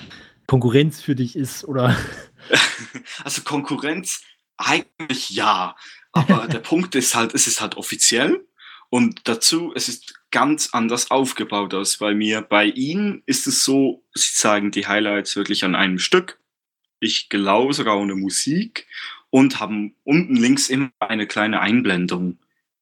[0.48, 1.96] Konkurrenz für dich ist oder.
[3.24, 4.22] Also Konkurrenz
[4.56, 5.76] eigentlich ja,
[6.12, 8.44] aber der Punkt ist halt, es ist halt offiziell
[8.92, 12.42] und dazu, es ist ganz anders aufgebaut als bei mir.
[12.42, 16.38] Bei ihnen ist es so, sie zeigen die Highlights wirklich an einem Stück.
[17.00, 18.86] Ich glaube sogar ohne Musik
[19.30, 22.38] und haben unten links immer eine kleine Einblendung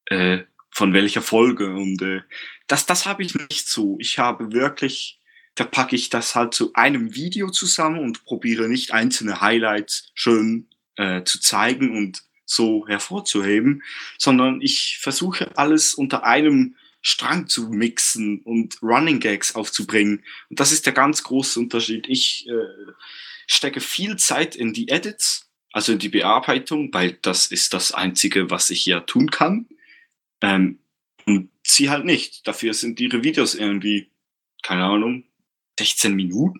[0.07, 0.39] äh,
[0.69, 1.73] von welcher Folge.
[1.73, 2.23] Und äh,
[2.67, 3.95] das, das habe ich nicht so.
[4.01, 5.20] Ich habe wirklich,
[5.55, 10.67] da packe ich das halt zu einem Video zusammen und probiere nicht einzelne Highlights schön
[10.95, 13.83] äh, zu zeigen und so hervorzuheben,
[14.17, 20.23] sondern ich versuche alles unter einem Strang zu mixen und Running Gags aufzubringen.
[20.49, 22.07] Und das ist der ganz große Unterschied.
[22.07, 22.91] Ich äh,
[23.47, 28.49] stecke viel Zeit in die Edits, also in die Bearbeitung, weil das ist das Einzige,
[28.51, 29.67] was ich ja tun kann.
[30.41, 30.79] Ähm,
[31.25, 32.47] und sie halt nicht.
[32.47, 34.09] Dafür sind ihre Videos irgendwie,
[34.61, 35.23] keine Ahnung,
[35.81, 36.59] 16 Minuten?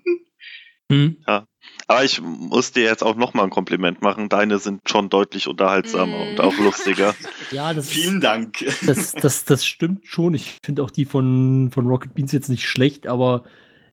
[0.92, 1.18] Hm.
[1.26, 4.30] Aber ich muss dir jetzt auch nochmal ein Kompliment machen.
[4.30, 6.30] Deine sind schon deutlich unterhaltsamer Mm.
[6.32, 7.16] und auch lustiger.
[7.52, 8.60] Ja, das, Vielen Dank.
[8.86, 10.34] das, das, das stimmt schon.
[10.34, 13.44] Ich finde auch die von, von Rocket Beans jetzt nicht schlecht, aber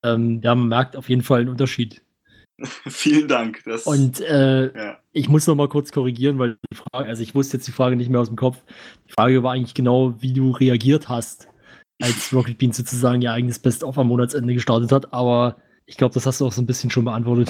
[0.03, 2.01] ähm, ja, man merkt auf jeden Fall einen Unterschied.
[2.87, 3.61] Vielen Dank.
[3.65, 4.97] Das, Und äh, ja.
[5.11, 7.95] ich muss noch mal kurz korrigieren, weil die Frage, also ich wusste jetzt die Frage
[7.97, 8.63] nicht mehr aus dem Kopf.
[9.07, 11.47] Die Frage war eigentlich genau, wie du reagiert hast,
[12.01, 15.13] als Rocket Beans sozusagen ihr eigenes Best-of am Monatsende gestartet hat.
[15.13, 17.49] Aber ich glaube, das hast du auch so ein bisschen schon beantwortet.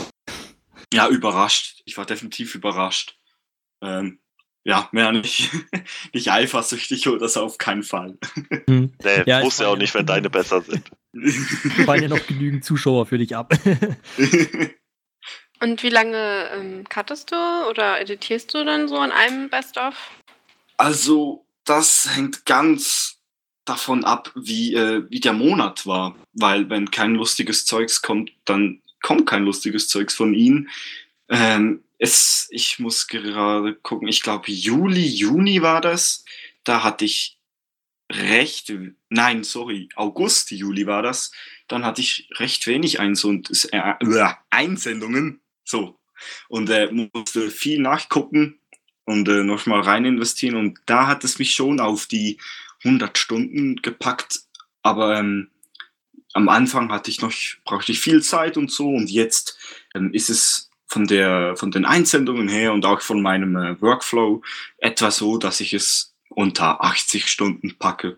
[0.94, 1.82] ja, überrascht.
[1.86, 3.18] Ich war definitiv überrascht.
[3.82, 4.20] Ähm,
[4.64, 5.50] ja, mehr nicht,
[6.14, 8.18] nicht eifersüchtig oder so auf keinen Fall.
[8.68, 8.94] Hm.
[9.04, 10.92] Nee, Ja, ich wusste ja auch nicht, wenn deine besser sind.
[11.86, 13.54] fallen ja noch genügend Zuschauer für dich ab.
[15.62, 17.36] Und wie lange ähm, cuttest du
[17.70, 19.96] oder editierst du dann so an einem Best-of?
[20.78, 23.19] Also, das hängt ganz
[23.70, 26.16] davon ab, wie, äh, wie der Monat war.
[26.34, 30.70] Weil wenn kein lustiges Zeugs kommt, dann kommt kein lustiges Zeugs von ihnen.
[31.30, 36.26] Ähm, es, ich muss gerade gucken, ich glaube Juli, Juni war das.
[36.64, 37.38] Da hatte ich
[38.12, 38.74] recht,
[39.10, 41.32] nein, sorry, August, Juli war das.
[41.68, 45.42] Dann hatte ich recht wenig Eins und, äh, äh, Einsendungen.
[45.64, 46.00] So.
[46.48, 48.60] Und äh, musste viel nachgucken
[49.06, 50.56] und äh, nochmal rein investieren.
[50.56, 52.40] Und da hat es mich schon auf die
[52.84, 54.42] 100 Stunden gepackt.
[54.82, 55.50] Aber ähm,
[56.34, 57.34] am Anfang hatte ich noch,
[57.66, 58.90] brauchte ich viel Zeit und so.
[58.90, 59.58] Und jetzt
[59.96, 64.42] ähm, ist es von, der, von den Einsendungen her und auch von meinem äh, Workflow
[64.78, 68.18] etwa so, dass ich es unter 80 Stunden packe.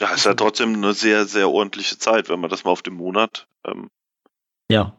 [0.00, 2.94] Ja, ist ja trotzdem eine sehr, sehr ordentliche Zeit, wenn man das mal auf den
[2.94, 3.88] Monat ähm,
[4.70, 4.96] ja.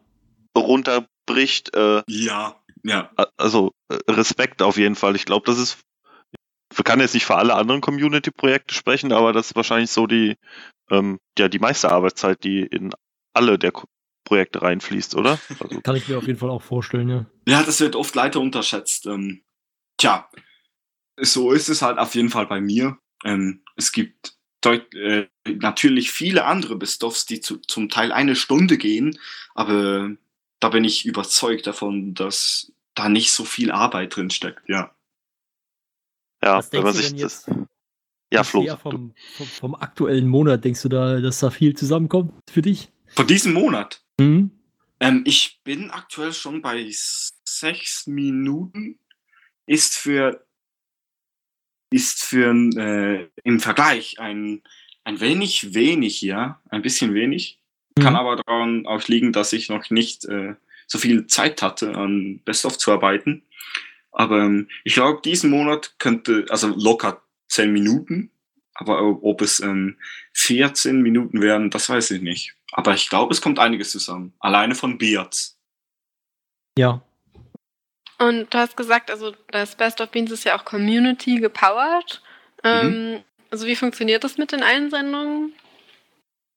[0.56, 1.74] runterbricht.
[1.74, 3.10] Äh, Ja, ja.
[3.36, 5.14] also äh, Respekt auf jeden Fall.
[5.14, 5.78] Ich glaube, das ist,
[6.82, 10.36] kann jetzt nicht für alle anderen Community-Projekte sprechen, aber das ist wahrscheinlich so die,
[10.90, 12.92] ähm, ja, die meiste Arbeitszeit, die in
[13.32, 13.72] alle der
[14.24, 15.38] Projekte reinfließt, oder?
[15.60, 17.26] Also, Kann ich mir auf jeden Fall auch vorstellen, ja.
[17.46, 19.06] Ja, das wird oft leider unterschätzt.
[19.06, 19.42] Ähm,
[19.96, 20.28] tja,
[21.16, 22.98] so ist es halt auf jeden Fall bei mir.
[23.24, 24.34] Ähm, es gibt
[24.64, 29.18] äh, natürlich viele andere Bestoffs, die zu, zum Teil eine Stunde gehen,
[29.54, 30.10] aber
[30.60, 34.94] da bin ich überzeugt davon, dass da nicht so viel Arbeit drin steckt, ja.
[36.42, 37.46] Ja, Was wenn man denkst sich du denn das.
[37.46, 37.68] jetzt
[38.32, 38.76] Ja, Flo.
[38.76, 42.90] vom, vom, vom aktuellen Monat, denkst du da, dass da viel zusammenkommt für dich?
[43.14, 44.02] Von diesem Monat.
[44.20, 44.50] Hm?
[45.00, 48.98] Ähm, ich bin aktuell schon bei sechs Minuten.
[49.66, 50.44] Ist für
[51.90, 54.62] ist für äh, im Vergleich ein
[55.04, 57.58] ein wenig wenig, ja, ein bisschen wenig.
[57.98, 58.18] Kann Mhm.
[58.18, 60.54] aber daran auch liegen, dass ich noch nicht äh,
[60.86, 63.42] so viel Zeit hatte, an Best-of zu arbeiten.
[64.18, 68.32] Aber ähm, ich glaube, diesen Monat könnte, also locker 10 Minuten,
[68.74, 69.96] aber ob es ähm,
[70.34, 72.54] 14 Minuten werden, das weiß ich nicht.
[72.72, 74.34] Aber ich glaube, es kommt einiges zusammen.
[74.40, 75.56] Alleine von Beards.
[76.76, 77.00] Ja.
[78.18, 82.20] Und du hast gesagt, also das Best of Beans ist ja auch Community gepowered.
[82.64, 85.54] Ähm, also wie funktioniert das mit den Einsendungen?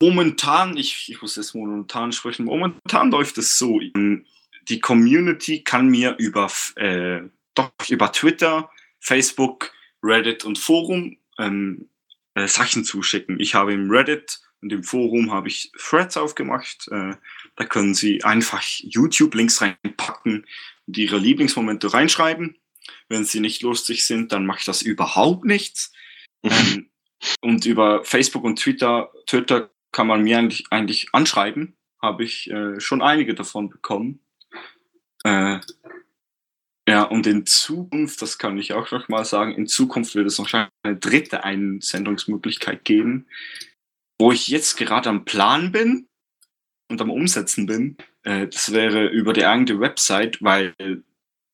[0.02, 3.80] Momentan, ich, ich muss jetzt momentan sprechen, momentan läuft es so.
[4.68, 7.22] Die Community kann mir über, äh,
[7.54, 8.70] doch, über Twitter,
[9.00, 9.72] Facebook,
[10.04, 11.90] Reddit und Forum ähm,
[12.34, 13.40] äh, Sachen zuschicken.
[13.40, 16.88] Ich habe im Reddit und im Forum habe ich Threads aufgemacht.
[16.90, 17.16] Äh,
[17.56, 20.46] da können Sie einfach YouTube-Links reinpacken
[20.88, 22.58] und Ihre Lieblingsmomente reinschreiben.
[23.10, 25.92] Wenn sie nicht lustig sind, dann macht das überhaupt nichts.
[26.44, 26.90] ähm,
[27.42, 31.76] und über Facebook und Twitter, Twitter kann man mir eigentlich, eigentlich anschreiben.
[32.02, 34.22] Habe ich äh, schon einige davon bekommen.
[35.24, 35.60] Äh,
[36.92, 40.40] ja, und in Zukunft, das kann ich auch noch mal sagen, in Zukunft wird es
[40.40, 43.28] noch eine dritte Einsendungsmöglichkeit geben,
[44.20, 46.10] wo ich jetzt gerade am Plan bin
[46.90, 47.96] und am Umsetzen bin.
[48.24, 50.76] Äh, das wäre über die eigene Website, weil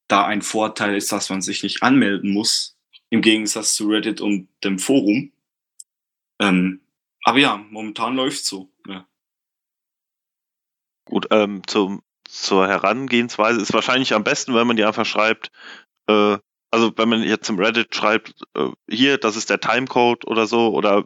[0.08, 2.76] da ein Vorteil ist, dass man sich nicht anmelden muss,
[3.12, 5.32] im Gegensatz zu Reddit und dem Forum.
[6.40, 6.82] Ähm,
[7.26, 8.72] aber ja, momentan läuft so.
[8.88, 9.08] Ja.
[11.06, 12.02] Gut, ähm, zum,
[12.42, 15.52] zur Herangehensweise ist wahrscheinlich am besten, wenn man die einfach schreibt,
[16.08, 16.38] äh,
[16.72, 20.74] also wenn man jetzt im Reddit schreibt, äh, hier, das ist der Timecode oder so,
[20.74, 21.06] oder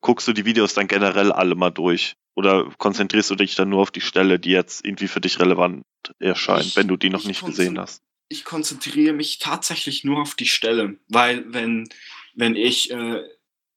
[0.00, 2.14] guckst du die Videos dann generell alle mal durch?
[2.34, 5.82] Oder konzentrierst du dich dann nur auf die Stelle, die jetzt irgendwie für dich relevant
[6.18, 8.02] erscheint, Ich- wenn du die noch ich nicht gesehen hast?
[8.30, 11.88] ich konzentriere mich tatsächlich nur auf die Stelle, weil wenn,
[12.34, 13.22] wenn ich äh,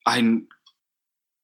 [0.04, 0.50] ein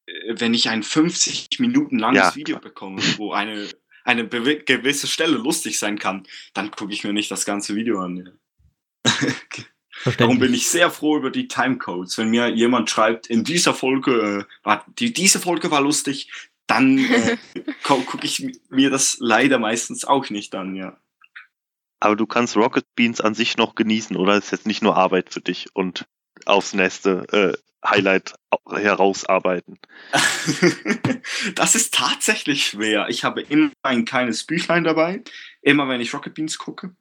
[0.05, 3.69] äh, wenn ich ein 50 Minuten langes Ja, Video bekomme, wo eine,
[4.07, 8.31] eine gewisse Stelle lustig sein kann, dann gucke ich mir nicht das ganze Video an.
[9.05, 9.11] Ja.
[10.17, 12.17] Darum bin ich sehr froh über die Timecodes.
[12.17, 16.31] Wenn mir jemand schreibt, in dieser Folge, äh, war, die, diese Folge war lustig,
[16.67, 17.37] dann äh,
[17.83, 20.97] gucke ich mir das leider meistens auch nicht an, ja.
[21.99, 24.37] Aber du kannst Rocket Beans an sich noch genießen, oder?
[24.37, 26.05] Ist jetzt nicht nur Arbeit für dich und
[26.45, 27.57] aufs nächste äh,
[27.89, 29.79] Highlight au- herausarbeiten.
[31.55, 33.07] das ist tatsächlich schwer.
[33.09, 35.23] Ich habe immer ein kleines Büchlein dabei,
[35.61, 36.95] immer wenn ich Rocket Beans gucke.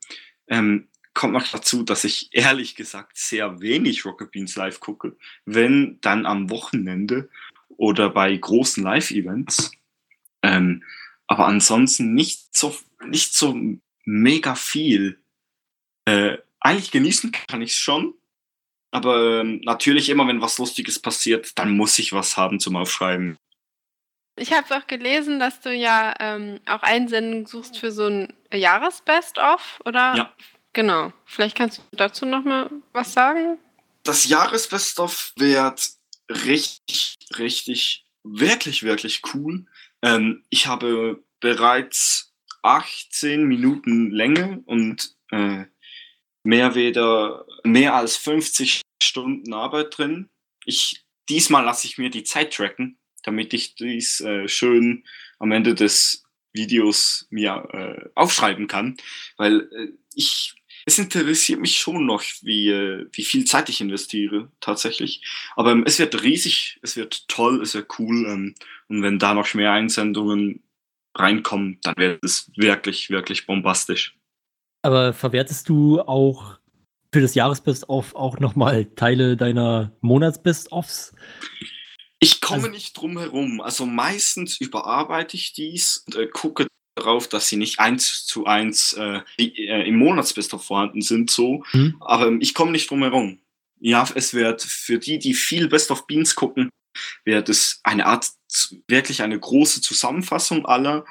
[0.49, 5.99] Ähm, kommt noch dazu, dass ich ehrlich gesagt sehr wenig Rocket Beans live gucke, wenn
[6.03, 7.31] dann am Wochenende
[7.69, 9.73] oder bei großen Live-Events.
[10.43, 10.85] Ähm,
[11.27, 13.59] aber ansonsten nicht so, nicht so
[14.05, 15.19] mega viel.
[16.05, 18.15] Äh, eigentlich genießen kann ich es schon,
[18.91, 23.37] aber ähm, natürlich immer, wenn was Lustiges passiert, dann muss ich was haben zum Aufschreiben.
[24.39, 29.81] Ich habe auch gelesen, dass du ja ähm, auch Einsendungen suchst für so ein Jahresbest-of,
[29.85, 30.15] oder?
[30.15, 30.35] Ja.
[30.75, 31.13] Genau.
[31.25, 33.59] Vielleicht kannst du dazu noch mal was sagen?
[34.03, 35.89] Das Jahresbest-of wird
[36.29, 39.65] richtig, richtig, wirklich, wirklich cool.
[40.03, 45.65] Ähm, ich habe bereits 18 Minuten Länge und äh,
[46.43, 50.29] mehr, weder, mehr als 50 Stunden Arbeit drin.
[50.65, 55.05] Ich, diesmal lasse ich mir die Zeit tracken, damit ich dies äh, schön
[55.39, 58.97] am Ende des Videos mir äh, aufschreiben kann,
[59.37, 60.55] weil äh, ich
[60.89, 65.21] es interessiert mich schon noch, wie, äh, wie viel Zeit ich investiere, tatsächlich.
[65.57, 68.25] Aber ähm, es wird riesig, es wird toll, es wird cool.
[68.25, 68.55] Ähm,
[68.89, 70.63] und wenn da noch mehr Einsendungen
[71.17, 74.17] reinkommen, dann wird es wirklich, wirklich bombastisch.
[74.83, 76.57] Aber verwertest du auch
[77.17, 81.15] für das Jahresbest-of auch nochmal Teile deiner Monatsbest-ofs?
[82.19, 83.63] Ich komme Also- nicht drum herum.
[83.63, 88.93] Also meistens überarbeite ich dies und äh, gucke darauf, dass sie nicht eins zu eins
[88.93, 91.65] äh, die, äh, im Monatsbest vorhanden sind, so.
[91.71, 91.97] Hm?
[92.01, 93.39] Aber ähm, ich komme nicht drum herum.
[93.81, 96.69] Ja, es wird für die, die viel Best of Beans gucken,
[97.25, 98.29] wird es eine Art,
[98.89, 101.07] wirklich eine große Zusammenfassung aller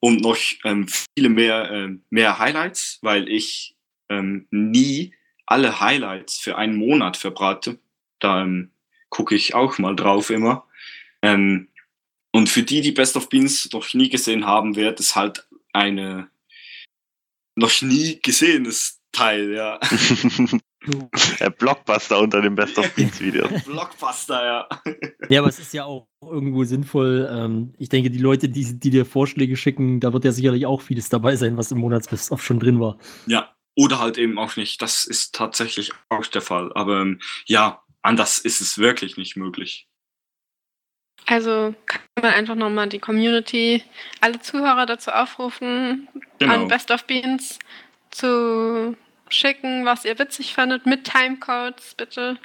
[0.00, 3.76] und noch ähm, viele mehr, ähm, mehr Highlights, weil ich
[4.08, 5.12] ähm, nie
[5.46, 7.78] alle Highlights für einen Monat verbrate.
[8.18, 8.70] Da ähm,
[9.08, 10.66] gucke ich auch mal drauf immer.
[11.22, 11.68] Ähm,
[12.32, 16.28] und für die, die Best of Beans noch nie gesehen haben, wird es halt eine
[17.56, 19.78] noch nie gesehenes Teil, ja.
[21.40, 23.48] Der Blockbuster unter dem Best of Beans Video.
[23.64, 24.68] Blockbuster, ja.
[25.30, 27.26] Ja, aber es ist ja auch irgendwo sinnvoll.
[27.30, 30.82] Ähm, ich denke, die Leute, die, die dir Vorschläge schicken, da wird ja sicherlich auch
[30.82, 32.98] vieles dabei sein, was im Monatsbest-of schon drin war.
[33.26, 34.80] Ja, oder halt eben auch nicht.
[34.82, 36.72] Das ist tatsächlich auch der Fall.
[36.74, 39.88] Aber ähm, ja, anders ist es wirklich nicht möglich.
[41.26, 43.82] Also kann man einfach nochmal die Community,
[44.20, 46.52] alle Zuhörer dazu aufrufen, Genau.
[46.52, 47.58] an Best of Beans
[48.10, 48.96] zu
[49.30, 52.38] schicken, was ihr witzig fandet, mit Timecodes, bitte.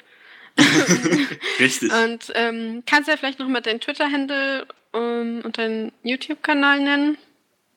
[1.58, 1.92] Richtig.
[1.92, 7.18] Und ähm, kannst du ja vielleicht nochmal deinen Twitter-Handle ähm, und deinen YouTube-Kanal nennen,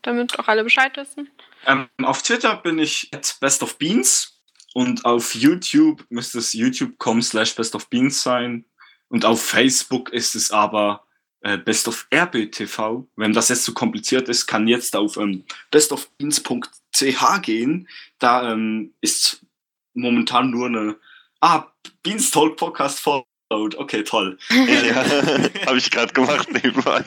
[0.01, 1.29] damit auch alle Bescheid wissen.
[1.65, 4.41] Ähm, auf Twitter bin ich at Best of Beans
[4.73, 8.65] und auf YouTube müsste es youtube.com slash Best of Beans sein.
[9.09, 11.05] Und auf Facebook ist es aber
[11.41, 13.05] äh, Best of RBTV.
[13.15, 17.87] Wenn das jetzt zu kompliziert ist, kann jetzt auf ähm, bestofbeans.ch gehen.
[18.19, 19.45] Da ähm, ist
[19.93, 20.95] momentan nur eine
[21.43, 21.67] Ah,
[22.03, 23.75] Beanstalk Podcast Followed.
[23.75, 24.37] Okay, toll.
[24.49, 24.95] ja,
[25.67, 27.03] habe ich gerade gemacht nebenbei.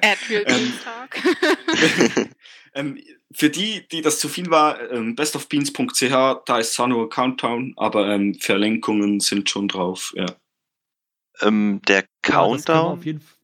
[0.00, 2.30] Adriel Ähm, Beanstalk.
[2.76, 7.74] ähm, für die, die das zu viel war, ähm, bestofbeans.ch, da ist zwar nur Countdown,
[7.76, 10.12] aber ähm, Verlinkungen sind schon drauf.
[10.16, 10.26] Ja,
[11.40, 12.98] Ähm, der Ja, Countdown.
[12.98, 13.36] auf jeden Fall.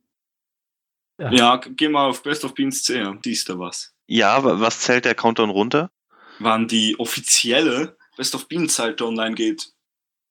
[1.20, 1.32] Ja.
[1.32, 3.94] ja g- geh mal auf bestofbeans.ch, siehst du was.
[4.06, 5.90] Ja, wa- was zählt der Countdown runter?
[6.38, 9.72] Wann die offizielle Best of Beans Seite online geht,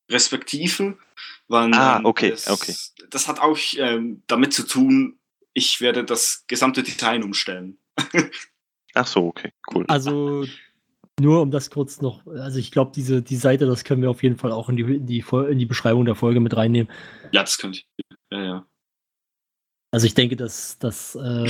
[0.10, 0.98] respektive
[1.48, 1.73] wann.
[1.73, 2.76] Ah, ähm, okay, das, okay.
[3.10, 5.19] Das hat auch ähm, damit zu tun,
[5.53, 7.78] ich werde das gesamte Design umstellen.
[8.94, 9.86] Ach so, okay, cool.
[9.88, 10.46] Also,
[11.20, 14.24] nur um das kurz noch, also ich glaube, diese die Seite, das können wir auf
[14.24, 16.92] jeden Fall auch in die, in die, in die Beschreibung der Folge mit reinnehmen.
[17.32, 17.88] Ja, das könnte ich.
[18.32, 18.66] Ja, ja.
[19.92, 21.50] Also ich denke, dass, dass äh,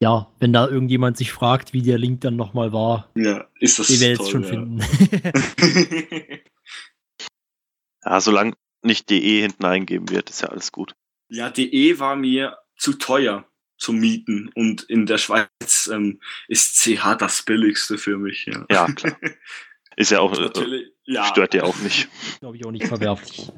[0.00, 4.00] ja, wenn da irgendjemand sich fragt, wie der Link dann nochmal war, Ja, ist das
[4.00, 4.48] werdet toll, es schon ja.
[4.48, 4.80] finden.
[8.04, 8.52] Ja, solange
[8.82, 10.94] nicht DE hinten eingeben wird, ist ja alles gut.
[11.28, 13.44] Ja, DE war mir zu teuer
[13.78, 18.46] zum Mieten und in der Schweiz ähm, ist CH das billigste für mich.
[18.46, 19.16] Ja, Ja, klar.
[19.96, 21.24] Ist ja auch, äh, ja.
[21.24, 22.08] stört ja auch nicht.
[22.40, 23.50] glaube ich auch nicht verwerflich.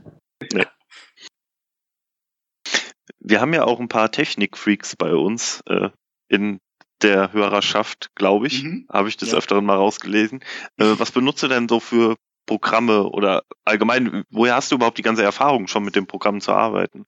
[3.18, 5.90] Wir haben ja auch ein paar Technikfreaks bei uns äh,
[6.28, 6.60] in
[7.02, 8.62] der Hörerschaft, glaube ich.
[8.62, 8.86] Mhm.
[8.88, 9.38] Habe ich des Ja.
[9.38, 10.40] Öfteren mal rausgelesen.
[10.76, 12.16] Äh, was benutzt du denn so für
[12.46, 16.52] Programme oder allgemein, woher hast du überhaupt die ganze Erfahrung schon mit dem Programm zu
[16.52, 17.04] arbeiten?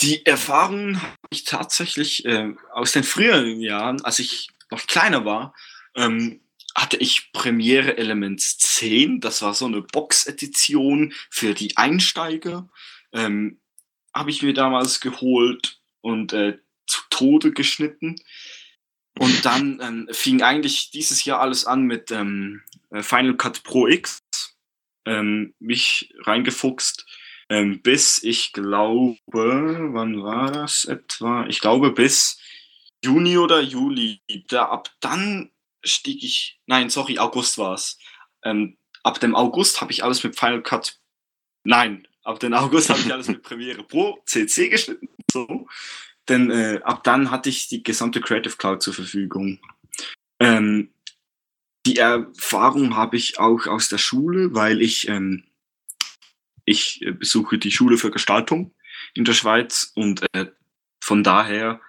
[0.00, 5.54] Die Erfahrungen habe ich tatsächlich äh, aus den früheren Jahren, als ich noch kleiner war,
[5.94, 6.40] ähm,
[6.74, 9.20] hatte ich Premiere Elements 10.
[9.20, 12.68] Das war so eine Box-Edition für die Einsteiger.
[13.12, 13.60] Ähm,
[14.12, 18.16] habe ich mir damals geholt und äh, zu Tode geschnitten.
[19.18, 23.86] Und dann ähm, fing eigentlich dieses Jahr alles an mit ähm, äh, Final Cut Pro
[23.86, 24.20] X.
[25.06, 27.06] Ähm, mich reingefuchst
[27.48, 31.46] ähm, bis ich glaube, wann war das etwa?
[31.46, 32.38] Ich glaube bis
[33.04, 34.22] Juni oder Juli.
[34.48, 35.50] Da, ab dann
[35.82, 37.98] stieg ich, nein, sorry, August war es.
[38.42, 40.98] Ähm, ab dem August habe ich alles mit Final Cut,
[41.64, 45.08] nein, ab dem August habe ich alles mit Premiere Pro CC geschnitten.
[45.30, 45.66] So.
[46.28, 49.60] Denn äh, ab dann hatte ich die gesamte Creative Cloud zur Verfügung.
[50.40, 50.90] Ähm,
[51.86, 55.44] die Erfahrung habe ich auch aus der Schule, weil ich ähm,
[56.64, 58.74] ich äh, besuche die Schule für Gestaltung
[59.14, 60.46] in der Schweiz und äh,
[61.00, 61.80] von daher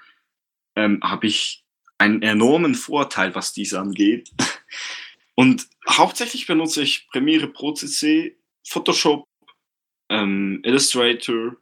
[0.76, 1.64] ähm, habe ich
[1.98, 4.32] einen enormen Vorteil, was dies angeht.
[5.36, 8.38] Und hauptsächlich benutze ich Premiere Pro CC,
[8.68, 9.28] Photoshop,
[10.10, 11.58] ähm, Illustrator,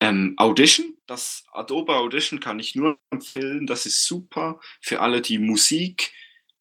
[0.00, 0.96] ähm, Audition.
[1.06, 3.66] Das Adobe Audition kann ich nur empfehlen.
[3.66, 6.12] Das ist super für alle, die Musik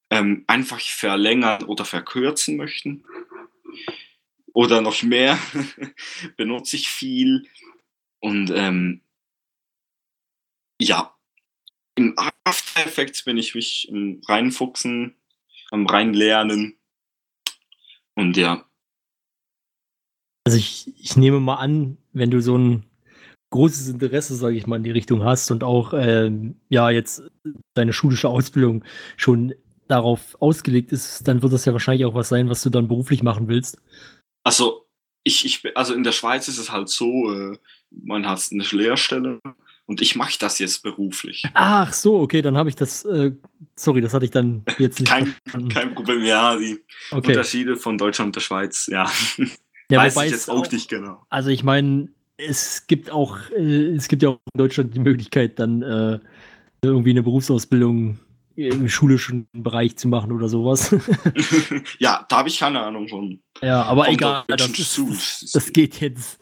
[0.09, 3.03] ähm, einfach verlängern oder verkürzen möchten
[4.53, 5.37] oder noch mehr
[6.37, 7.47] benutze ich viel.
[8.19, 9.01] Und ähm,
[10.79, 11.15] ja,
[11.95, 15.15] im After Effects bin ich mich im reinfuchsen,
[15.71, 16.77] am reinlernen.
[18.15, 18.65] Und ja,
[20.45, 22.83] Also ich, ich nehme mal an, wenn du so ein
[23.49, 27.23] großes Interesse, sage ich mal, in die Richtung hast und auch ähm, ja jetzt
[27.73, 28.83] deine schulische Ausbildung
[29.15, 29.53] schon
[29.87, 33.23] darauf ausgelegt ist, dann wird das ja wahrscheinlich auch was sein, was du dann beruflich
[33.23, 33.81] machen willst.
[34.47, 34.87] Also
[35.23, 37.57] ich, ich, also in der Schweiz ist es halt so, äh,
[37.91, 39.41] man hat eine Lehrstelle
[39.85, 41.43] und ich mache das jetzt beruflich.
[41.53, 43.33] Ach so, okay, dann habe ich das, äh,
[43.75, 45.67] sorry, das hatte ich dann jetzt nicht Kein, verstanden.
[45.67, 46.79] kein Problem, ja, die
[47.11, 47.31] okay.
[47.31, 49.11] Unterschiede von Deutschland und der Schweiz, ja,
[49.89, 51.25] Ja, weiß ich jetzt auch nicht genau.
[51.29, 52.07] Also ich meine,
[52.37, 56.19] es gibt auch, äh, es gibt ja auch in Deutschland die Möglichkeit, dann äh,
[56.81, 58.19] irgendwie eine Berufsausbildung
[58.57, 60.89] im schulischen Bereich zu machen oder sowas.
[61.99, 63.39] ja, da habe ich keine Ahnung von.
[63.61, 66.39] ja, aber Vom egal, das, ist, das geht jetzt.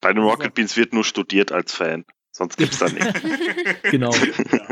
[0.00, 2.04] Bei den Also- Rocket Beans wird nur studiert als Fan.
[2.32, 3.20] Sonst gibt's da nichts.
[3.90, 4.12] Genau.
[4.12, 4.68] Ja.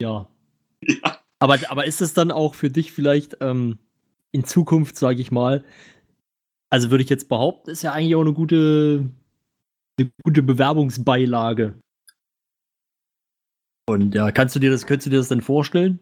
[0.00, 0.28] Ja.
[0.82, 1.18] Ja.
[1.40, 3.78] Aber, aber ist es dann auch für dich vielleicht ähm,
[4.30, 5.64] in Zukunft, sage ich mal,
[6.68, 9.10] also würde ich jetzt behaupten, ist ja eigentlich auch eine gute,
[9.98, 11.74] eine gute Bewerbungsbeilage.
[13.90, 15.98] Und ja, kannst du dir das, könntest du dir das denn vorstellen?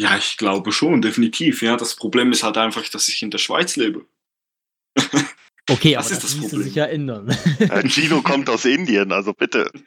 [0.00, 1.60] Ja, ich glaube schon, definitiv.
[1.62, 4.06] Ja, das Problem ist halt einfach, dass ich in der Schweiz lebe.
[5.70, 6.62] Okay, Das aber ist das, Problem.
[6.62, 7.28] sich ja ändern.
[7.58, 9.70] Äh, Gino kommt aus Indien, also bitte.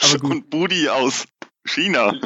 [0.00, 0.30] Aber gut.
[0.30, 1.24] Und Budi aus
[1.66, 2.12] China.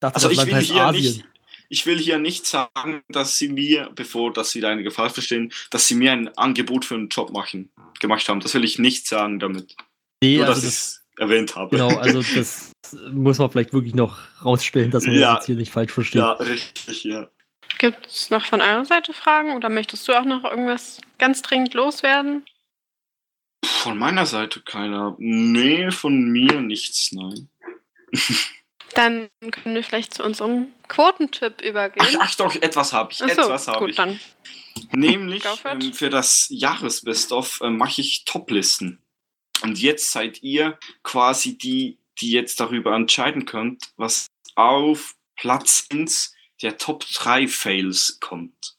[0.00, 1.02] dachte, Also ich will hier Asien.
[1.04, 1.24] nicht,
[1.68, 5.52] ich will hier nicht sagen, dass sie mir, bevor dass sie da eine Gefahr verstehen,
[5.70, 7.70] dass sie mir ein Angebot für einen Job machen,
[8.00, 8.40] gemacht haben.
[8.40, 9.76] Das will ich nicht sagen damit.
[10.22, 11.76] Nee, Nur, also dass ich das, es erwähnt habe.
[11.76, 12.72] genau, also das
[13.12, 15.34] muss man vielleicht wirklich noch rausstellen, dass man Ja.
[15.34, 16.20] das jetzt hier nicht falsch versteht.
[16.20, 17.28] ja, richtig, ja.
[17.78, 21.74] Gibt es noch von eurer Seite Fragen oder möchtest du auch noch irgendwas ganz dringend
[21.74, 22.44] loswerden?
[23.64, 25.14] Von meiner Seite keiner.
[25.18, 27.48] Nee, von mir nichts, nein.
[28.94, 32.18] Dann können wir vielleicht zu unserem Quotentipp Ach, übergehen.
[32.20, 33.22] ach doch, etwas habe ich.
[33.22, 33.96] Ach so, etwas habe ich.
[33.96, 34.18] dann.
[34.92, 39.02] Nämlich ähm, für das Jahresbest-of äh, mache ich Toplisten.
[39.62, 46.34] Und jetzt seid ihr quasi die, die jetzt darüber entscheiden könnt, was auf Platz 1
[46.62, 48.78] der Top 3 Fails kommt.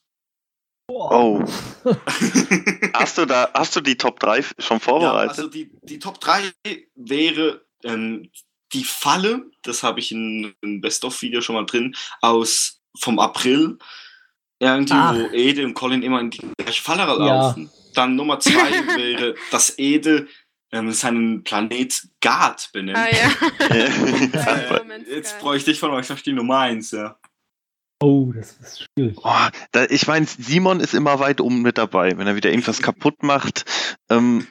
[0.88, 1.44] Oh.
[2.94, 5.38] Hast du da, hast du die Top 3 schon ja, vorbereitet?
[5.38, 6.52] also die, die Top 3
[6.96, 8.28] wäre ähm,
[8.72, 13.78] die Falle, das habe ich in einem Best-of-Video schon mal drin, aus vom April.
[14.62, 15.14] Irgendwie, Ach.
[15.14, 17.14] wo Ede und Colin immer in die gleiche Falle Ja.
[17.16, 17.70] laufen.
[17.94, 18.52] Dann Nummer zwei
[18.96, 20.28] wäre, dass Ede
[20.70, 22.98] ähm, seinen Planet Gard benennt.
[22.98, 23.30] Ah ja.
[23.70, 27.16] Äh, jetzt bräuchte ich von euch noch die Nummer eins, ja.
[28.02, 29.18] Oh, das ist schwierig.
[29.22, 32.80] Oh, da, ich meine, Simon ist immer weit oben mit dabei, wenn er wieder irgendwas
[32.80, 33.64] kaputt macht.
[34.08, 34.46] Ähm,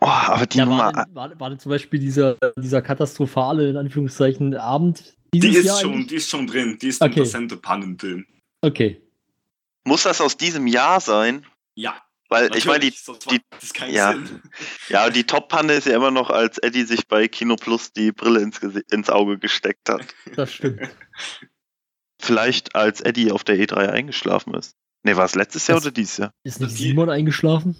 [0.00, 0.92] oh, aber die Ja, Nummer.
[0.94, 5.66] war, denn, war, war zum Beispiel dieser, dieser katastrophale, in Anführungszeichen, Abend Die dieses ist,
[5.66, 6.06] Jahr schon, eigentlich?
[6.08, 6.78] die ist schon drin.
[6.80, 7.20] Die ist Okay.
[7.20, 8.26] unter Sendepannen drin.
[8.62, 9.00] Okay.
[9.84, 11.46] Muss das aus diesem Jahr sein?
[11.74, 11.94] Ja.
[12.28, 13.42] Weil ich meine, die, natürlich,
[13.88, 14.12] die- ja.
[14.12, 14.40] Sinn.
[14.88, 18.40] ja, die Top-Panne ist ja immer noch, als Eddie sich bei Kino Plus die Brille
[18.40, 20.06] ins, ins Auge gesteckt hat.
[20.36, 20.80] Das stimmt.
[22.20, 24.76] Vielleicht als Eddie auf der E3 eingeschlafen ist.
[25.02, 26.32] Ne, war es letztes Jahr Das- oder dieses Jahr?
[26.44, 27.76] Ist nicht Simon eingeschlafen?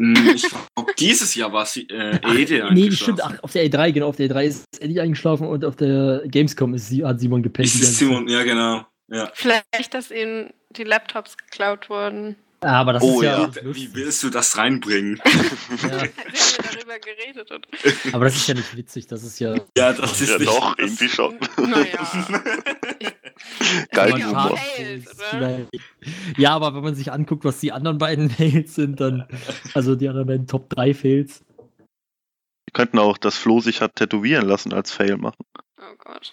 [0.00, 2.92] Hm, Ich glaube, dieses Jahr war sie äh, Ede Nee, eingeschlafen.
[2.96, 3.20] stimmt.
[3.24, 4.08] Ach, auf der E3, genau.
[4.08, 7.66] Auf der E3 ist Eddie eingeschlafen und auf der Gamescom ist sie, hat Simon gepennt.
[7.68, 7.98] Ist es.
[7.98, 8.84] Simon, ja genau.
[9.08, 9.30] Ja.
[9.34, 12.36] Vielleicht, dass ihnen die Laptops geklaut wurden.
[12.60, 13.40] Aber das Oh, ist ja.
[13.42, 13.46] ja.
[13.48, 15.20] nicht Wie willst du das reinbringen?
[15.24, 15.28] ja.
[15.78, 17.50] Sie haben ja darüber geredet.
[17.50, 17.66] Und,
[18.14, 19.06] Aber das ist ja nicht witzig.
[19.06, 19.54] Das ist ja.
[19.76, 20.48] Ja, das ist Ja, nicht.
[20.50, 21.38] doch, das, irgendwie schon.
[21.58, 22.32] naja.
[23.92, 24.58] Geil, um Humor.
[26.38, 29.26] Ja, aber wenn man sich anguckt, was die anderen beiden Fails sind, dann.
[29.74, 31.44] Also die anderen beiden Top 3 Fails.
[31.78, 35.44] Wir könnten auch das Flo sich hat tätowieren lassen als Fail machen.
[35.78, 36.32] Oh Gott.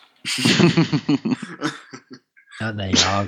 [2.59, 3.27] Ja, naja.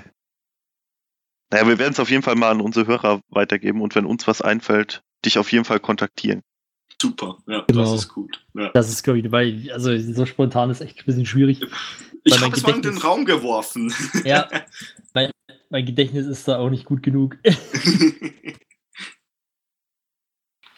[1.52, 4.28] Naja, wir werden es auf jeden Fall mal an unsere Hörer weitergeben und wenn uns
[4.28, 6.42] was einfällt, dich auf jeden Fall kontaktieren.
[7.02, 7.82] Super, ja, Genau.
[7.82, 8.46] das ist gut.
[8.54, 8.70] Ja.
[8.70, 11.62] Das ist, glaube ich, weil, also so spontan ist echt ein bisschen schwierig.
[12.24, 13.94] Ich habe es mal in den Raum geworfen.
[14.26, 14.50] Ja,
[15.14, 15.30] mein,
[15.70, 17.38] mein Gedächtnis ist da auch nicht gut genug.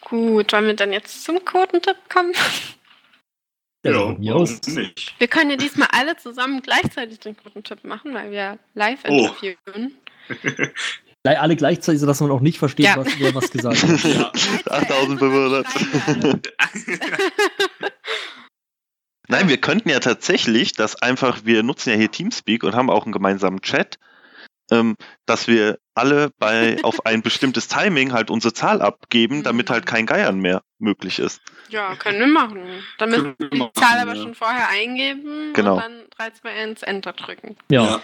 [0.00, 2.32] Gut, wollen wir dann jetzt zum Quotentipp kommen?
[2.34, 2.74] Aus.
[3.84, 4.20] warum
[4.74, 5.14] nicht?
[5.18, 9.26] Wir können ja diesmal alle zusammen gleichzeitig den Quotentipp machen, weil wir live Oh.
[9.26, 9.56] interviewen.
[9.66, 9.92] Gleich-
[11.24, 12.96] Alle gleichzeitig, sodass man auch nicht versteht, Ja.
[12.96, 14.04] was, wer was gesagt hat.
[14.04, 14.32] Ja.
[14.70, 15.66] 8500.
[19.28, 23.04] Nein, wir könnten ja tatsächlich, dass einfach, wir nutzen ja hier Teamspeak und haben auch
[23.04, 23.98] einen gemeinsamen Chat,
[24.70, 24.96] ähm,
[25.26, 30.06] dass wir alle bei auf ein bestimmtes Timing halt unsere Zahl abgeben, damit halt kein
[30.06, 31.42] Geiern mehr möglich ist.
[31.68, 32.62] Ja, können wir machen.
[32.96, 34.22] Dann müssen wir die machen, Zahl aber ja.
[34.22, 35.74] schon vorher eingeben Genau.
[35.74, 37.56] und dann 3, 2, 1 Enter drücken.
[37.70, 38.00] Ja.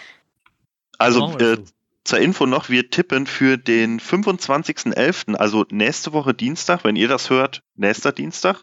[0.99, 1.57] Also äh.
[2.05, 7.31] Zur Info noch, wir tippen für den 25.11., also nächste Woche Dienstag, wenn ihr das
[7.31, 8.63] hört, nächster Dienstag.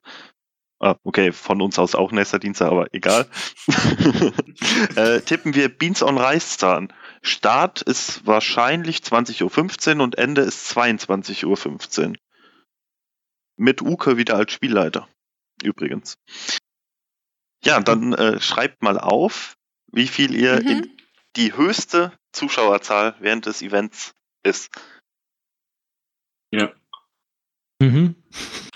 [0.80, 3.28] Ah, okay, von uns aus auch nächster Dienstag, aber egal.
[4.96, 6.92] äh, tippen wir Beans on Reiszahn.
[7.22, 11.46] Start ist wahrscheinlich 20.15 Uhr und Ende ist 22.15
[12.10, 12.16] Uhr.
[13.58, 15.08] Mit Uke wieder als Spielleiter.
[15.64, 16.18] Übrigens.
[17.64, 19.58] Ja, dann äh, schreibt mal auf,
[19.92, 21.01] wie viel ihr in Mhm.
[21.36, 24.14] Die höchste Zuschauerzahl während des Events
[24.44, 24.70] ist.
[27.82, 28.16] Mhm.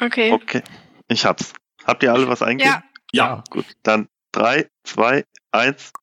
[0.02, 0.32] Okay.
[0.32, 0.64] Okay,
[1.08, 1.54] ich hab's.
[1.86, 2.82] Habt ihr alle was eingegeben?
[3.12, 3.44] Ja, Ja.
[3.52, 5.94] Gut, dann 3, 2, 1.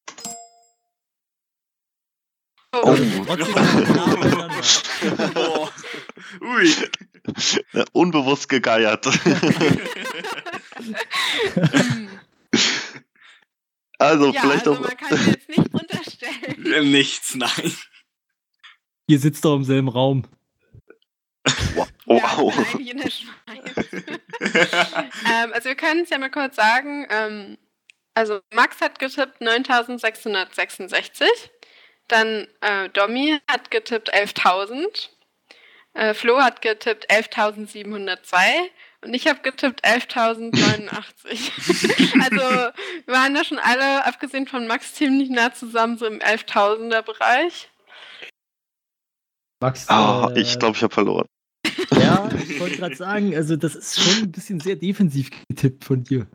[2.73, 2.97] oh.
[5.35, 5.71] Boah.
[6.41, 6.75] Ui.
[7.93, 9.07] Unbewusst gegeiert.
[14.03, 14.81] also ja, vielleicht also auch.
[14.81, 16.91] man kann jetzt nichts unterstellen.
[16.93, 17.77] Nichts, nein.
[19.07, 20.27] Ihr sitzt doch im selben Raum.
[22.07, 22.55] Wow.
[22.57, 23.11] Ja, eigentlich in der
[24.41, 27.07] ähm, also wir können es ja mal kurz sagen.
[27.11, 27.59] Ähm,
[28.15, 31.29] also Max hat getippt 9666.
[32.09, 35.09] Dann äh, Domi hat getippt 11.000.
[35.95, 38.37] Äh, Flo hat getippt 11.702.
[39.05, 42.21] Und ich habe getippt 11.089.
[42.23, 47.03] also wir waren da schon alle, abgesehen von Max, ziemlich nah zusammen, so im 11.000er
[47.03, 47.69] Bereich.
[49.61, 51.27] Max, Ah, äh, ich glaube, ich habe verloren.
[51.93, 56.05] Ja, ich wollte gerade sagen, also das ist schon ein bisschen sehr defensiv getippt von
[56.05, 56.27] dir.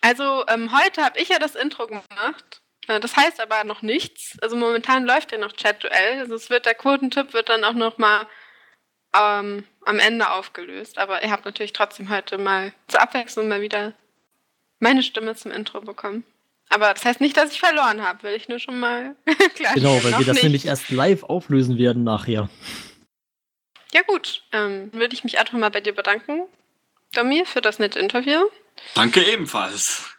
[0.00, 2.60] Also ähm, heute habe ich ja das Intro gemacht.
[2.88, 4.36] Äh, das heißt aber noch nichts.
[4.42, 6.20] Also momentan läuft ja noch Chat-Duell.
[6.20, 8.26] Also es wird der Quotentipp wird dann auch noch mal
[9.14, 10.98] ähm, am Ende aufgelöst.
[10.98, 13.92] Aber ihr habt natürlich trotzdem heute mal zur Abwechslung mal wieder
[14.78, 16.24] meine Stimme zum Intro bekommen.
[16.68, 19.14] Aber das heißt nicht, dass ich verloren habe, will ich nur schon mal
[19.54, 19.74] klar.
[19.74, 20.44] Genau, weil wir das nicht.
[20.44, 22.48] nämlich erst live auflösen werden nachher.
[23.92, 26.44] Ja gut, ähm, würde ich mich einfach mal bei dir bedanken,
[27.14, 28.40] Domi, für das nette Interview.
[28.94, 30.10] Danke ebenfalls.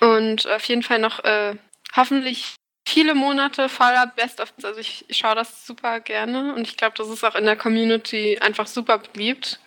[0.00, 1.56] Und auf jeden Fall noch äh,
[1.94, 2.54] hoffentlich
[2.90, 4.52] viele Monate voller Best of.
[4.62, 7.56] Also ich, ich schaue das super gerne und ich glaube, das ist auch in der
[7.56, 9.60] Community einfach super beliebt.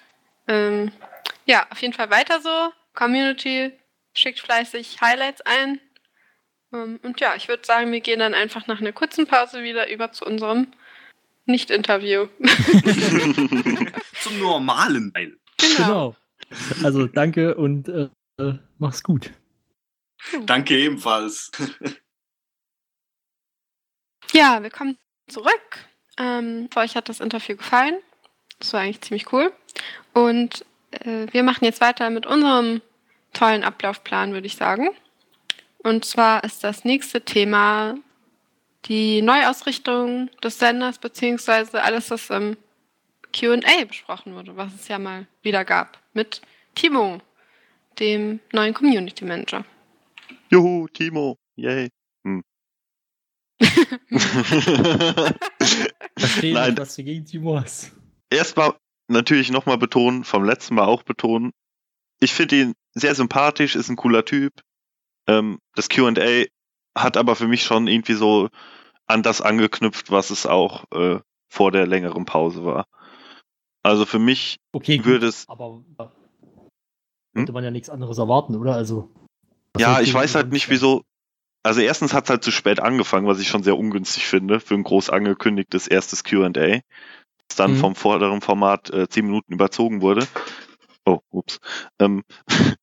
[0.48, 0.91] Ähm,
[1.45, 2.72] ja, auf jeden Fall weiter so.
[2.94, 3.72] Community
[4.14, 5.80] schickt fleißig Highlights ein.
[6.74, 9.90] Ähm, und ja, ich würde sagen, wir gehen dann einfach nach einer kurzen Pause wieder
[9.90, 10.68] über zu unserem
[11.45, 12.28] Nicht-Interview.
[14.22, 15.38] Zum normalen Teil.
[15.78, 16.16] Genau.
[16.84, 18.10] Also danke und äh,
[18.78, 19.32] mach's gut.
[20.45, 21.52] Danke ebenfalls.
[24.35, 24.97] Ja, willkommen
[25.27, 25.85] zurück.
[26.18, 27.97] Ähm, euch hat das Interview gefallen.
[28.57, 29.53] Das war eigentlich ziemlich cool.
[30.11, 32.81] Und äh, wir machen jetzt weiter mit unserem
[33.34, 34.89] tollen Ablaufplan, würde ich sagen.
[35.84, 37.95] Und zwar ist das nächste Thema
[38.85, 42.57] die Neuausrichtung des Senders, beziehungsweise alles, was im
[43.34, 46.41] QA besprochen wurde, was es ja mal wieder gab, mit
[46.73, 47.19] Timo,
[47.99, 49.64] dem neuen Community Manager.
[50.49, 51.38] Juhu, Timo.
[51.55, 51.91] Yay.
[53.64, 54.19] Hm.
[56.18, 56.77] Verstehen, Nein.
[56.77, 57.91] was du gegen Timo hast.
[58.30, 58.76] Erstmal
[59.07, 61.52] natürlich nochmal betonen, vom letzten Mal auch betonen.
[62.19, 64.53] Ich finde ihn sehr sympathisch, ist ein cooler Typ.
[65.27, 66.45] Ähm, das QA
[66.95, 68.49] hat aber für mich schon irgendwie so
[69.07, 71.19] an das angeknüpft, was es auch äh,
[71.49, 72.85] vor der längeren Pause war.
[73.81, 75.84] Also für mich Okay, würde es, aber
[77.34, 78.76] könnte man ja nichts anderes erwarten, oder?
[78.76, 79.10] Also.
[79.77, 81.03] ja, ich weiß halt nicht, wieso.
[81.64, 84.76] Also erstens hat es halt zu spät angefangen, was ich schon sehr ungünstig finde für
[84.76, 87.77] ein groß angekündigtes erstes Q&A, das dann Mhm.
[87.77, 90.27] vom vorderen Format äh, zehn Minuten überzogen wurde.
[91.06, 91.60] Oh, ups.
[91.99, 92.23] Ähm,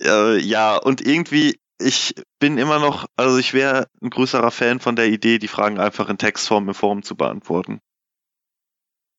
[0.00, 4.94] äh, ja, und irgendwie, ich bin immer noch, also ich wäre ein größerer Fan von
[4.96, 7.80] der Idee, die Fragen einfach in Textform im Forum zu beantworten.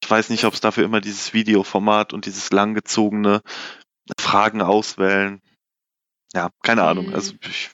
[0.03, 3.41] Ich weiß nicht, ob es dafür immer dieses Videoformat und dieses langgezogene
[4.19, 5.41] Fragen auswählen.
[6.33, 7.07] Ja, keine Ahnung.
[7.07, 7.13] Mhm.
[7.13, 7.71] Also ich,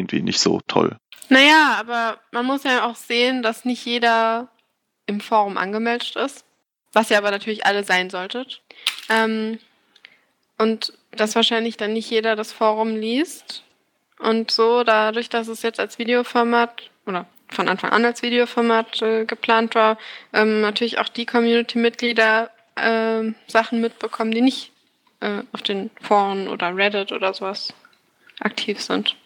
[0.00, 0.96] irgendwie nicht so toll.
[1.28, 4.48] Naja, aber man muss ja auch sehen, dass nicht jeder
[5.06, 6.44] im Forum angemeldet ist,
[6.92, 8.62] was ihr aber natürlich alle sein solltet.
[9.08, 9.58] Ähm,
[10.58, 13.64] und dass wahrscheinlich dann nicht jeder das Forum liest.
[14.18, 19.24] Und so, dadurch, dass es jetzt als Videoformat oder von Anfang an als Videoformat äh,
[19.24, 19.98] geplant war,
[20.32, 24.72] ähm, natürlich auch die Community-Mitglieder ähm, Sachen mitbekommen, die nicht
[25.20, 27.72] äh, auf den Foren oder Reddit oder sowas
[28.40, 29.16] aktiv sind.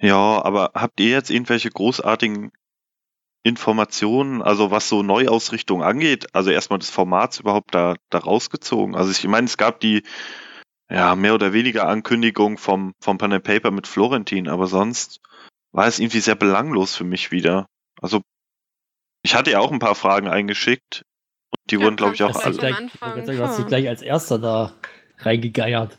[0.00, 2.52] Ja, aber habt ihr jetzt irgendwelche großartigen
[3.42, 8.94] Informationen, also was so Neuausrichtung angeht, also erstmal des Formats überhaupt da, da rausgezogen?
[8.94, 10.02] Also ich meine, es gab die
[10.90, 15.20] ja mehr oder weniger Ankündigung vom, vom Pen and Paper mit Florentin, aber sonst
[15.72, 17.66] war es irgendwie sehr belanglos für mich wieder.
[18.00, 18.22] Also
[19.22, 21.02] ich hatte ja auch ein paar Fragen eingeschickt
[21.50, 22.74] und die Ja, wurden, glaube ich, auch kannst Hast du alle.
[22.74, 24.74] gleich, du hast dich gleich als erster da
[25.18, 25.98] reingegeiert.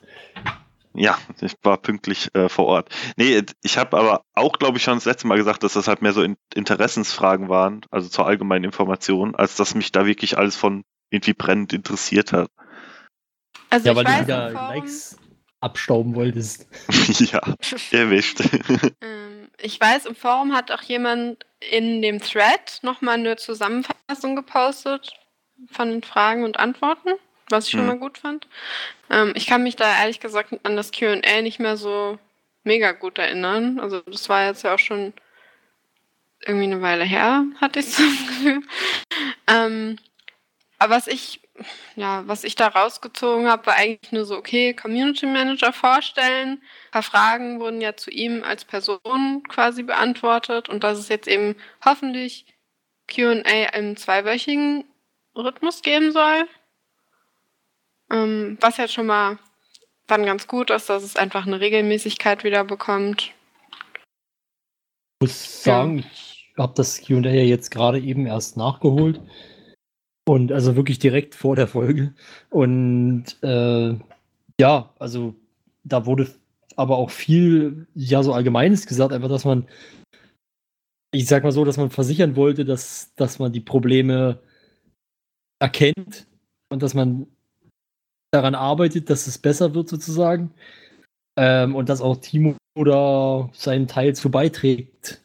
[0.94, 2.90] Ja, ich war pünktlich äh, vor Ort.
[3.16, 6.02] Nee, ich habe aber auch, glaube ich, schon das letzte Mal gesagt, dass das halt
[6.02, 10.56] mehr so in Interessensfragen waren, also zur allgemeinen Information, als dass mich da wirklich alles
[10.56, 12.50] von irgendwie brennend interessiert hat.
[13.70, 15.18] Also Ja, ich weil du wieder Likes
[15.62, 16.68] abstauben wolltest.
[17.32, 17.42] ja,
[17.92, 18.42] erwischt.
[19.02, 25.12] ähm, ich weiß, im Forum hat auch jemand in dem Thread nochmal eine Zusammenfassung gepostet
[25.72, 27.10] von den Fragen und Antworten,
[27.50, 27.88] was ich schon Hm.
[27.88, 28.48] mal gut fand.
[29.10, 32.20] Ähm, ich kann mich da ehrlich gesagt an das QA nicht mehr so
[32.64, 33.80] mega gut erinnern.
[33.80, 35.14] Also das war jetzt ja auch schon
[36.46, 38.62] irgendwie eine Weile her, hatte ich so das Gefühl.
[39.48, 39.98] Ähm,
[40.80, 41.42] aber was ich
[41.96, 46.54] ja, was ich da rausgezogen habe, war eigentlich nur so, okay, Community Manager vorstellen.
[46.54, 51.28] Ein paar Fragen wurden ja zu ihm als Person quasi beantwortet und dass es jetzt
[51.28, 51.56] eben
[51.86, 52.46] hoffentlich
[53.08, 54.86] QA im zweiwöchigen
[55.36, 56.48] Rhythmus geben soll.
[58.12, 59.38] Ähm, was jetzt schon mal
[60.08, 63.34] dann ganz gut ist, dass es einfach eine Regelmäßigkeit wieder bekommt.
[65.22, 69.22] Ich muss sagen, ich habe das QA ja jetzt gerade eben erst nachgeholt.
[70.28, 72.14] Und also wirklich direkt vor der Folge.
[72.50, 73.96] Und äh,
[74.60, 75.36] ja, also
[75.84, 76.30] da wurde
[76.76, 79.68] aber auch viel, ja, so Allgemeines gesagt, einfach, dass man,
[81.12, 84.40] ich sag mal so, dass man versichern wollte, dass, dass man die Probleme
[85.60, 86.28] erkennt
[86.70, 87.28] und dass man
[88.32, 90.52] daran arbeitet, dass es besser wird, sozusagen.
[91.38, 95.22] Ähm, und dass auch Timo da seinen Teil zu beiträgt.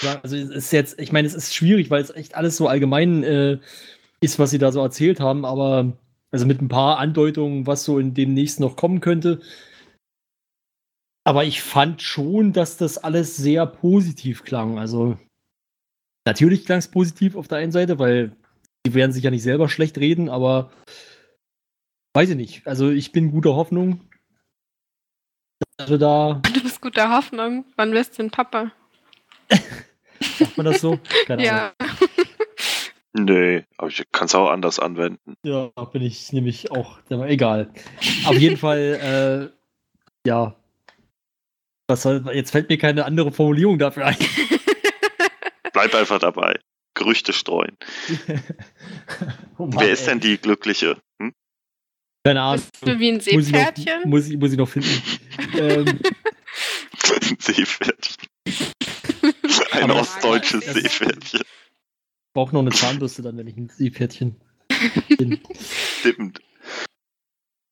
[0.00, 2.68] Ja, also es ist jetzt, ich meine, es ist schwierig, weil es echt alles so
[2.68, 3.58] allgemein äh,
[4.20, 5.92] ist, was sie da so erzählt haben, aber
[6.30, 9.40] also mit ein paar Andeutungen, was so in demnächst noch kommen könnte.
[11.24, 14.78] Aber ich fand schon, dass das alles sehr positiv klang.
[14.78, 15.16] Also
[16.26, 18.36] natürlich klang es positiv auf der einen Seite, weil
[18.84, 20.70] sie werden sich ja nicht selber schlecht reden, aber
[22.14, 22.66] weiß ich nicht.
[22.66, 24.00] Also ich bin guter Hoffnung.
[25.76, 26.40] Also da.
[26.54, 27.64] Du bist guter Hoffnung.
[27.76, 28.72] Wann wirst du denn Papa?
[30.38, 30.98] Sagt man das so?
[31.26, 31.72] Keine ja.
[33.16, 35.36] Nee, aber ich kann es auch anders anwenden.
[35.44, 37.72] Ja, bin ich nämlich auch, egal.
[38.24, 39.52] Auf jeden Fall,
[40.26, 40.56] äh, ja.
[41.86, 44.16] Was soll, jetzt fällt mir keine andere Formulierung dafür ein.
[45.72, 46.58] Bleib einfach dabei.
[46.94, 47.76] Gerüchte streuen.
[49.58, 50.14] oh Mann, Wer ist ey.
[50.14, 50.96] denn die Glückliche?
[51.20, 51.32] Hm?
[52.24, 52.64] Keine Ahnung.
[52.72, 54.08] Bist du wie ein Seepferdchen?
[54.08, 55.02] Muss ich, noch, muss, muss ich noch finden.
[55.58, 58.16] ähm, ein Seepferdchen.
[59.72, 61.40] Ein Aber ostdeutsches Seepferdchen.
[61.40, 64.36] Ich brauche noch eine Zahnbürste dann, wenn ich ein Seepferdchen
[65.18, 65.40] bin.
[66.00, 66.40] Stimmt.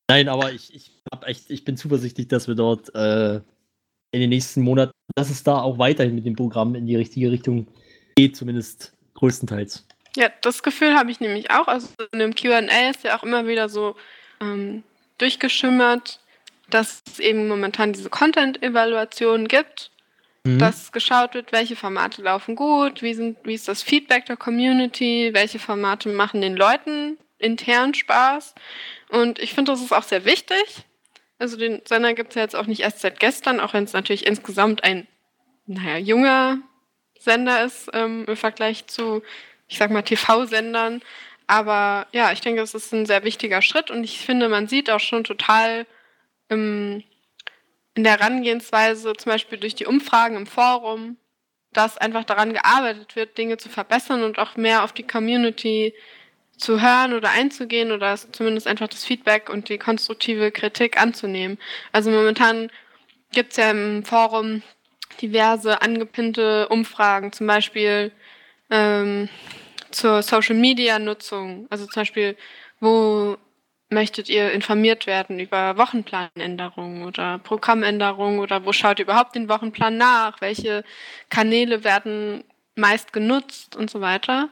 [0.09, 3.37] Nein, aber ich, ich, hab echt, ich bin zuversichtlich, dass wir dort äh,
[4.13, 7.31] in den nächsten Monaten, dass es da auch weiterhin mit dem Programm in die richtige
[7.31, 7.67] Richtung
[8.17, 9.87] geht, zumindest größtenteils.
[10.17, 11.69] Ja, das Gefühl habe ich nämlich auch.
[11.69, 12.59] Also in dem QA
[12.91, 13.97] ist ja auch immer wieder so
[14.43, 14.83] ähm,
[15.19, 16.21] durchgeschimmert,
[16.69, 19.91] dass es eben momentan diese Content-Evaluation gibt,
[20.45, 20.59] mhm.
[20.59, 25.31] dass geschaut wird, welche Formate laufen gut, wie, sind, wie ist das Feedback der Community,
[25.33, 28.55] welche Formate machen den Leuten intern Spaß.
[29.11, 30.87] Und ich finde, das ist auch sehr wichtig.
[31.39, 33.93] Also den Sender gibt es ja jetzt auch nicht erst seit gestern, auch wenn es
[33.93, 35.07] natürlich insgesamt ein,
[35.67, 36.59] naja, junger
[37.19, 39.23] Sender ist ähm, im Vergleich zu,
[39.69, 41.03] ich sag mal, TV-Sendern.
[41.47, 44.91] Aber ja, ich denke, es ist ein sehr wichtiger Schritt und ich finde, man sieht
[44.91, 45.87] auch schon total
[46.49, 47.03] im,
[47.95, 51.17] in der Herangehensweise, zum Beispiel durch die Umfragen im Forum,
[51.73, 55.95] dass einfach daran gearbeitet wird, Dinge zu verbessern und auch mehr auf die Community
[56.57, 61.59] zu hören oder einzugehen oder zumindest einfach das Feedback und die konstruktive Kritik anzunehmen.
[61.93, 62.71] Also momentan
[63.33, 64.63] gibt es ja im Forum
[65.21, 68.13] diverse angepinnte Umfragen, zum Beispiel
[68.71, 69.29] ähm,
[69.93, 71.67] zur Social Media Nutzung.
[71.71, 72.37] Also zum Beispiel,
[72.81, 73.37] wo
[73.91, 79.97] möchtet ihr informiert werden über Wochenplanänderungen oder Programmänderungen oder wo schaut ihr überhaupt den Wochenplan
[79.97, 80.41] nach?
[80.41, 80.83] Welche
[81.29, 82.45] Kanäle werden
[82.75, 84.49] meist genutzt und so weiter?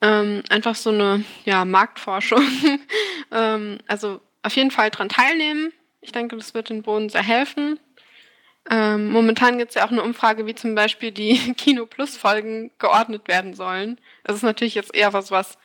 [0.00, 2.42] Ähm, einfach so eine ja, Marktforschung.
[3.32, 5.72] ähm, also auf jeden Fall daran teilnehmen.
[6.00, 7.80] Ich denke, das wird den Boden sehr helfen.
[8.68, 12.70] Ähm, momentan gibt es ja auch eine Umfrage, wie zum Beispiel die Kino Plus Folgen
[12.78, 14.00] geordnet werden sollen.
[14.24, 15.56] Das ist natürlich jetzt eher was, was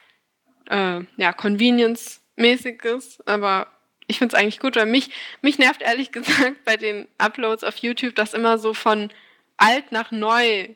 [0.69, 3.67] äh, ja, Convenience-mäßiges, aber
[4.07, 5.09] ich finde es eigentlich gut, weil mich,
[5.41, 9.11] mich nervt ehrlich gesagt bei den Uploads auf YouTube, dass immer so von
[9.57, 10.69] alt nach neu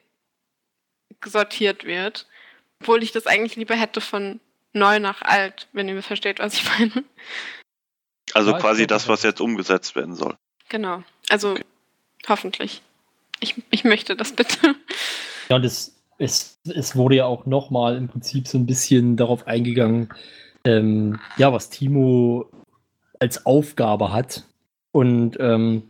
[1.23, 2.27] sortiert wird,
[2.81, 4.39] obwohl ich das eigentlich lieber hätte von
[4.73, 7.03] neu nach alt, wenn ihr versteht, was ich meine.
[8.33, 10.35] Also quasi das, was jetzt umgesetzt werden soll.
[10.69, 11.03] Genau.
[11.29, 11.63] Also okay.
[12.27, 12.81] Hoffentlich.
[13.39, 14.75] Ich, ich möchte das bitte.
[15.49, 19.47] Ja, und es, es, es wurde ja auch nochmal im Prinzip so ein bisschen darauf
[19.47, 20.09] eingegangen,
[20.63, 22.49] ähm, ja, was Timo
[23.19, 24.43] als Aufgabe hat.
[24.91, 25.83] Und ähm,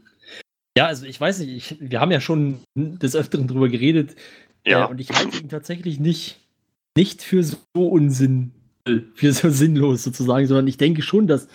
[0.77, 4.15] ja, also ich weiß nicht, ich, wir haben ja schon des Öfteren drüber geredet.
[4.65, 4.85] Ja.
[4.85, 6.39] Äh, und ich halte ihn tatsächlich nicht,
[6.97, 8.51] nicht für so unsinn,
[9.13, 11.47] für so sinnlos sozusagen, sondern ich denke schon, dass,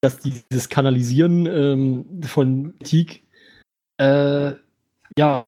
[0.00, 3.23] dass dieses Kanalisieren ähm, von Kritik
[3.98, 4.52] äh,
[5.16, 5.46] ja,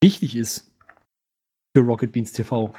[0.00, 0.70] wichtig ist
[1.74, 2.74] für Rocket Beans TV.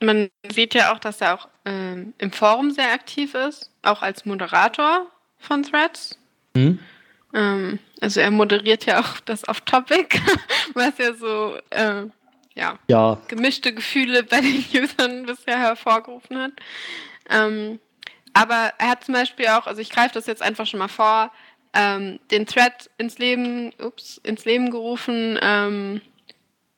[0.00, 4.24] Man sieht ja auch, dass er auch ähm, im Forum sehr aktiv ist, auch als
[4.24, 5.06] Moderator
[5.38, 6.18] von Threads.
[6.54, 6.78] Mhm.
[7.34, 10.18] Ähm, also er moderiert ja auch das Off-Topic,
[10.74, 12.06] was ja so äh,
[12.54, 16.52] ja, Ja, gemischte Gefühle bei den Usern bisher hervorgerufen hat.
[17.28, 17.80] Ähm,
[18.32, 21.32] aber er hat zum Beispiel auch, also ich greife das jetzt einfach schon mal vor,
[21.76, 26.00] ähm, den Thread ins Leben, ups, ins Leben gerufen, ähm,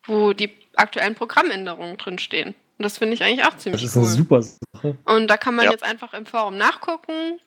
[0.07, 2.49] wo die aktuellen Programmänderungen drinstehen.
[2.79, 4.13] Und das finde ich eigentlich auch das ziemlich ist eine cool.
[4.13, 4.99] super Sache.
[5.05, 5.73] Und da kann man Ja.
[5.73, 7.41] jetzt einfach im Forum nachgucken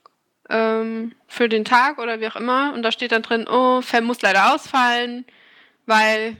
[0.50, 2.74] ähm, für den Tag oder wie auch immer.
[2.74, 5.26] Und da steht dann drin, oh, Fam muss leider ausfallen,
[5.86, 6.36] weil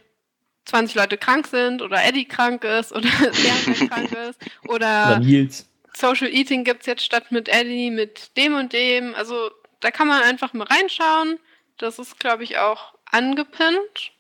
[0.66, 5.50] 20 Leute krank sind oder Eddie krank ist oder Bernd krank ist Oder oder.
[5.94, 9.14] Social Eating gibt es jetzt statt mit Eddie mit dem und dem.
[9.16, 9.50] Also
[9.82, 11.40] da kann man einfach mal reinschauen.
[11.78, 14.14] Das ist, glaube ich, auch angepinnt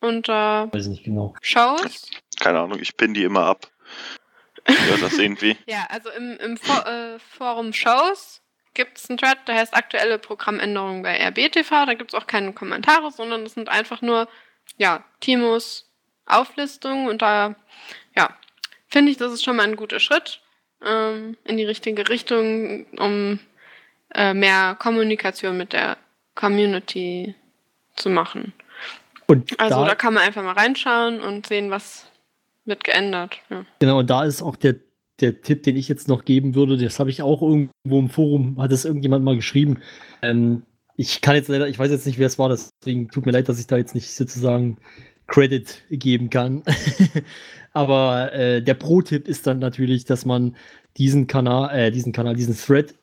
[0.00, 1.34] unter Weiß nicht genau.
[1.40, 2.10] Shows.
[2.38, 3.68] Keine Ahnung, ich pin die immer ab.
[4.68, 5.56] Ja, das irgendwie.
[5.66, 8.42] Ja, also im, im For äh, Forum Shows
[8.74, 11.86] gibt es einen Thread, der heißt aktuelle Programmänderungen bei RBTV.
[11.86, 14.28] Da gibt es auch keine Kommentare, sondern es sind einfach nur,
[14.76, 15.88] ja, Timos
[16.26, 17.56] Auflistungen und da,
[18.16, 18.36] ja,
[18.88, 20.40] finde ich, das ist schon mal ein guter Schritt
[20.84, 23.40] ähm, in die richtige Richtung, um
[24.14, 25.96] äh, mehr Kommunikation mit der
[26.34, 27.34] Community
[27.96, 28.52] zu machen.
[29.26, 32.06] Und Also da, da, kann man einfach mal reinschauen und sehen, was
[32.64, 33.38] wird geändert.
[33.50, 33.64] Ja.
[33.78, 34.76] genau, und da ist auch der,
[35.20, 38.60] der Tipp, den ich jetzt noch geben würde, das habe ich auch irgendwo im Forum,
[38.60, 39.80] hat es irgendjemand mal geschrieben.
[40.22, 40.62] Ähm,
[40.96, 43.48] ich kann jetzt leider, ich weiß jetzt nicht, wer es war, deswegen tut mir leid,
[43.48, 44.78] dass ich da jetzt nicht sozusagen
[45.26, 46.62] Credit geben kann.
[47.72, 50.56] Aber äh, der Pro-Tipp ist dann natürlich, dass man
[50.98, 52.94] diesen Kanal, äh, diesen Kanal, diesen Thread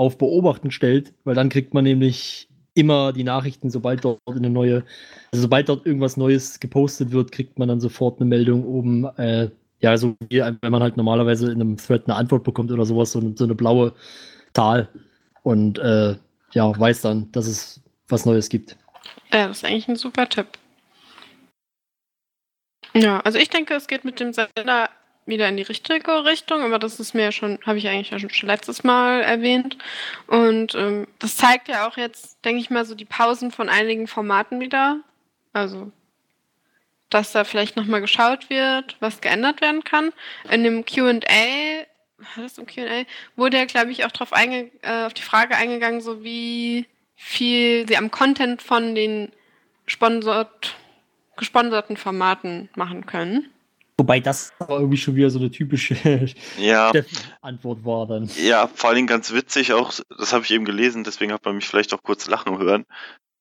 [0.00, 4.82] auf Beobachten stellt, weil dann kriegt man nämlich immer die Nachrichten, sobald dort eine neue,
[5.30, 9.50] also sobald dort irgendwas Neues gepostet wird, kriegt man dann sofort eine Meldung oben, äh,
[9.80, 13.12] ja, so wie wenn man halt normalerweise in einem Thread eine Antwort bekommt oder sowas,
[13.12, 13.92] so eine, so eine blaue
[14.54, 14.88] Zahl
[15.42, 16.16] und äh,
[16.52, 18.78] ja, weiß dann, dass es was Neues gibt.
[19.30, 20.46] Ja, das ist eigentlich ein super Tipp.
[22.94, 24.88] Ja, also ich denke, es geht mit dem Sender
[25.26, 28.18] wieder in die richtige Richtung, aber das ist mir ja schon, habe ich eigentlich ja
[28.18, 29.76] schon, letztes Mal erwähnt.
[30.26, 34.06] Und ähm, das zeigt ja auch jetzt, denke ich mal, so die Pausen von einigen
[34.06, 35.00] Formaten wieder.
[35.52, 35.90] Also,
[37.10, 40.12] dass da vielleicht nochmal geschaut wird, was geändert werden kann.
[40.50, 41.84] In dem QA,
[42.18, 43.04] war das im QA,
[43.36, 46.86] wurde ja, glaube ich, auch drauf einge äh, auf die Frage eingegangen, so wie
[47.16, 49.32] viel sie am Content von den
[49.86, 53.50] gesponserten Formaten machen können.
[54.00, 55.94] Wobei das aber irgendwie schon wieder so eine typische
[56.58, 56.90] Ja,
[57.42, 58.30] Antwort war dann.
[58.36, 61.56] ja, vor allen Dingen ganz witzig auch, das habe ich eben gelesen, deswegen hat man
[61.56, 62.86] mich vielleicht auch kurz lachen hören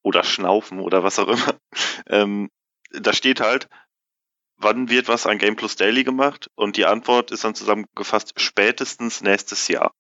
[0.02, 1.56] oder schnaufen oder was auch immer.
[2.07, 2.49] Ähm,
[2.91, 3.69] da steht halt,
[4.57, 6.49] wann wird was an Game Plus Daily gemacht?
[6.56, 9.94] Und die Antwort ist dann zusammengefasst, spätestens nächstes Jahr.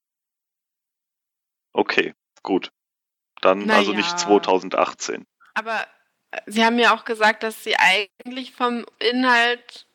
[1.71, 2.13] Okay,
[2.43, 2.71] gut.
[3.41, 3.97] Dann Na also ja.
[3.97, 5.25] nicht 2018.
[5.53, 5.85] Aber
[6.31, 9.87] äh, sie haben ja auch gesagt, dass sie eigentlich vom Inhalt,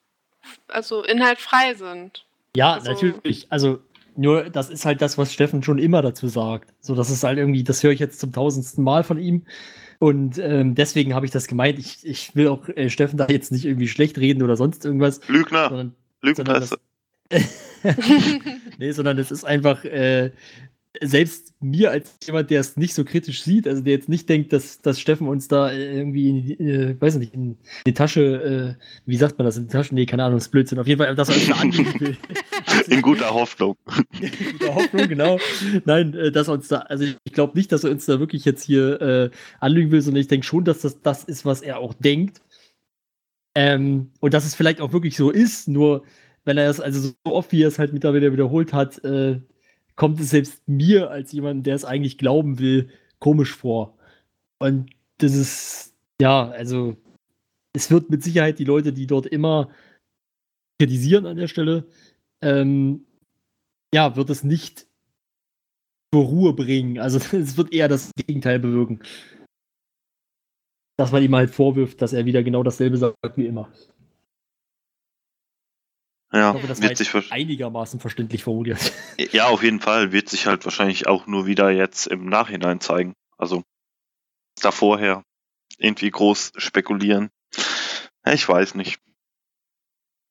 [0.69, 2.25] also inhaltfrei sind.
[2.57, 3.47] Ja, Also- natürlich.
[3.51, 3.81] Also,
[4.17, 6.73] nur das ist halt das, was Steffen schon immer dazu sagt.
[6.81, 9.45] So, das ist halt irgendwie, das höre ich jetzt zum tausendsten Mal von ihm.
[9.99, 11.79] Und ähm, deswegen habe ich das gemeint.
[11.79, 15.21] Ich, ich will auch äh, Steffen da jetzt nicht irgendwie schlecht reden oder sonst irgendwas,
[15.29, 16.61] Lügner, sondern, Lügner.
[16.63, 16.79] sondern
[18.79, 20.31] nee, sondern es ist einfach, äh,
[21.03, 24.53] selbst mir als jemand, der es nicht so kritisch sieht, also der jetzt nicht denkt,
[24.53, 27.57] dass, dass Steffen uns da äh, irgendwie, in, die- äh, weiß nicht, in
[27.87, 30.51] die Tasche, äh, wie sagt man das, in die Tasche, nee, keine Ahnung, das ist
[30.53, 32.17] Blödsinn, auf jeden Fall, dass er uns da will.
[32.89, 33.77] In guter Hoffnung.
[34.53, 35.39] guter Hoffnung, genau.
[35.85, 38.45] Nein, äh, dass er uns da, also ich glaube nicht, dass er uns da wirklich
[38.45, 39.31] jetzt hier äh,
[39.61, 42.41] anlügen will, sondern ich denke schon, dass das das ist, was er auch denkt.
[43.57, 46.05] Ähm, und dass es vielleicht auch wirklich so ist, nur
[46.45, 49.41] wenn er es, also so oft wie er es halt mittlerweile wiederholt hat, äh,
[49.97, 53.97] kommt es selbst mir als jemand, der es eigentlich glauben will, komisch vor.
[54.59, 56.97] Und das ist, ja, also
[57.75, 59.71] es wird mit Sicherheit die Leute, die dort immer
[60.81, 61.87] kritisieren an der Stelle,
[62.43, 63.07] ähm,
[63.95, 64.87] ja, wird es nicht
[66.13, 66.99] zur Ruhe bringen.
[66.99, 69.01] Also es wird eher das Gegenteil bewirken.
[70.97, 73.73] Dass man ihm halt vorwirft, dass er wieder genau dasselbe sagt wie immer.
[76.35, 78.93] Ja, Ich hoffe, das wird sich einigermaßen verständlich formuliert.
[79.33, 83.15] ja, auf jeden Fall wird sich halt wahrscheinlich auch nur wieder jetzt im Nachhinein zeigen.
[83.39, 83.63] Also
[84.61, 85.23] da vorher
[85.79, 87.31] irgendwie groß spekulieren.
[88.27, 88.99] Ich weiß nicht.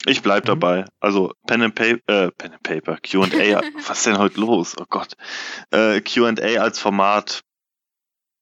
[0.05, 0.47] Ich bleib Mhm.
[0.47, 0.85] dabei.
[0.99, 4.75] Also Pen and Paper, äh, Pen and Paper, Q&A, was ist denn heute los?
[4.77, 5.13] Oh Gott.
[5.71, 7.43] Äh, Q&A als Format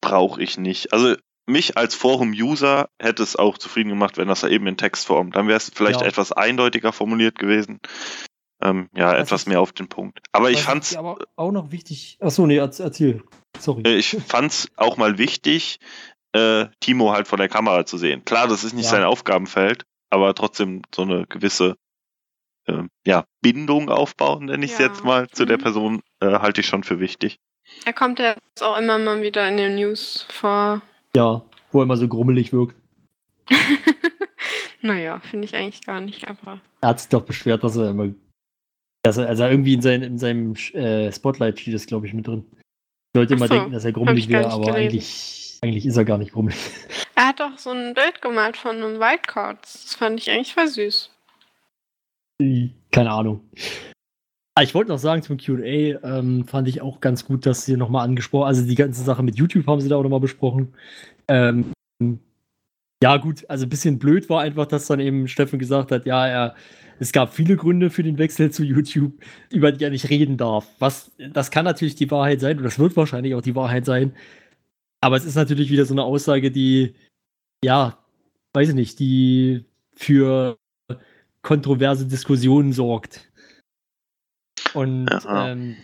[0.02, 0.94] brauche ich nicht.
[0.94, 1.16] Also
[1.48, 5.32] mich als Forum-User hätte es auch zufrieden gemacht, wenn das eben in Textform.
[5.32, 6.08] Dann wäre es vielleicht Ja.
[6.08, 7.80] etwas eindeutiger formuliert gewesen.
[8.64, 10.20] Ähm, ja, Was etwas mehr auf den Punkt.
[10.32, 12.18] Aber ich fand's, aber auch noch wichtig.
[12.22, 13.24] Achso, nee, erz- erzähl.
[13.60, 13.82] Sorry.
[13.86, 15.80] äh, ich fand's auch mal wichtig,
[16.34, 18.24] äh, Timo halt vor der Kamera zu sehen.
[18.24, 18.92] Klar, das ist nicht Ja.
[18.92, 21.76] sein Aufgabenfeld, aber trotzdem so eine gewisse
[22.68, 24.86] äh, ja, Bindung aufbauen, nenne ich es Ja.
[24.86, 25.62] jetzt mal, zu der Mhm.
[25.64, 27.40] Person, äh, halte ich schon für wichtig.
[27.86, 30.84] Er kommt ja jetzt auch immer mal wieder in den News vor.
[31.16, 32.76] Ja, wo er immer so grummelig wirkt.
[34.82, 36.62] naja, finde ich eigentlich gar nicht, aber.
[36.82, 38.10] Er hat sich doch beschwert, dass er immer.
[39.04, 42.28] Dass er, also irgendwie in, sein, in seinem äh, Spotlight steht das, glaube ich, mit
[42.28, 42.46] drin.
[43.14, 44.76] Die Leute immer so, denken, dass er grummelig wäre, aber gelesen.
[44.76, 46.58] eigentlich, eigentlich ist er gar nicht grummelig.
[47.14, 49.84] Er hat doch so ein Bild gemalt von einem Wildcards.
[49.84, 51.12] Das fand ich eigentlich voll süß.
[52.92, 53.42] Keine Ahnung.
[54.56, 57.78] Ah, ich wollte noch sagen zum QA, ähm, fand ich auch ganz gut, dass sie
[57.78, 60.74] nochmal angesprochen Also die ganze Sache mit YouTube haben sie da auch nochmal besprochen.
[61.30, 61.72] Ähm,
[63.04, 66.28] ja, gut, also ein bisschen blöd war einfach, dass dann eben Steffen gesagt hat, ja,
[66.28, 66.56] er,
[67.00, 69.14] es gab viele Gründe für den Wechsel zu YouTube,
[69.52, 70.68] über die er nicht reden darf.
[70.80, 74.14] Was, das kann natürlich die Wahrheit sein und das wird wahrscheinlich auch die Wahrheit sein.
[75.02, 76.96] Aber es ist natürlich wieder so eine Aussage, die,
[77.64, 77.98] ja,
[78.54, 79.66] weiß ich nicht, die
[79.96, 80.58] für
[81.42, 83.31] kontroverse Diskussionen sorgt.
[84.74, 85.52] Und Ja.
[85.52, 85.76] ähm,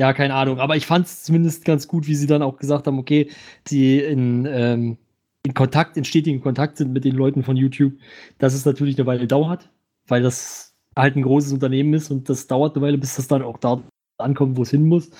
[0.00, 0.60] ja, keine Ahnung.
[0.60, 3.30] Aber ich fand es zumindest ganz gut, wie sie dann auch gesagt haben, okay,
[3.66, 4.96] sie in, ähm,
[5.44, 7.94] in Kontakt, in stetigen Kontakt sind mit den Leuten von YouTube,
[8.38, 9.70] dass es natürlich eine Weile dauert,
[10.06, 13.42] weil das halt ein großes Unternehmen ist und das dauert eine Weile, bis das dann
[13.42, 13.82] auch da
[14.18, 15.10] ankommt, wo es hin muss.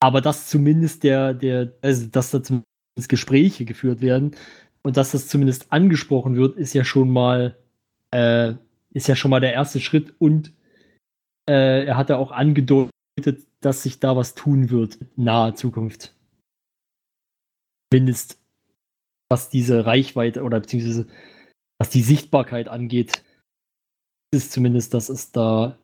[0.00, 4.36] Aber dass zumindest der, der, also dass da zumindest Gespräche geführt werden
[4.82, 7.56] und dass das zumindest angesprochen wird, ist ja schon mal,
[8.12, 8.54] äh,
[8.92, 10.52] ist ja schon mal der erste Schritt und
[11.48, 12.92] äh, er hatte auch angedeutet,
[13.60, 16.14] dass sich da was tun wird in naher Zukunft.
[17.92, 18.40] Zumindest
[19.30, 21.06] was diese Reichweite oder beziehungsweise
[21.78, 23.22] was die Sichtbarkeit angeht,
[24.32, 25.78] ist zumindest, dass es da,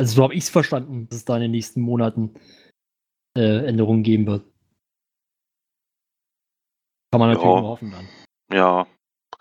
[0.00, 2.34] also so habe ich es verstanden, dass es da in den nächsten Monaten
[3.36, 4.44] äh, Änderungen geben wird.
[7.10, 7.60] Kann man natürlich Ja.
[7.60, 8.08] nur hoffen dann.
[8.52, 8.86] Ja,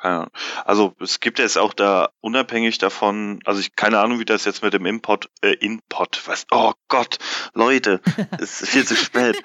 [0.07, 0.31] keine Ahnung.
[0.65, 4.63] Also es gibt jetzt auch da unabhängig davon, also ich keine Ahnung, wie das jetzt
[4.63, 7.17] mit dem Import, äh, Input, was, oh Gott,
[7.53, 8.01] Leute,
[8.39, 9.41] es ist viel zu spät.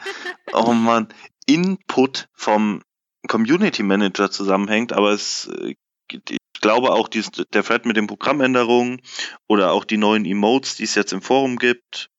[0.52, 1.09] Oh Mann,
[1.47, 2.82] Input vom
[3.28, 5.74] Community Manager zusammenhängt, aber es, äh,
[6.10, 9.01] ich glaube auch dies, der Thread mit den Programmänderungen
[9.48, 12.10] oder auch die neuen Emotes, die es jetzt im Forum gibt,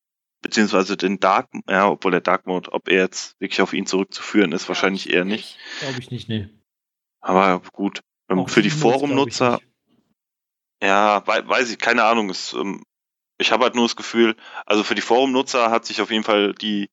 [0.41, 4.51] beziehungsweise den Dark, ja, obwohl der Dark Mode, ob er jetzt wirklich auf ihn zurückzuführen
[4.51, 5.57] ist, wahrscheinlich eher nicht.
[5.79, 6.49] Glaube ich nicht, nee.
[7.23, 9.59] Aber gut, ähm, Auch für die Forumnutzer,
[10.81, 12.29] ja, wei weiß ich, keine Ahnung.
[12.29, 12.83] Es, ähm,
[13.37, 14.35] ich habe halt nur das Gefühl,
[14.65, 16.89] also für die Forumnutzer hat sich auf jeden Fall die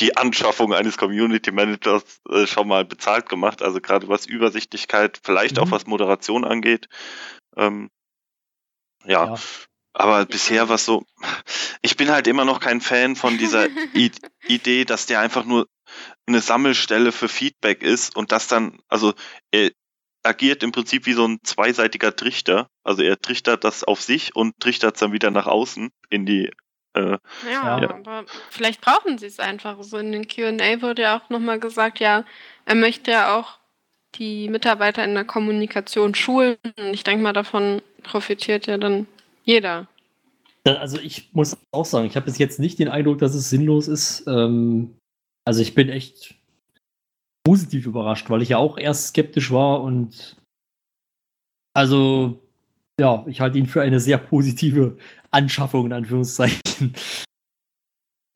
[0.00, 3.62] die Anschaffung eines Community Managers äh, schon mal bezahlt gemacht.
[3.62, 5.70] Also gerade was Übersichtlichkeit, vielleicht auch Mhm.
[5.70, 6.88] was Moderation angeht.
[7.56, 7.90] Ähm,
[9.04, 9.34] ja, Ja.
[9.92, 11.04] aber bisher was so.
[11.82, 14.10] Ich bin halt immer noch kein Fan von dieser I
[14.48, 15.68] Idee, dass der einfach nur
[16.26, 19.14] eine Sammelstelle für Feedback ist und das dann, also
[19.50, 19.70] er
[20.22, 22.68] agiert im Prinzip wie so ein zweiseitiger Trichter.
[22.84, 26.50] Also er trichtert das auf sich und trichtert es dann wieder nach außen in die.
[26.94, 27.18] Äh,
[27.50, 27.90] Ja, Ja.
[27.90, 29.82] aber vielleicht brauchen sie es einfach.
[29.82, 32.24] So in den QA wurde ja auch nochmal gesagt, ja,
[32.66, 33.58] er möchte ja auch
[34.14, 36.56] die Mitarbeiter in der Kommunikation schulen.
[36.78, 39.06] Und ich denke mal, davon profitiert ja dann
[39.44, 39.88] jeder.
[40.64, 43.88] Also ich muss auch sagen, ich habe bis jetzt nicht den Eindruck, dass es sinnlos
[43.88, 44.24] ist.
[44.28, 44.96] Ähm,
[45.44, 46.34] also ich bin echt
[47.44, 50.36] positiv überrascht, weil ich ja auch erst skeptisch war und
[51.74, 52.40] also
[53.00, 54.98] ja, ich halte ihn für eine sehr positive
[55.30, 56.94] Anschaffung in Anführungszeichen.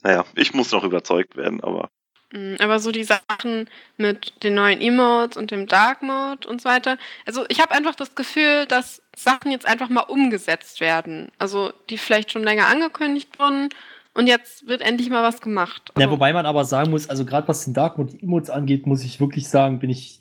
[0.03, 1.91] naja, ich muss noch überzeugt werden, aber
[2.33, 6.69] Mm, Aber so die Sachen mit den neuen Emotes und dem Dark Mode und so
[6.69, 6.99] weiter.
[7.25, 11.31] Also ich habe einfach das Gefühl, dass Sachen jetzt einfach mal umgesetzt werden.
[11.39, 13.71] Also die vielleicht schon länger angekündigt wurden
[14.17, 15.93] und jetzt wird endlich mal was gemacht.
[15.97, 18.87] Ja, Also, wobei man aber sagen muss, also gerade was den Dark Mode Emotes angeht,
[18.87, 20.21] muss ich wirklich sagen, bin ich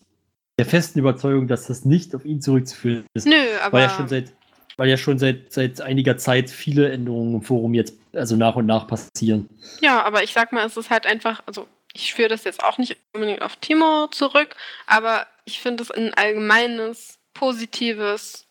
[0.60, 3.26] der festen Überzeugung, dass das nicht auf ihn zurückzuführen ist.
[3.26, 4.34] nö, aber weil ja schon seit
[4.78, 8.66] weil ja schon seit, seit einiger Zeit viele Änderungen im Forum jetzt also nach und
[8.66, 9.50] nach passieren.
[9.82, 12.78] Ja, aber ich sag mal, es ist halt einfach, also ich führe das jetzt auch
[12.78, 14.56] nicht unbedingt auf Timo zurück,
[14.86, 18.48] aber ich finde es ein allgemeines, positives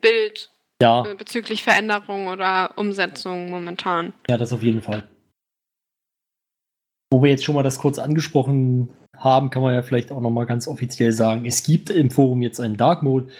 [0.00, 0.50] Bild
[0.82, 4.12] Ja, bezüglich Veränderung oder Umsetzung momentan.
[4.28, 5.08] ja, das auf jeden Fall.
[7.12, 10.30] Wo wir jetzt schon mal das kurz angesprochen haben, kann man ja vielleicht auch noch
[10.30, 13.32] mal ganz offiziell sagen, es gibt im Forum jetzt einen Dark Mode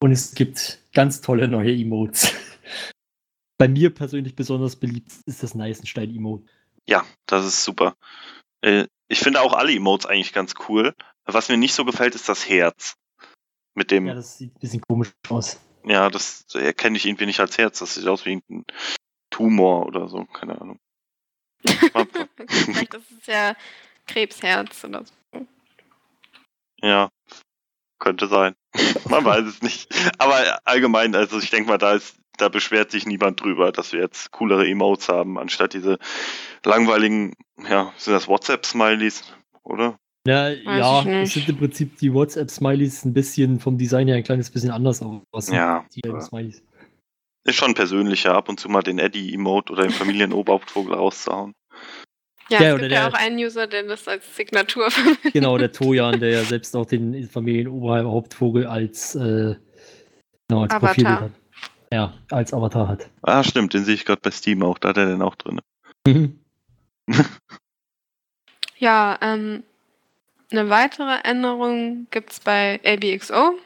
[0.00, 2.32] und es gibt ganz tolle neue Emotes.
[3.58, 6.44] Bei mir persönlich besonders beliebt ist das Neißenstein-Emote.
[6.88, 7.94] ja, das ist super.
[8.62, 10.94] Äh, ich finde auch alle Emotes eigentlich ganz cool.
[11.24, 12.94] Was mir nicht so gefällt, ist das Herz.
[13.74, 15.60] Mit dem, Ja, das sieht ein bisschen komisch aus.
[15.84, 17.78] Ja, das erkenne ich irgendwie nicht als Herz.
[17.78, 18.64] Das sieht aus wie ein
[19.30, 20.78] Tumor oder so, keine Ahnung.
[21.64, 23.54] Vielleicht ist es ja
[24.06, 25.46] Krebsherz oder so.
[26.82, 27.10] Ja.
[27.98, 28.54] könnte sein.
[29.08, 29.92] Man weiß es nicht.
[30.18, 34.00] Aber allgemein, also ich denke mal, da ist, da beschwert sich niemand drüber, dass wir
[34.00, 35.98] jetzt coolere Emotes haben, anstatt diese
[36.64, 37.34] langweiligen,
[37.68, 39.24] ja, sind das WhatsApp-Smileys,
[39.62, 39.98] oder?
[40.26, 44.22] Ja, ich ja, es sind im Prinzip die WhatsApp-Smileys ein bisschen vom Design her ein
[44.22, 45.48] kleines bisschen anders aus.
[45.48, 45.86] Ja.
[45.94, 46.62] Die gelben Smileys.
[47.44, 51.54] Ist schon persönlicher, ab und zu mal den Eddie-Emote oder den Familienoberhauptvogel rauszuhauen.
[52.50, 55.32] Ja, Ja, es oder gibt ja der- auch einen User, der das als Signatur verwendet.
[55.32, 59.54] Genau, der Tojan, der ja selbst auch den Familienoberhauptvogel als, äh,
[60.48, 60.78] genau, als Avatar.
[60.80, 61.30] Profilbild hat.
[61.92, 63.08] Ja, als Avatar hat.
[63.22, 65.60] Ah, stimmt, den sehe ich gerade bei Steam auch, da hat er den auch drin.
[66.06, 66.38] Mhm.
[68.78, 69.62] Ja, ähm,
[70.52, 73.58] eine weitere Änderung gibt es bei ABXO.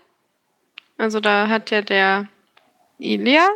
[0.98, 2.28] Also da hat ja der
[2.98, 3.48] Elias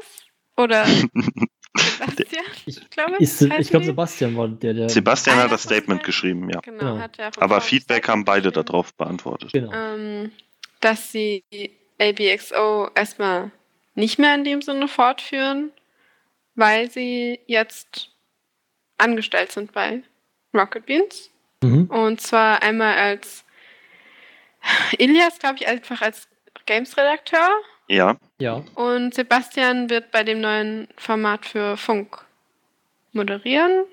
[0.56, 0.84] oder
[1.76, 3.84] Sebastian, Ich- glaube Ist, ich glaube?
[3.86, 4.88] Sebastian war der, der.
[4.88, 6.06] Sebastian Ah, hat ja, das Statement Sebastian.
[6.06, 6.60] geschrieben, ja.
[6.60, 6.98] Genau, Genau.
[6.98, 9.52] hat er Aber Feedback haben beide darauf beantwortet.
[9.52, 9.72] Genau.
[9.72, 10.32] ähm,
[10.80, 11.44] dass sie
[12.00, 13.50] ABXO erstmal
[13.94, 15.70] nicht mehr in dem Sinne fortführen,
[16.54, 18.10] weil sie jetzt
[18.96, 20.02] angestellt sind bei
[20.54, 21.30] Rocket Beans.
[21.62, 21.86] Mhm.
[21.86, 23.44] Und zwar einmal als
[24.98, 26.28] Ilias, glaube ich, einfach als
[26.66, 27.48] Games-Redakteur.
[27.88, 28.62] Ja, Ja.
[28.74, 32.24] Und Sebastian wird bei dem neuen Format für Funk
[33.12, 33.84] moderieren.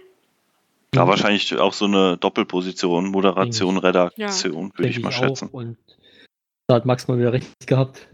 [0.92, 1.10] da Mhm.
[1.10, 5.50] wahrscheinlich auch so eine Doppelposition, Moderation, Redaktion, würde ich mal schätzen.
[5.50, 5.54] Auch.
[5.54, 5.78] Und
[6.68, 8.08] da hat Max mal wieder recht gehabt.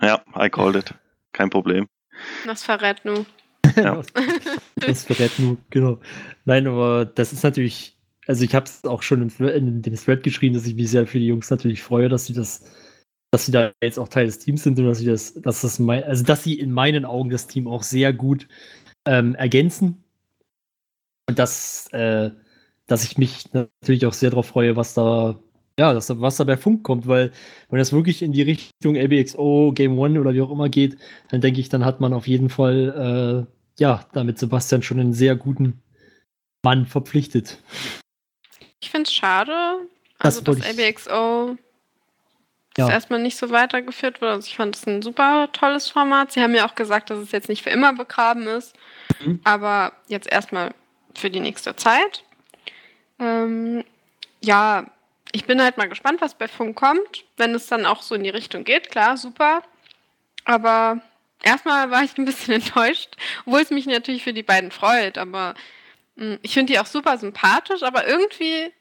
[0.00, 0.94] Ja, I called it.
[1.32, 1.88] Kein Problem.
[2.46, 3.26] Das verrät nur.
[3.76, 4.02] Ja.
[4.76, 5.98] das verrät nur, genau.
[6.44, 7.93] Nein, aber das ist natürlich,
[8.26, 11.06] also ich habe es auch schon in, in dem Thread geschrieben, dass ich mich sehr
[11.06, 12.64] für die Jungs natürlich freue, dass sie das,
[13.30, 15.78] dass sie da jetzt auch Teil des Teams sind und dass sie das, dass das
[15.78, 18.48] mein, also dass sie in meinen Augen das Team auch sehr gut
[19.06, 20.04] ähm, ergänzen.
[21.28, 22.30] Und dass, äh,
[22.86, 25.40] dass ich mich natürlich auch sehr darauf freue, was da,
[25.78, 27.32] ja, dass da, was da bei Funk kommt, weil
[27.70, 30.96] wenn das wirklich in die Richtung LBXO, Game One oder wie auch immer geht,
[31.30, 35.14] dann denke ich, dann hat man auf jeden Fall, äh, ja, damit Sebastian schon einen
[35.14, 35.82] sehr guten
[36.62, 37.58] Mann verpflichtet.
[38.84, 39.78] Ich finde es schade,
[40.18, 41.56] Das also dass wollte ich- ABXO
[42.76, 42.90] Ja.
[42.90, 44.32] erstmal nicht so weitergeführt wurde.
[44.32, 46.32] Also ich fand es ein super tolles Format.
[46.32, 48.74] Sie haben ja auch gesagt, dass es jetzt nicht für immer begraben ist,
[49.20, 49.40] Mhm.
[49.42, 50.74] aber jetzt erstmal
[51.14, 52.24] für die nächste Zeit.
[53.18, 53.84] Ähm,
[54.42, 54.84] ja,
[55.32, 57.24] ich bin halt mal gespannt, was bei Funk kommt.
[57.38, 59.62] Wenn es dann auch so in die Richtung geht, klar, super.
[60.44, 61.00] Aber
[61.42, 63.16] erstmal war ich ein bisschen enttäuscht,
[63.46, 65.16] obwohl es mich natürlich für die beiden freut.
[65.16, 65.54] Aber
[66.42, 68.72] ich finde die auch super sympathisch, aber irgendwie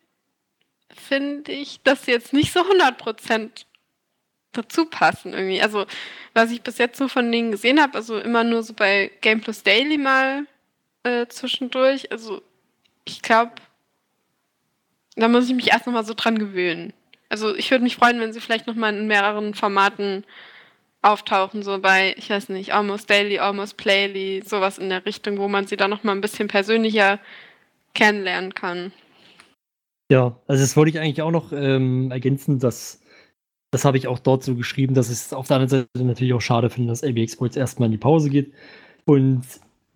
[0.95, 3.65] finde ich, dass sie jetzt nicht so 100%
[4.51, 5.61] dazu passen irgendwie.
[5.61, 5.85] Also,
[6.33, 9.41] was ich bis jetzt so von denen gesehen habe, also immer nur so bei Game
[9.41, 10.45] Plus Daily mal
[11.03, 12.11] äh, zwischendurch.
[12.11, 12.41] Also,
[13.05, 13.53] ich glaube,
[15.15, 16.93] da muss ich mich erst nochmal so dran gewöhnen.
[17.29, 20.23] Also, ich würde mich freuen, wenn sie vielleicht nochmal in mehreren Formaten
[21.03, 25.47] auftauchen, so bei, ich weiß nicht, Almost Daily, Almost Playly, sowas in der Richtung, wo
[25.47, 27.19] man sie dann nochmal ein bisschen persönlicher
[27.93, 28.91] kennenlernen kann.
[30.11, 33.03] Ja, also das wollte ich eigentlich auch noch ähm, ergänzen, dass
[33.73, 36.33] das habe ich auch dort so geschrieben, dass ich es auf der anderen Seite natürlich
[36.33, 38.53] auch schade finde, dass ABX jetzt erstmal in die Pause geht.
[39.05, 39.41] Und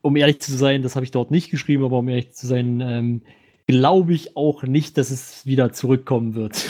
[0.01, 2.81] um ehrlich zu sein, das habe ich dort nicht geschrieben, aber um ehrlich zu sein,
[2.81, 3.21] ähm,
[3.67, 6.65] glaube ich auch nicht, dass es wieder zurückkommen wird.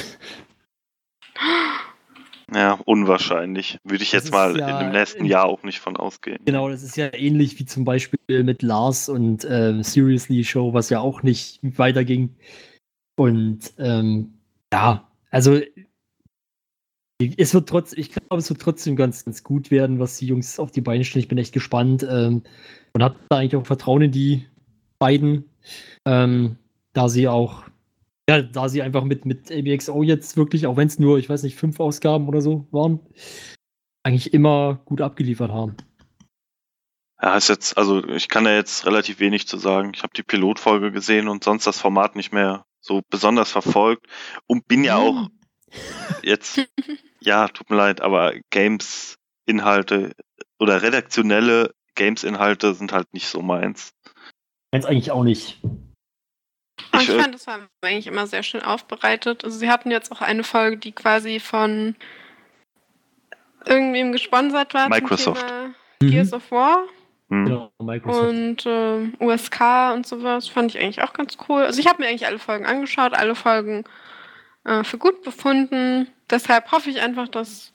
[2.54, 3.78] Ja, unwahrscheinlich.
[3.84, 6.40] Würde ich Das jetzt mal ja in dem nächsten Jahr auch nicht von ausgehen.
[6.46, 10.90] Genau, das ist ja ähnlich wie zum Beispiel mit Lars und ähm, Seriously Show, was
[10.90, 12.36] ja auch nicht weiterging.
[13.18, 14.34] Und ähm,
[14.72, 15.60] ja, also
[17.20, 20.60] es wird trotz, ich glaube, es wird trotzdem ganz, ganz gut werden, was die Jungs
[20.60, 21.24] auf die Beine stellen.
[21.24, 22.44] Ich bin echt gespannt ähm,
[22.94, 24.46] und habe da eigentlich auch Vertrauen in die
[25.00, 25.50] beiden,
[26.06, 26.58] ähm,
[26.94, 27.64] da sie auch,
[28.30, 31.44] ja, da sie einfach mit, mit ABXO jetzt wirklich, auch wenn es nur, ich weiß
[31.44, 33.00] nicht, fünf Ausgaben oder so waren,
[34.04, 35.78] eigentlich immer gut abgeliefert haben.
[37.22, 39.92] Ja, ist jetzt, also ich kann da jetzt relativ wenig zu sagen.
[39.96, 44.06] Ich habe die Pilotfolge gesehen und sonst das Format nicht mehr so besonders verfolgt
[44.46, 45.30] und bin ja auch
[46.24, 46.62] jetzt,
[47.20, 50.12] ja, tut mir leid, aber Games-Inhalte
[50.60, 53.94] oder redaktionelle Games-Inhalte sind halt nicht so meins.
[54.72, 55.60] Meins eigentlich auch nicht.
[57.02, 59.44] Ich, ich äh, fand, das war eigentlich immer sehr schön aufbereitet.
[59.44, 61.96] Also sie hatten jetzt auch eine Folge, die quasi von
[63.66, 65.40] irgendwem gesponsert war Microsoft.
[65.42, 66.12] zum Thema Mhm.
[66.12, 66.84] Gears of War
[67.30, 67.46] Hm.
[67.46, 68.30] Genau, Microsoft.
[68.30, 69.60] und äh, USK
[69.94, 70.48] und sowas.
[70.48, 71.64] Fand ich eigentlich auch ganz cool.
[71.64, 73.84] Also ich habe mir eigentlich alle Folgen angeschaut, alle Folgen
[74.64, 76.08] äh, für gut befunden.
[76.30, 77.74] Deshalb hoffe ich einfach, dass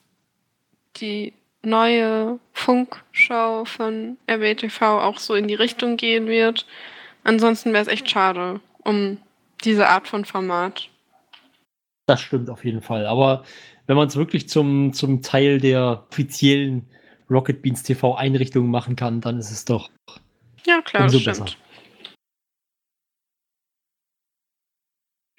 [0.95, 6.65] die neue Funkshow von RBTV auch so in die Richtung gehen wird.
[7.23, 9.17] Ansonsten wäre es echt schade um
[9.63, 10.89] diese Art von Format.
[12.05, 13.05] Das stimmt auf jeden Fall.
[13.05, 13.43] Aber
[13.87, 16.87] wenn man es wirklich zum, zum Teil der offiziellen
[17.29, 19.89] Rocket Beans TV Einrichtung machen kann, dann ist es doch
[20.65, 21.47] Ja, klar, umso das besser.
[21.47, 21.63] stimmt.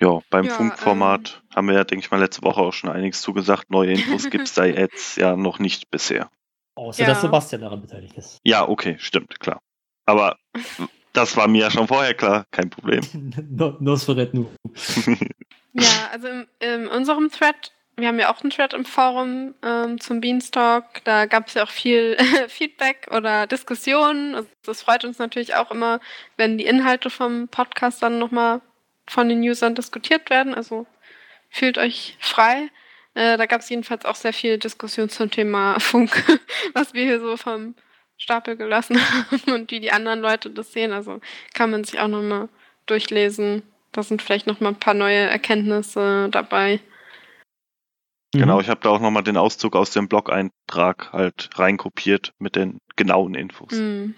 [0.00, 3.20] Ja, beim Ja, Funkformat haben wir ja, denke ich mal, letzte Woche auch schon einiges
[3.22, 3.70] zugesagt.
[3.70, 6.30] Neue Infos gibt es da jetzt ja noch nicht bisher.
[6.76, 7.08] Außer Ja.
[7.08, 8.38] dass Sebastian daran beteiligt ist.
[8.42, 9.60] Ja, okay, stimmt, klar.
[10.06, 10.36] Aber
[11.14, 13.00] das war mir ja schon vorher klar, kein Problem.
[13.50, 14.46] No- Nosferatu.
[15.76, 20.00] Ja, also in, in unserem Thread, wir haben ja auch einen Thread im Forum ähm,
[20.00, 22.16] zum Beanstalk, da gab es ja auch viel
[22.48, 24.36] Feedback oder Diskussionen.
[24.36, 25.98] Also das freut uns natürlich auch immer,
[26.36, 28.60] wenn die Inhalte vom Podcast dann nochmal
[29.08, 30.54] von den Usern diskutiert werden.
[30.54, 30.86] Also
[31.50, 32.70] fühlt euch frei.
[33.14, 36.22] Äh, da gab es jedenfalls auch sehr viel Diskussion zum Thema Funk,
[36.72, 37.74] was wir hier so vom
[38.16, 40.92] Stapel gelassen haben und wie die anderen Leute das sehen.
[40.92, 41.20] Also
[41.52, 42.48] kann man sich auch nochmal
[42.86, 43.62] durchlesen.
[43.92, 46.80] Da sind vielleicht noch mal ein paar neue Erkenntnisse dabei.
[48.32, 52.78] Genau, ich habe da auch nochmal den Auszug aus dem Blog-Eintrag halt reinkopiert mit den
[52.96, 53.70] genauen Infos.
[53.70, 54.16] Hm.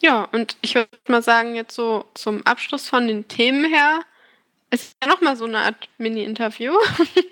[0.00, 4.00] Ja, und ich würde mal sagen, jetzt so zum Abschluss von den Themen her,
[4.70, 6.72] ist ja noch mal so eine Art Mini-Interview.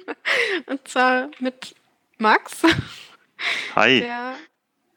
[0.66, 1.74] und zwar mit
[2.18, 2.62] Max,
[3.74, 4.00] Hi.
[4.00, 4.34] der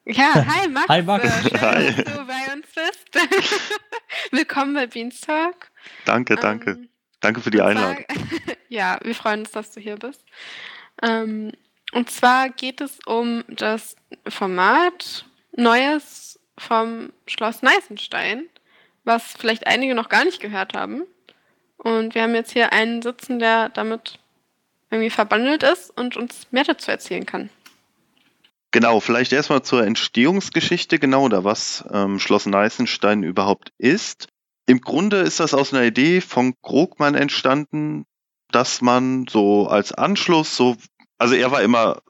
[0.06, 0.90] ja, hi Max.
[0.90, 1.42] Hi, Max.
[1.42, 1.94] Schön, Hi.
[1.94, 3.62] dass du bei uns bist.
[4.32, 5.72] Willkommen bei Beanstalk.
[6.06, 6.72] Danke, danke.
[6.72, 6.90] Ähm,
[7.20, 8.04] danke für die Einladung.
[8.08, 10.24] Zwar, ja, wir freuen uns, dass du hier bist.
[11.02, 11.52] Ähm,
[11.94, 13.96] und zwar geht es um das
[14.28, 15.26] Format
[15.56, 18.50] Neues vom Schloss Neißenstein,
[19.04, 21.04] was vielleicht einige noch gar nicht gehört haben.
[21.78, 24.20] Und wir haben jetzt hier einen sitzen, der damit
[24.90, 27.50] irgendwie verbandelt ist und uns mehr dazu erzählen kann.
[28.74, 34.30] Genau, vielleicht erstmal zur Entstehungsgeschichte, genau, oder was ähm, Schloss Neißenstein überhaupt ist.
[34.66, 38.06] Im Grunde ist das aus einer Idee von Krogmann entstanden,
[38.50, 40.76] dass man so als Anschluss, so,
[41.20, 42.02] also er war immer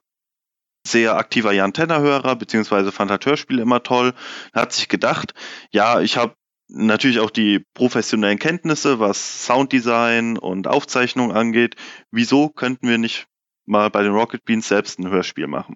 [0.87, 4.13] sehr aktiver Jan Tenner-Hörer, beziehungsweise fand halt Hörspiele immer toll,
[4.53, 5.33] hat sich gedacht,
[5.71, 6.35] ja, ich habe
[6.69, 11.75] natürlich auch die professionellen Kenntnisse, was Sounddesign und Aufzeichnung angeht.
[12.09, 13.27] Wieso könnten wir nicht
[13.65, 15.75] mal bei den Rocket Beans selbst ein Hörspiel machen?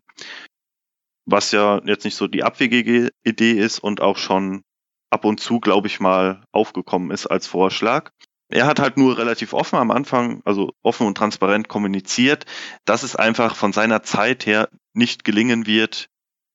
[1.27, 4.63] Was ja jetzt nicht so die abwegige Idee ist und auch schon
[5.09, 8.11] ab und zu, glaube ich mal, aufgekommen ist als Vorschlag.
[8.49, 12.45] Er hat halt nur relativ offen am Anfang, also offen und transparent kommuniziert,
[12.85, 16.07] dass es einfach von seiner Zeit her nicht gelingen wird,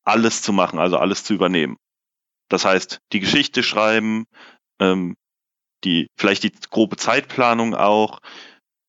[0.05, 1.77] alles zu machen, also alles zu übernehmen.
[2.49, 4.24] Das heißt, die Geschichte schreiben,
[4.81, 5.16] ähm,
[5.85, 8.20] die vielleicht die grobe Zeitplanung auch,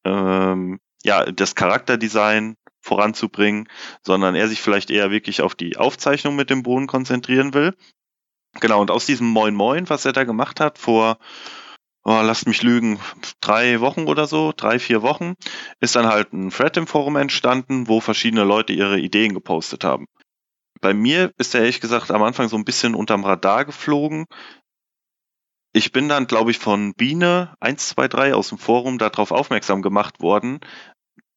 [0.06, 3.68] ähm, ja, das Charakterdesign voranzubringen,
[4.04, 7.74] sondern er sich vielleicht eher wirklich auf die Aufzeichnung mit dem Boden konzentrieren will.
[8.60, 11.18] Genau, und aus diesem Moin Moin, was er da gemacht hat, vor,
[12.04, 13.00] oh, lasst mich lügen,
[13.42, 15.34] drei Wochen oder so, drei, vier Wochen,
[15.80, 20.06] ist dann halt ein Thread im Forum entstanden, wo verschiedene Leute ihre Ideen gepostet haben.
[20.82, 24.26] Bei mir ist er ehrlich gesagt am Anfang so ein bisschen unterm Radar geflogen.
[25.72, 30.60] Ich bin dann, glaube ich, von Biene 123 aus dem Forum darauf aufmerksam gemacht worden,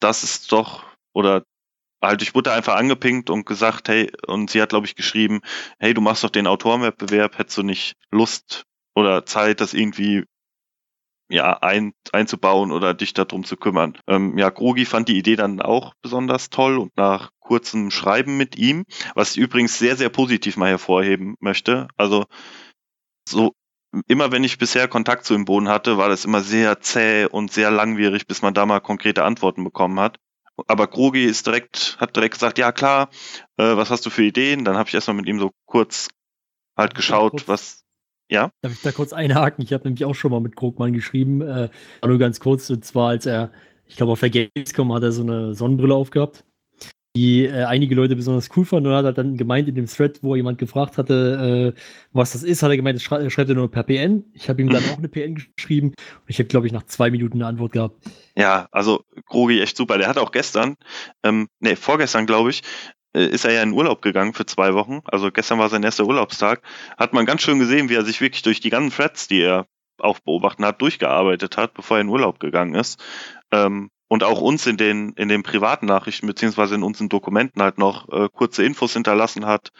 [0.00, 0.84] dass es doch
[1.16, 1.44] oder
[2.02, 5.40] halt, ich wurde einfach angepinkt und gesagt, hey, und sie hat, glaube ich, geschrieben,
[5.78, 8.64] hey, du machst doch den Autorenwettbewerb, hättest du nicht Lust
[8.94, 10.24] oder Zeit, das irgendwie
[11.28, 13.98] ja, ein, einzubauen oder dich darum zu kümmern.
[14.06, 18.56] Ähm, ja, Grogi fand die Idee dann auch besonders toll und nach kurzem Schreiben mit
[18.56, 18.84] ihm,
[19.14, 21.88] was ich übrigens sehr, sehr positiv mal hervorheben möchte.
[21.96, 22.26] Also
[23.28, 23.54] so
[24.06, 27.50] immer wenn ich bisher Kontakt zu dem Boden hatte, war das immer sehr zäh und
[27.50, 30.18] sehr langwierig, bis man da mal konkrete Antworten bekommen hat.
[30.66, 33.10] Aber Krogi ist direkt, hat direkt gesagt, ja klar,
[33.56, 34.64] äh, was hast du für Ideen?
[34.64, 36.08] Dann habe ich erstmal mit ihm so kurz
[36.76, 37.82] halt geschaut, kurz- was.
[38.28, 39.62] Ja, Darf ich da kurz einhaken?
[39.62, 41.68] Ich habe nämlich auch schon mal mit Krogmann geschrieben, äh,
[42.04, 43.52] nur ganz kurz, und zwar als er,
[43.86, 46.44] ich glaube auf der Gamescom hat er so eine Sonnenbrille aufgehabt,
[47.16, 50.18] die äh, einige Leute besonders cool fanden und hat halt dann gemeint in dem Thread,
[50.22, 51.80] wo jemand gefragt hatte, äh,
[52.12, 54.24] was das ist, hat er gemeint, das schrei schreibt er nur per PN.
[54.34, 57.10] Ich habe ihm dann auch eine PN geschrieben und ich habe, glaube ich, nach zwei
[57.10, 57.96] Minuten eine Antwort gehabt.
[58.36, 59.96] ja, also Krogi echt super.
[59.96, 60.76] Der hat auch gestern,
[61.22, 62.62] ähm, nee, vorgestern glaube ich,
[63.14, 65.00] äh, ist er ja in Urlaub gegangen für zwei Wochen.
[65.06, 66.60] Also gestern war sein erster Urlaubstag.
[66.98, 69.66] Hat man ganz schön gesehen, wie er sich wirklich durch die ganzen Threads, die er
[69.98, 73.02] auch beobachten hat, durchgearbeitet hat, bevor er in Urlaub gegangen ist.
[73.50, 77.78] Ähm, und auch uns in den, in den privaten Nachrichten, beziehungsweise in unseren Dokumenten halt
[77.78, 79.70] noch äh, kurze Infos hinterlassen hat,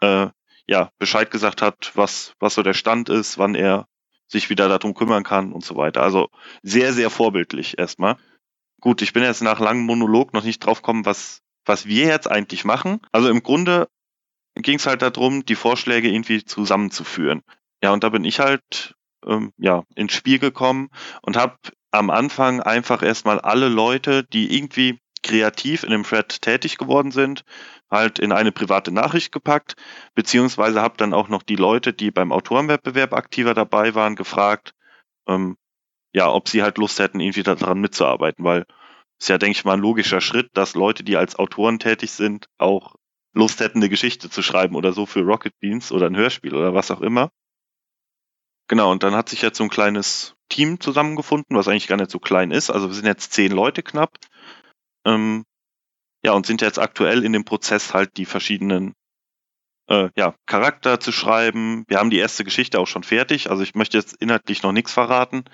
[0.00, 0.28] äh,
[0.66, 3.86] ja, Bescheid gesagt hat, was, was so der Stand ist, wann er
[4.26, 6.02] sich wieder darum kümmern kann und so weiter.
[6.02, 6.28] Also
[6.62, 8.16] sehr, sehr vorbildlich erstmal.
[8.80, 12.30] Gut, ich bin jetzt nach langem Monolog noch nicht drauf gekommen, was, was wir jetzt
[12.30, 13.00] eigentlich machen.
[13.12, 13.88] Also im Grunde
[14.54, 17.42] ging es halt darum, die Vorschläge irgendwie zusammenzuführen.
[17.82, 18.94] Ja, und da bin ich halt
[19.26, 20.88] ähm, ja ins Spiel gekommen
[21.22, 21.56] und habe
[21.94, 27.44] am Anfang einfach erstmal alle Leute, die irgendwie kreativ in dem Thread tätig geworden sind,
[27.90, 29.76] halt in eine private Nachricht gepackt,
[30.14, 34.74] beziehungsweise habe dann auch noch die Leute, die beim Autorenwettbewerb aktiver dabei waren, gefragt,
[35.28, 35.56] ähm,
[36.12, 38.66] ja, ob sie halt Lust hätten, irgendwie daran mitzuarbeiten, weil
[39.20, 42.46] ist ja, denke ich mal, ein logischer Schritt, dass Leute, die als Autoren tätig sind,
[42.58, 42.96] auch
[43.32, 46.74] Lust hätten, eine Geschichte zu schreiben oder so für Rocket Beans oder ein Hörspiel oder
[46.74, 47.30] was auch immer.
[48.68, 52.10] Genau, und dann hat sich jetzt so ein kleines Team zusammengefunden, was eigentlich gar nicht
[52.10, 52.70] so klein ist.
[52.70, 54.16] Also wir sind jetzt zehn Leute knapp.
[55.04, 55.44] Ähm,
[56.24, 58.94] ja, und sind jetzt aktuell in dem Prozess halt die verschiedenen
[59.88, 61.84] äh, ja, Charakter zu schreiben.
[61.88, 63.50] Wir haben die erste Geschichte auch schon fertig.
[63.50, 65.44] Also ich möchte jetzt inhaltlich noch nichts verraten,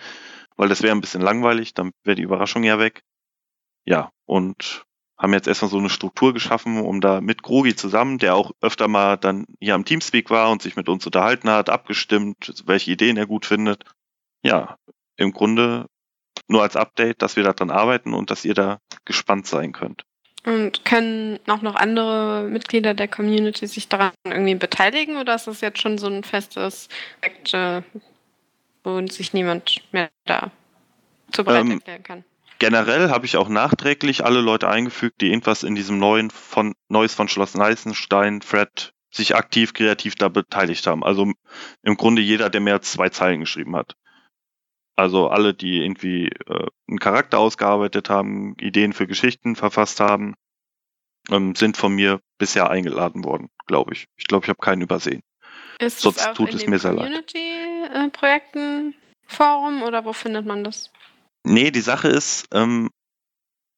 [0.57, 3.03] weil das wäre ein bisschen langweilig, dann wäre die Überraschung ja weg.
[3.85, 4.85] Ja, und
[5.19, 8.89] haben jetzt erstmal so eine Struktur geschaffen, um da mit Grogi zusammen, der auch öfter
[8.89, 13.19] mal dann hier am Teamspeak war und sich mit uns unterhalten hat, abgestimmt, welche Ideen
[13.19, 13.85] er gut findet.
[14.43, 14.77] Ja,
[15.17, 15.87] im Grunde
[16.49, 20.03] nur als Update, dass wir daran arbeiten und dass ihr da gespannt sein könnt.
[20.45, 25.61] Und können auch noch andere Mitglieder der Community sich daran irgendwie beteiligen oder ist das
[25.61, 26.89] jetzt schon so ein festes
[27.21, 27.83] Projekt, äh,
[28.83, 30.51] wo sich niemand mehr da
[31.31, 32.25] zu bereit ähm, erklären kann?
[32.59, 37.15] Generell habe ich auch nachträglich alle Leute eingefügt, die irgendwas in diesem neuen von Neues
[37.15, 41.05] von Schloss Neißenstein, Fred, sich aktiv kreativ da beteiligt haben.
[41.05, 41.33] Also
[41.83, 43.97] im Grunde jeder, der mehr als zwei Zeilen geschrieben hat.
[44.97, 50.35] Also alle, die irgendwie äh, einen Charakter ausgearbeitet haben, Ideen für Geschichten verfasst haben,
[51.31, 54.07] ähm, sind von mir bisher eingeladen worden, glaube ich.
[54.17, 55.23] Ich glaube, ich habe keinen übersehen.
[55.79, 57.07] Ist Sonst es tut es mir sehr leid.
[57.07, 58.95] Community-Projekten
[59.27, 60.91] Forum oder wo findet man das?
[61.45, 62.91] Nee, die Sache ist, ähm,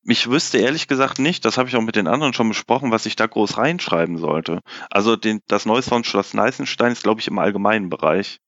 [0.05, 3.07] ich wüsste ehrlich gesagt nicht, das habe ich auch mit den anderen schon besprochen, was
[3.07, 4.61] ich da groß reinschreiben sollte.
[4.91, 8.39] Also den, das Neues von Schloss Neißenstein ist, glaube ich, im allgemeinen Bereich.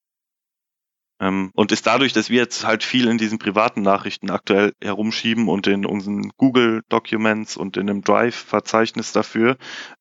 [1.25, 5.49] Ähm, und ist dadurch, dass wir jetzt halt viel in diesen privaten Nachrichten aktuell herumschieben
[5.49, 9.57] und in unseren Google Documents und in dem Drive-Verzeichnis dafür,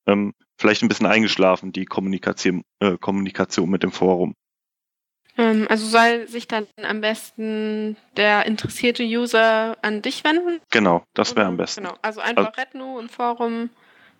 [0.05, 4.35] ähm, vielleicht ein bisschen eingeschlafen, die Kommunikation, äh, Kommunikation mit dem Forum.
[5.37, 10.59] Ähm, also soll sich dann am besten der interessierte User an dich wenden?
[10.71, 11.83] Genau, das wäre am besten.
[11.83, 13.69] Genau, also einfach also, Redno im Forum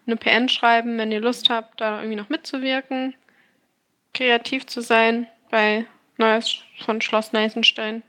[0.08, 3.14] eine PN schreiben, wenn ihr Lust habt, da irgendwie noch mitzuwirken,
[4.14, 5.86] kreativ zu sein bei
[6.18, 8.04] Neues von Schloss Neisenstein,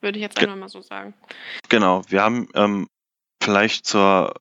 [0.00, 1.14] würde ich jetzt einfach mal so sagen.
[1.68, 2.88] Genau, wir haben ähm,
[3.42, 4.34] vielleicht zur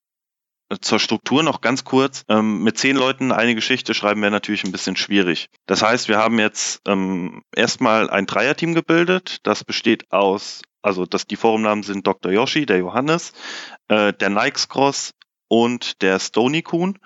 [0.82, 2.24] zur Struktur noch ganz kurz.
[2.30, 5.50] Ähm, mit zehn Leuten eine Geschichte schreiben wäre natürlich ein bisschen schwierig.
[5.66, 9.40] Das heißt, wir haben jetzt ähm, erstmal ein Dreierteam gebildet.
[9.44, 12.32] Das besteht aus, also das, die Forumnamen sind Dr.
[12.32, 13.34] Yoshi, der Johannes,
[13.88, 15.14] äh, der Nikes Cross
[15.48, 17.00] und der Stony Kuhn.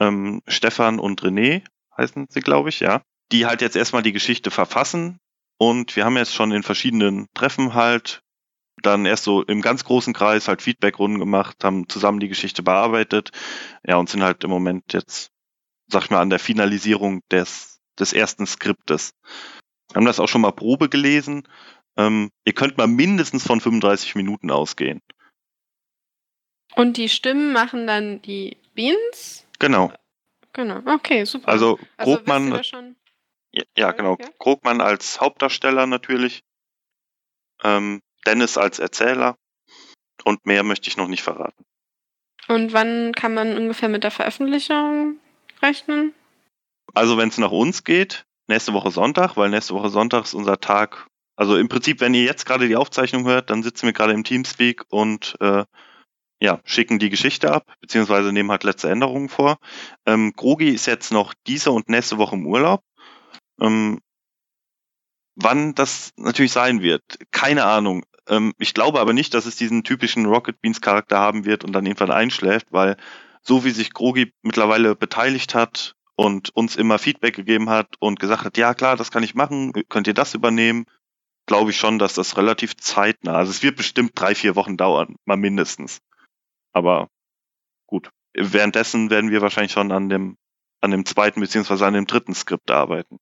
[0.00, 1.62] Ähm, Stefan und René
[1.96, 3.02] heißen sie, glaube ich, ja.
[3.30, 5.18] Die halt jetzt erstmal die Geschichte verfassen.
[5.58, 8.22] Und wir haben jetzt schon in verschiedenen Treffen halt
[8.82, 13.30] dann erst so im ganz großen Kreis halt Feedbackrunden gemacht, haben zusammen die Geschichte bearbeitet,
[13.86, 15.30] ja, und sind halt im Moment jetzt,
[15.86, 19.12] sag ich mal, an der Finalisierung des, des ersten Skriptes.
[19.90, 21.46] Wir haben das auch schon mal Probe gelesen.
[21.96, 25.00] Ähm, ihr könnt mal mindestens von 35 Minuten ausgehen.
[26.74, 29.46] Und die Stimmen machen dann die Beans?
[29.60, 29.92] Genau.
[30.52, 31.48] Genau, okay, super.
[31.48, 32.94] Also, also Grobmann, also
[33.54, 34.16] ja, ja, genau.
[34.18, 34.28] Ja.
[34.38, 36.42] Krogmann als Hauptdarsteller natürlich.
[37.62, 39.36] Ähm, Dennis als Erzähler
[40.24, 41.64] und mehr möchte ich noch nicht verraten.
[42.48, 45.18] Und wann kann man ungefähr mit der Veröffentlichung
[45.62, 46.12] rechnen?
[46.94, 50.60] Also wenn es nach uns geht, nächste Woche Sonntag, weil nächste Woche Sonntag ist unser
[50.60, 51.06] Tag.
[51.36, 54.24] Also im Prinzip, wenn ihr jetzt gerade die Aufzeichnung hört, dann sitzen wir gerade im
[54.24, 55.64] Teamspeak und äh,
[56.40, 59.58] ja, schicken die Geschichte ab, beziehungsweise nehmen halt letzte Änderungen vor.
[60.06, 62.82] Ähm, Grogi ist jetzt noch diese und nächste Woche im Urlaub.
[63.60, 64.00] Ähm,
[65.36, 68.04] wann das natürlich sein wird, keine Ahnung.
[68.28, 71.72] Ähm, ich glaube aber nicht, dass es diesen typischen Rocket Beans Charakter haben wird und
[71.72, 72.96] dann irgendwann einschläft, weil
[73.42, 78.44] so wie sich Grogi mittlerweile beteiligt hat und uns immer Feedback gegeben hat und gesagt
[78.44, 80.86] hat, ja klar, das kann ich machen, könnt ihr das übernehmen,
[81.46, 85.16] glaube ich schon, dass das relativ zeitnah, also es wird bestimmt drei, vier Wochen dauern,
[85.24, 86.00] mal mindestens.
[86.72, 87.08] Aber
[87.86, 90.36] gut, währenddessen werden wir wahrscheinlich schon an dem,
[90.80, 93.18] an dem zweiten beziehungsweise an dem dritten Skript arbeiten.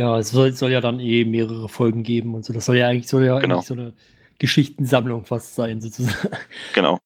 [0.00, 2.52] Ja, es soll, soll, ja dann eh mehrere Folgen geben und so.
[2.52, 3.56] Das soll ja eigentlich, soll ja genau.
[3.56, 3.92] eigentlich so eine
[4.38, 6.36] Geschichtensammlung fast sein, sozusagen.
[6.74, 6.98] Genau.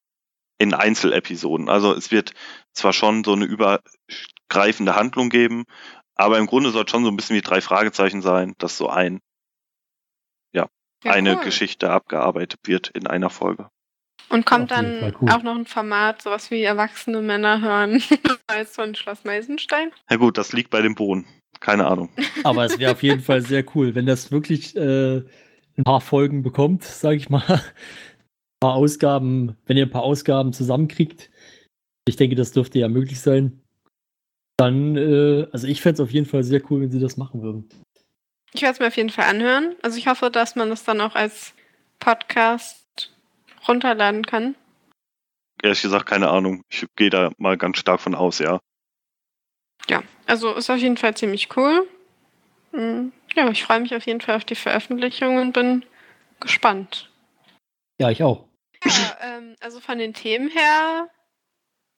[0.57, 1.69] In Einzelepisoden.
[1.69, 2.33] Also es wird
[2.73, 5.65] zwar schon so eine übergreifende Handlung geben,
[6.15, 8.89] aber im Grunde soll es schon so ein bisschen wie drei Fragezeichen sein, dass so
[8.89, 9.19] ein,
[10.51, 10.67] ja,
[11.03, 11.43] ja eine cool.
[11.43, 13.69] Geschichte abgearbeitet wird in einer Folge.
[14.29, 15.29] Und kommt dann cool.
[15.29, 18.01] auch noch ein Format, sowas wie erwachsene Männer hören,
[18.47, 19.91] als von Schloss Meisenstein?
[20.09, 21.25] Ja gut, das liegt bei dem Boden.
[21.59, 22.09] Keine Ahnung.
[22.43, 25.17] Aber es wäre auf jeden Fall sehr cool, wenn das wirklich äh,
[25.77, 27.43] ein paar Folgen bekommt, sage ich mal.
[27.47, 31.29] Ein paar Ausgaben, wenn ihr ein paar Ausgaben zusammenkriegt,
[32.07, 33.61] Ich denke, das dürfte ja möglich sein.
[34.57, 37.41] Dann, äh, also ich fände es auf jeden Fall sehr cool, wenn sie das machen
[37.43, 37.69] würden.
[38.53, 39.75] Ich werde es mir auf jeden Fall anhören.
[39.83, 41.53] Also ich hoffe, dass man das dann auch als
[41.99, 43.13] Podcast
[43.67, 44.55] runterladen kann.
[45.61, 46.63] Ehrlich gesagt, keine Ahnung.
[46.69, 48.59] Ich gehe da mal ganz stark von aus, ja.
[49.89, 51.87] Ja, also ist auf jeden Fall ziemlich cool.
[52.71, 55.85] Mm, Ja, ich freue mich auf jeden Fall auf die Veröffentlichung und bin
[56.39, 57.09] gespannt.
[57.99, 58.45] Ja, ich auch.
[58.83, 61.09] Ja, ähm, also von den Themen her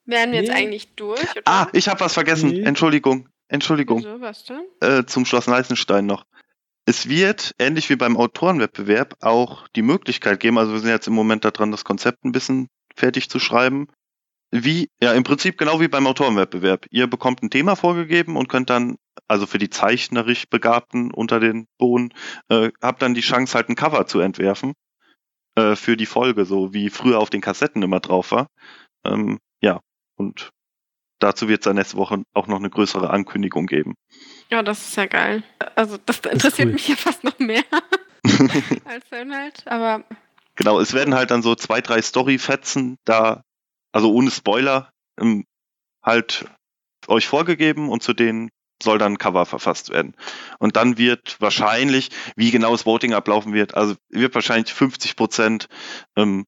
[0.06, 0.56] wären wir jetzt Nee.
[0.56, 1.42] eigentlich durch, oder?
[1.46, 2.50] Ah, ich habe was vergessen.
[2.50, 2.62] Nee.
[2.64, 3.30] Entschuldigung.
[3.48, 4.00] Entschuldigung.
[4.00, 4.62] Wieso, was denn?
[4.82, 6.26] Äh, zum Schloss Neißenstein noch.
[6.86, 11.14] Es wird, ähnlich wie beim Autorenwettbewerb, auch die Möglichkeit geben, also wir sind jetzt im
[11.14, 13.88] Moment daran, das Konzept ein bisschen fertig zu schreiben.
[14.52, 16.88] Wie, ja, im Prinzip genau wie beim Autorenwettbewerb.
[16.90, 18.98] Ihr bekommt ein Thema vorgegeben und könnt dann,
[19.28, 22.14] also für die zeichnerisch Begabten unter den Bohnen,
[22.50, 24.74] äh, habt dann die Chance, halt ein Cover zu entwerfen
[25.56, 28.48] äh, für die Folge, so wie früher auf den Kassetten immer drauf war.
[29.06, 29.82] Ähm, ja,
[30.16, 30.50] und
[31.20, 33.94] dazu wird es dann nächste Woche auch noch eine größere Ankündigung geben.
[34.50, 35.44] Ja, das ist ja geil.
[35.76, 36.74] Also das interessiert cool.
[36.74, 37.64] mich ja fast noch mehr
[38.86, 39.68] als der Inhalt.
[39.68, 40.04] Aber
[40.60, 43.46] Genau, es werden halt dann so zwei, drei Story-Fetzen da,
[43.92, 45.46] also ohne Spoiler, ähm,
[46.04, 46.46] halt
[47.08, 48.50] euch vorgegeben und zu denen
[48.82, 50.16] soll dann ein Cover verfasst werden.
[50.60, 55.68] Und dann wird wahrscheinlich, wie genau das Voting ablaufen wird, also wird wahrscheinlich 50 Prozent
[56.16, 56.46] ähm,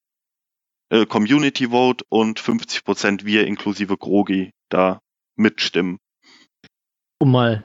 [0.89, 4.99] äh, Community Vote und 50 Prozent wir inklusive Grogi da
[5.35, 5.97] mitstimmen.
[7.19, 7.63] Um mal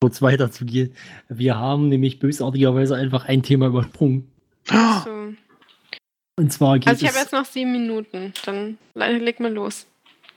[0.00, 0.94] kurz weiterzugehen.
[1.28, 4.32] Wir haben nämlich bösartigerweise einfach ein Thema übersprungen.
[4.64, 5.32] so.
[6.38, 8.32] Und zwar geht, Also ich habe es, jetzt noch sieben Minuten.
[8.44, 9.86] Dann le- leg mal los.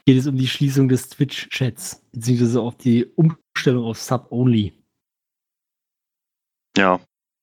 [0.06, 4.74] geht es um die Schließung des Twitch-Chats, beziehungsweise auf die Umstellung auf Sub-Only.
[6.78, 7.00] Ja,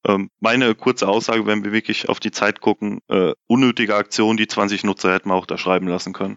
[0.07, 4.47] ähm, meine kurze Aussage, wenn wir wirklich auf die Zeit gucken, äh, unnötige Aktion, die
[4.47, 6.37] 20 Nutzer hätten wir auch da schreiben lassen können.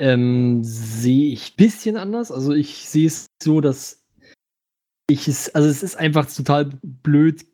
[0.00, 2.30] Ähm, sehe ich ein bisschen anders.
[2.30, 4.04] Also ich sehe es so, dass
[5.10, 7.44] ich es, also es ist einfach total blöd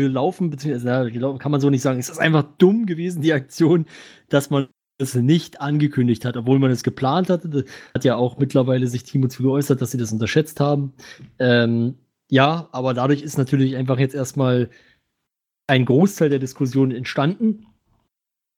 [0.00, 1.98] gelaufen, beziehungsweise ja, kann man so nicht sagen.
[1.98, 3.86] Es ist einfach dumm gewesen, die Aktion,
[4.28, 4.68] dass man
[4.98, 7.48] es nicht angekündigt hat, obwohl man es geplant hatte.
[7.48, 7.62] Da
[7.94, 10.92] hat ja auch mittlerweile sich Timo zu geäußert, dass sie das unterschätzt haben.
[11.38, 11.96] Ähm,
[12.30, 14.70] ja, aber dadurch ist natürlich einfach jetzt erstmal
[15.66, 17.66] ein Großteil der Diskussion entstanden.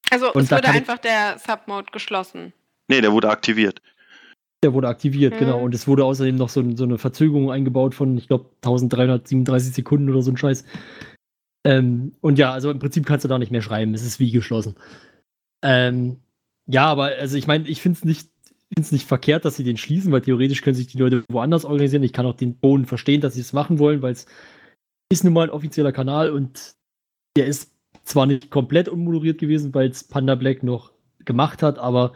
[0.09, 2.53] Also Und es wurde einfach der Submode geschlossen.
[2.87, 3.81] Nee, der wurde aktiviert.
[4.63, 5.39] Der wurde aktiviert, Mhm.
[5.39, 5.59] genau.
[5.59, 10.09] Und es wurde außerdem noch so, so eine Verzögerung eingebaut von, ich glaube, 1337 Sekunden
[10.09, 10.65] oder so ein Scheiß.
[11.67, 13.93] Ähm, und ja, also im Prinzip kannst du da nicht mehr schreiben.
[13.93, 14.75] Es ist wie geschlossen.
[15.61, 16.21] Ähm,
[16.65, 18.29] ja, aber also ich meine, ich finde es nicht,
[18.73, 22.03] find's nicht verkehrt, dass sie den schließen, weil theoretisch können sich die Leute woanders organisieren.
[22.03, 24.27] Ich kann auch den Boden verstehen, dass sie es machen wollen, weil es
[25.11, 26.75] ist nun mal ein offizieller Kanal und
[27.35, 27.73] der ist
[28.05, 30.93] zwar nicht komplett unmoderiert gewesen, weil es Panda Black noch
[31.25, 32.13] gemacht hat, aber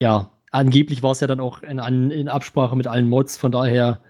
[0.00, 1.78] ja, angeblich war es ja dann auch in,
[2.10, 4.00] in Absprache mit allen Mods, von daher,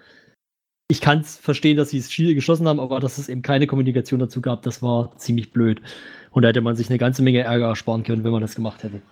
[0.88, 3.66] ich kann es verstehen, dass sie es Spiel geschlossen haben, aber dass es eben keine
[3.66, 5.82] Kommunikation dazu gab, das war ziemlich blöd.
[6.30, 8.82] Und da hätte man sich eine ganze Menge Ärger ersparen können, wenn man das gemacht
[8.82, 9.02] hätte.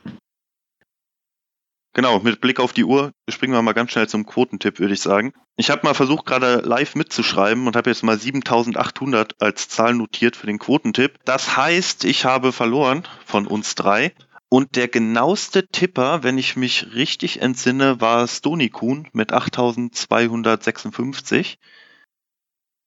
[1.95, 5.01] Genau, mit Blick auf die Uhr springen wir mal ganz schnell zum Quotentipp, würde ich
[5.01, 5.33] sagen.
[5.57, 10.35] Ich habe mal versucht, gerade live mitzuschreiben und habe jetzt mal 7800 als Zahl notiert
[10.35, 11.21] für den Quotentipp.
[11.25, 14.13] Das heißt, ich habe verloren von uns drei.
[14.55, 21.59] Und der genaueste Tipper, wenn ich mich richtig entsinne, war Stony Kuhn mit 8256.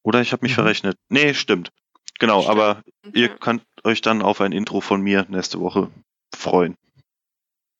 [0.01, 0.61] Oder ich habe mich Mhm.
[0.61, 0.97] verrechnet.
[1.09, 1.73] Nee, stimmt.
[2.19, 2.57] Genau, Stimmt.
[2.57, 2.83] aber
[3.13, 3.35] ihr Ja.
[3.37, 5.91] könnt euch dann auf ein Intro von mir nächste Woche
[6.33, 6.77] freuen.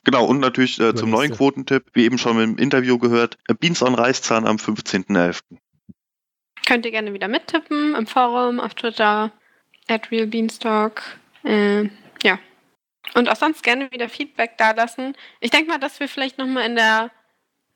[0.04, 1.32] Genau, und natürlich äh, zum neuen.
[1.32, 5.40] Quotentipp, wie eben schon im Interview gehört, äh, Beans on Reißzahn am 15.11.
[6.66, 9.32] Könnt ihr gerne wieder mittippen im Forum, auf Twitter,
[9.88, 11.18] at realbeanstalk.
[11.46, 11.84] Äh,
[12.22, 12.38] ja.
[13.16, 15.16] Und auch sonst gerne wieder Feedback dalassen.
[15.40, 17.12] Ich denke mal, dass wir vielleicht nochmal in der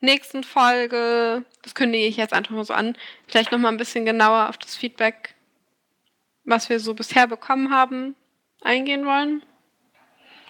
[0.01, 2.97] nächsten Folge, das kündige ich jetzt einfach mal so an,
[3.27, 5.35] vielleicht nochmal ein bisschen genauer auf das Feedback,
[6.43, 8.15] was wir so bisher bekommen haben,
[8.61, 9.43] eingehen wollen.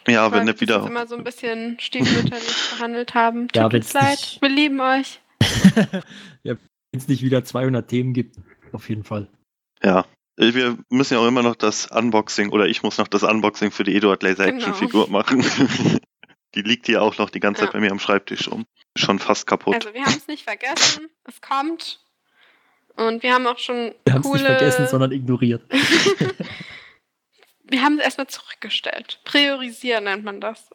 [0.07, 0.85] Ja, Weil wenn wir wieder.
[0.87, 3.47] immer so ein bisschen stiefmütterlich behandelt haben.
[3.53, 4.09] Ja, Tut uns wenn's leid.
[4.19, 5.19] nicht- Wir lieben euch.
[6.43, 8.35] Wenn es nicht wieder 200 Themen gibt,
[8.73, 9.27] auf jeden Fall.
[9.83, 10.05] Ja.
[10.41, 13.83] Wir müssen ja auch immer noch das Unboxing, oder ich muss noch das Unboxing für
[13.83, 14.75] die Eduard Laser Action Genau.
[14.75, 15.45] Figur machen.
[16.55, 17.73] die liegt hier auch noch die ganze Zeit Ja.
[17.73, 18.65] bei mir am Schreibtisch rum.
[18.95, 19.75] Schon fast kaputt.
[19.75, 21.09] Also wir haben es nicht vergessen.
[21.25, 21.99] Es kommt.
[22.95, 24.39] Und wir haben auch schon Wir haben es coole...
[24.39, 25.61] nicht vergessen, sondern ignoriert.
[27.63, 29.19] wir haben es erstmal zurückgestellt.
[29.23, 30.69] Priorisieren nennt man das.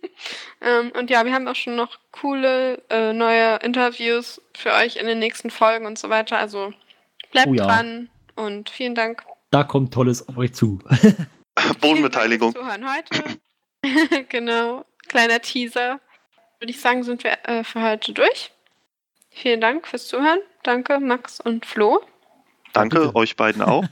[0.60, 5.06] ähm, und ja, wir haben auch schon noch coole äh, neue Interviews für euch in
[5.06, 6.38] den nächsten Folgen und so weiter.
[6.38, 6.72] Also
[7.32, 7.66] bleibt Oh ja.
[7.66, 8.08] dran
[8.38, 9.24] und vielen Dank.
[9.50, 10.78] Da kommt Tolles auf euch zu.
[11.80, 12.54] Bodenbeteiligung.
[12.54, 14.24] Zuhören heute.
[14.28, 14.84] genau.
[15.08, 16.00] Kleiner Teaser.
[16.60, 18.52] würde ich sagen, sind wir äh, für heute durch.
[19.30, 20.40] Vielen Dank fürs Zuhören.
[20.62, 22.00] Danke, Max und Flo.
[22.72, 23.16] Danke bitte.
[23.16, 23.84] euch beiden auch.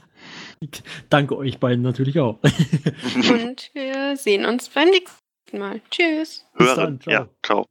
[1.09, 2.39] Danke euch beiden natürlich auch.
[2.41, 5.81] Und wir sehen uns beim nächsten Mal.
[5.89, 6.45] Tschüss.
[6.57, 6.77] Bis Hören.
[6.77, 7.13] dann, ciao.
[7.13, 7.65] Ja, ciao.